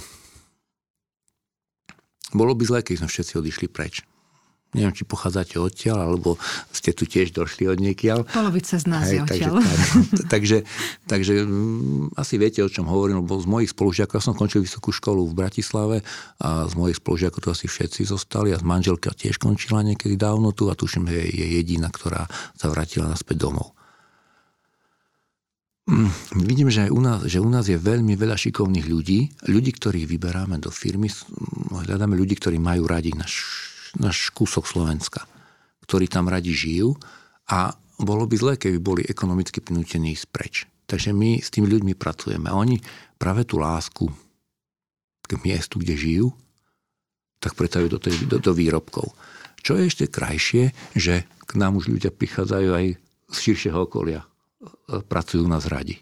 Bolo 2.36 2.52
by 2.52 2.64
zle, 2.68 2.80
keď 2.84 2.96
sme 3.00 3.10
všetci 3.12 3.34
odišli 3.40 3.68
preč 3.72 4.04
neviem, 4.76 4.92
či 4.92 5.08
pochádzate 5.08 5.56
odtiaľ, 5.56 6.12
alebo 6.12 6.36
ste 6.76 6.92
tu 6.92 7.08
tiež 7.08 7.32
došli 7.32 7.72
od 7.72 7.80
niekiaľ. 7.80 8.28
Polovica 8.28 8.76
z 8.76 8.86
nás 8.86 9.08
Hej, 9.08 9.16
je 9.16 9.20
takže, 9.24 9.50
takže, 10.28 10.58
takže 11.08 11.34
m, 11.42 11.48
mm, 11.48 12.20
asi 12.20 12.36
viete, 12.36 12.60
o 12.60 12.70
čom 12.70 12.86
hovorím, 12.92 13.24
lebo 13.24 13.40
z 13.40 13.48
mojich 13.48 13.72
spolužiakov, 13.72 14.20
ja 14.20 14.24
som 14.24 14.36
končil 14.36 14.60
vysokú 14.60 14.92
školu 14.92 15.24
v 15.32 15.34
Bratislave 15.34 15.98
a 16.44 16.68
z 16.68 16.74
mojich 16.76 17.00
spolužiakov 17.00 17.40
tu 17.40 17.50
asi 17.50 17.72
všetci 17.72 18.04
zostali 18.04 18.52
a 18.52 18.60
z 18.60 18.68
manželka 18.68 19.16
tiež 19.16 19.40
končila 19.40 19.80
niekedy 19.80 20.20
dávno 20.20 20.52
tu 20.52 20.68
a 20.68 20.76
tuším, 20.76 21.08
že 21.08 21.32
je 21.32 21.46
jediná, 21.56 21.88
ktorá 21.88 22.28
sa 22.60 22.68
vrátila 22.68 23.08
naspäť 23.08 23.48
domov. 23.48 23.72
Mm, 25.86 26.10
vidím, 26.42 26.74
že, 26.74 26.90
aj 26.90 26.92
u 26.92 27.02
nás, 27.02 27.20
že 27.30 27.38
u 27.38 27.46
nás 27.46 27.70
je 27.70 27.78
veľmi 27.78 28.18
veľa 28.18 28.34
šikovných 28.34 28.90
ľudí, 28.90 29.30
ľudí, 29.46 29.70
ktorých 29.70 30.10
vyberáme 30.10 30.58
do 30.58 30.74
firmy, 30.74 31.14
hľadáme 31.70 32.18
ľudí, 32.18 32.34
ktorí 32.42 32.58
majú 32.58 32.90
radi 32.90 33.14
náš 33.14 33.46
náš 34.00 34.32
kúsok 34.32 34.68
Slovenska, 34.68 35.26
ktorí 35.86 36.10
tam 36.10 36.28
radi 36.28 36.52
žijú 36.52 36.96
a 37.52 37.74
bolo 38.02 38.28
by 38.28 38.36
zlé, 38.36 38.54
keby 38.60 38.78
boli 38.80 39.02
ekonomicky 39.08 39.64
prinútení 39.64 40.12
ísť 40.16 40.28
preč. 40.32 40.56
Takže 40.86 41.16
my 41.16 41.42
s 41.42 41.50
tými 41.50 41.66
ľuďmi 41.72 41.94
pracujeme 41.98 42.52
a 42.52 42.60
oni 42.60 42.78
práve 43.18 43.48
tú 43.48 43.58
lásku 43.58 44.06
k 45.26 45.32
miestu, 45.42 45.82
kde 45.82 45.98
žijú, 45.98 46.28
tak 47.42 47.58
pretajú 47.58 47.90
do, 47.90 47.98
tej, 47.98 48.30
do, 48.30 48.38
do 48.38 48.52
výrobkov. 48.54 49.10
Čo 49.66 49.82
je 49.82 49.90
ešte 49.90 50.06
krajšie, 50.06 50.70
že 50.94 51.26
k 51.26 51.52
nám 51.58 51.82
už 51.82 51.90
ľudia 51.90 52.14
prichádzajú 52.14 52.70
aj 52.70 52.86
z 53.34 53.38
širšieho 53.42 53.90
okolia. 53.90 54.22
Pracujú 55.10 55.50
nás 55.50 55.66
radi. 55.66 55.98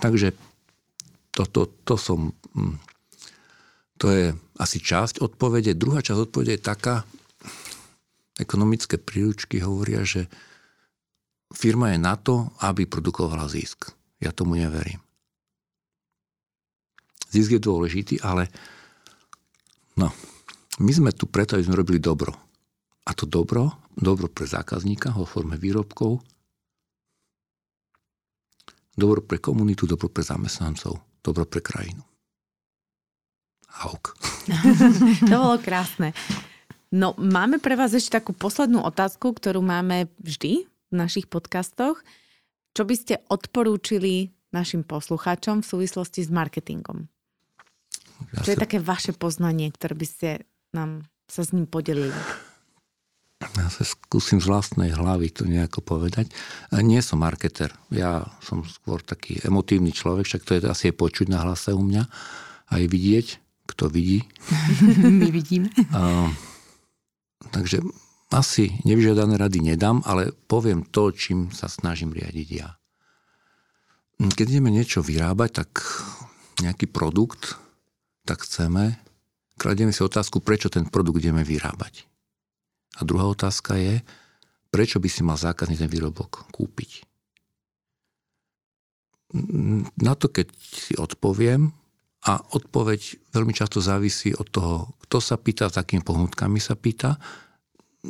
Takže 0.00 0.32
toto 1.34 1.68
to, 1.68 1.94
to 1.94 1.94
som 2.00 2.20
hm, 2.56 2.80
to 3.98 4.10
je 4.10 4.34
asi 4.58 4.78
časť 4.82 5.22
odpovede. 5.22 5.78
Druhá 5.78 6.02
časť 6.02 6.30
odpovede 6.30 6.58
je 6.58 6.62
taká, 6.62 7.06
ekonomické 8.38 8.98
príručky 8.98 9.62
hovoria, 9.62 10.02
že 10.02 10.26
firma 11.54 11.94
je 11.94 11.98
na 12.02 12.18
to, 12.18 12.50
aby 12.66 12.86
produkovala 12.86 13.46
zisk. 13.46 13.94
Ja 14.18 14.34
tomu 14.34 14.58
neverím. 14.58 14.98
Zisk 17.30 17.58
je 17.58 17.62
dôležitý, 17.62 18.22
ale 18.22 18.46
no, 19.98 20.10
my 20.78 20.92
sme 20.94 21.10
tu 21.14 21.26
preto, 21.26 21.54
aby 21.54 21.66
sme 21.66 21.78
robili 21.78 21.98
dobro. 21.98 22.34
A 23.04 23.12
to 23.12 23.26
dobro, 23.26 23.90
dobro 23.94 24.30
pre 24.30 24.46
zákazníka 24.48 25.12
vo 25.12 25.28
forme 25.28 25.60
výrobkov, 25.60 26.24
dobro 28.94 29.20
pre 29.22 29.42
komunitu, 29.42 29.84
dobro 29.84 30.08
pre 30.08 30.24
zamestnancov, 30.24 31.20
dobro 31.20 31.44
pre 31.44 31.60
krajinu. 31.60 32.13
Hauk. 33.82 34.14
to 35.30 35.34
bolo 35.34 35.58
krásne. 35.58 36.14
No, 36.94 37.18
máme 37.18 37.58
pre 37.58 37.74
vás 37.74 37.90
ešte 37.90 38.22
takú 38.22 38.30
poslednú 38.30 38.86
otázku, 38.86 39.34
ktorú 39.34 39.58
máme 39.58 40.06
vždy 40.22 40.62
v 40.68 40.94
našich 40.94 41.26
podcastoch. 41.26 41.98
Čo 42.70 42.86
by 42.86 42.94
ste 42.94 43.14
odporúčili 43.26 44.30
našim 44.54 44.86
poslucháčom 44.86 45.66
v 45.66 45.66
súvislosti 45.66 46.22
s 46.22 46.30
marketingom? 46.30 47.10
Ja 48.30 48.46
Čo 48.46 48.54
je 48.54 48.62
také 48.62 48.78
vaše 48.78 49.10
poznanie, 49.10 49.74
ktoré 49.74 49.98
by 49.98 50.06
ste 50.06 50.28
nám 50.70 51.10
sa 51.26 51.42
s 51.42 51.50
ním 51.50 51.66
podelili? 51.66 52.14
Ja 53.58 53.68
sa 53.68 53.82
skúsim 53.82 54.38
z 54.38 54.46
vlastnej 54.46 54.94
hlavy 54.94 55.34
to 55.34 55.50
nejako 55.50 55.82
povedať. 55.82 56.30
Nie 56.70 57.02
som 57.02 57.26
marketer. 57.26 57.74
Ja 57.90 58.22
som 58.38 58.62
skôr 58.62 59.02
taký 59.02 59.42
emotívny 59.42 59.90
človek, 59.90 60.30
však 60.30 60.42
to 60.46 60.52
je 60.54 60.60
asi 60.70 60.94
aj 60.94 60.96
počuť 60.96 61.26
na 61.26 61.42
hlase 61.42 61.74
u 61.74 61.82
mňa, 61.82 62.02
aj 62.70 62.82
vidieť 62.86 63.26
kto 63.66 63.88
vidí. 63.88 64.24
My 65.20 65.28
vidíme. 65.32 65.72
A, 65.92 66.30
takže 67.50 67.80
asi 68.34 68.74
nevyžiadané 68.82 69.38
rady 69.38 69.62
nedám, 69.62 70.02
ale 70.02 70.34
poviem 70.50 70.82
to, 70.82 71.14
čím 71.14 71.54
sa 71.54 71.70
snažím 71.70 72.10
riadiť 72.10 72.48
ja. 72.50 72.74
Keď 74.18 74.46
ideme 74.46 74.70
niečo 74.70 75.02
vyrábať, 75.02 75.64
tak 75.64 75.70
nejaký 76.62 76.86
produkt, 76.90 77.58
tak 78.24 78.42
chceme, 78.46 78.98
kladieme 79.58 79.90
si 79.94 80.02
otázku, 80.02 80.42
prečo 80.42 80.70
ten 80.70 80.86
produkt 80.86 81.22
ideme 81.22 81.42
vyrábať. 81.42 82.06
A 82.98 83.02
druhá 83.02 83.26
otázka 83.26 83.74
je, 83.74 84.02
prečo 84.70 85.02
by 85.02 85.08
si 85.10 85.22
mal 85.26 85.38
zákazník 85.38 85.82
ten 85.82 85.90
výrobok 85.90 86.46
kúpiť. 86.54 87.06
Na 89.98 90.14
to, 90.14 90.30
keď 90.30 90.46
si 90.58 90.94
odpoviem, 90.94 91.74
a 92.24 92.40
odpoveď 92.40 93.32
veľmi 93.36 93.52
často 93.52 93.84
závisí 93.84 94.32
od 94.32 94.48
toho, 94.48 94.96
kto 95.04 95.20
sa 95.20 95.36
pýta, 95.36 95.68
takými 95.68 96.00
pohnutkami 96.00 96.56
sa 96.56 96.72
pýta, 96.72 97.20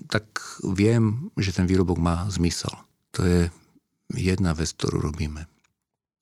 tak 0.06 0.26
viem, 0.62 1.30
že 1.34 1.54
ten 1.54 1.66
výrobok 1.66 1.98
má 1.98 2.26
zmysel. 2.30 2.70
To 3.18 3.26
je 3.26 3.40
jedna 4.14 4.54
vec, 4.54 4.70
ktorú 4.74 5.02
robíme. 5.02 5.46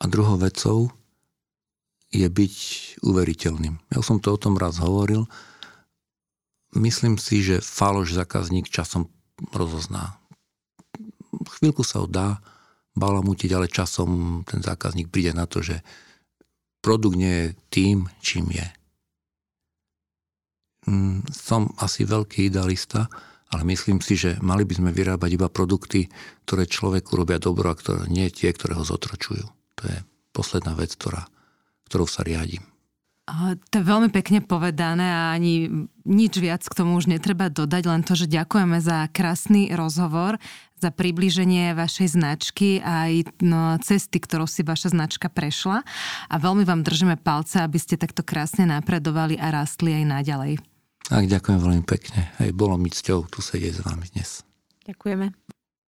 A 0.01 0.05
druhou 0.09 0.41
vecou 0.41 0.89
je 2.13 2.29
byť 2.29 2.55
uveriteľným. 3.01 3.81
Ja 3.93 4.01
som 4.05 4.21
to 4.21 4.37
o 4.37 4.41
tom 4.41 4.61
raz 4.61 4.77
hovoril. 4.81 5.25
Myslím 6.77 7.17
si, 7.17 7.41
že 7.45 7.65
faloš 7.65 8.17
zákazník 8.17 8.69
časom 8.69 9.09
rozozná. 9.53 10.21
Chvíľku 11.61 11.85
sa 11.85 12.05
ho 12.05 12.09
dá 12.09 12.41
balamutiť, 12.93 13.51
ale 13.57 13.73
časom 13.73 14.43
ten 14.45 14.61
zákazník 14.61 15.09
príde 15.09 15.33
na 15.33 15.49
to, 15.49 15.65
že 15.65 15.81
produkt 16.83 17.17
nie 17.17 17.31
je 17.31 17.47
tým, 17.71 18.11
čím 18.19 18.51
je. 18.51 18.67
Mm, 20.91 21.23
som 21.31 21.71
asi 21.79 22.03
veľký 22.03 22.51
idealista, 22.51 23.07
ale 23.55 23.63
myslím 23.71 24.03
si, 24.03 24.19
že 24.19 24.41
mali 24.43 24.67
by 24.67 24.83
sme 24.83 24.91
vyrábať 24.91 25.31
iba 25.39 25.47
produkty, 25.47 26.11
ktoré 26.43 26.67
človeku 26.67 27.15
robia 27.15 27.39
dobro 27.39 27.71
a 27.71 27.79
ktoré 27.79 28.11
nie 28.11 28.27
tie, 28.35 28.51
ktoré 28.51 28.75
ho 28.75 28.83
zotročujú. 28.83 29.47
To 29.79 29.83
je 29.87 29.99
posledná 30.35 30.75
vec, 30.75 30.99
ktorá, 30.99 31.23
ktorou 31.87 32.11
sa 32.11 32.27
riadím. 32.27 32.72
To 33.31 33.75
je 33.79 33.85
veľmi 33.87 34.11
pekne 34.11 34.43
povedané 34.43 35.07
a 35.07 35.31
ani 35.31 35.71
nič 36.03 36.43
viac 36.43 36.67
k 36.67 36.75
tomu 36.75 36.99
už 36.99 37.07
netreba 37.07 37.47
dodať, 37.47 37.83
len 37.87 38.03
to, 38.03 38.19
že 38.19 38.27
ďakujeme 38.27 38.83
za 38.83 39.07
krásny 39.15 39.71
rozhovor, 39.71 40.43
za 40.83 40.91
približenie 40.91 41.79
vašej 41.79 42.19
značky 42.19 42.83
a 42.83 43.07
aj 43.07 43.39
no, 43.39 43.79
cesty, 43.79 44.19
ktorou 44.19 44.51
si 44.51 44.67
vaša 44.67 44.91
značka 44.91 45.31
prešla 45.31 45.87
a 46.27 46.35
veľmi 46.35 46.67
vám 46.67 46.83
držíme 46.83 47.15
palce, 47.23 47.63
aby 47.63 47.79
ste 47.79 47.95
takto 47.95 48.27
krásne 48.27 48.67
napredovali 48.67 49.39
a 49.39 49.55
rastli 49.55 49.95
aj 50.03 50.05
naďalej. 50.11 50.53
Tak, 51.07 51.31
ďakujem 51.31 51.59
veľmi 51.63 51.85
pekne. 51.87 52.35
Hej, 52.43 52.51
bolo 52.59 52.75
mi 52.75 52.91
cťou 52.91 53.31
tu 53.31 53.39
sedieť 53.39 53.79
s 53.79 53.81
vami 53.87 54.07
dnes. 54.11 54.43
Ďakujeme. 54.91 55.31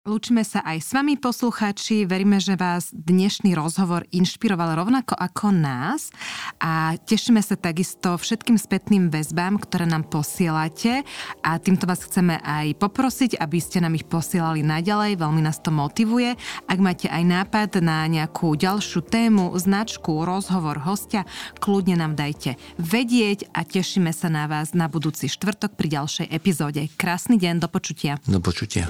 Lúčime 0.05 0.44
sa 0.44 0.61
aj 0.61 0.84
s 0.84 0.92
vami, 0.92 1.16
poslucháči. 1.16 2.05
Veríme, 2.05 2.36
že 2.36 2.61
vás 2.61 2.92
dnešný 2.92 3.57
rozhovor 3.57 4.05
inšpiroval 4.12 4.76
rovnako 4.76 5.16
ako 5.16 5.48
nás 5.48 6.12
a 6.61 6.92
tešíme 7.00 7.40
sa 7.40 7.57
takisto 7.57 8.12
všetkým 8.12 8.61
spätným 8.61 9.09
väzbám, 9.09 9.57
ktoré 9.57 9.88
nám 9.88 10.05
posielate 10.12 11.09
a 11.40 11.57
týmto 11.57 11.88
vás 11.88 12.05
chceme 12.05 12.36
aj 12.36 12.76
poprosiť, 12.76 13.40
aby 13.40 13.57
ste 13.57 13.80
nám 13.80 13.96
ich 13.96 14.05
posielali 14.05 14.61
naďalej. 14.61 15.16
Veľmi 15.16 15.40
nás 15.40 15.64
to 15.64 15.72
motivuje. 15.72 16.36
Ak 16.68 16.78
máte 16.84 17.09
aj 17.09 17.24
nápad 17.24 17.80
na 17.80 18.05
nejakú 18.05 18.61
ďalšiu 18.61 19.09
tému, 19.09 19.57
značku, 19.57 20.20
rozhovor, 20.28 20.84
hostia, 20.84 21.24
kľudne 21.64 21.96
nám 21.96 22.12
dajte 22.12 22.61
vedieť 22.76 23.48
a 23.57 23.64
tešíme 23.64 24.12
sa 24.12 24.28
na 24.28 24.44
vás 24.52 24.76
na 24.76 24.84
budúci 24.84 25.32
štvrtok 25.32 25.80
pri 25.80 25.96
ďalšej 25.96 26.28
epizóde. 26.28 26.92
Krásny 27.00 27.40
deň, 27.40 27.64
do 27.64 27.72
počutia. 27.72 28.20
Do 28.28 28.44
počutia. 28.44 28.84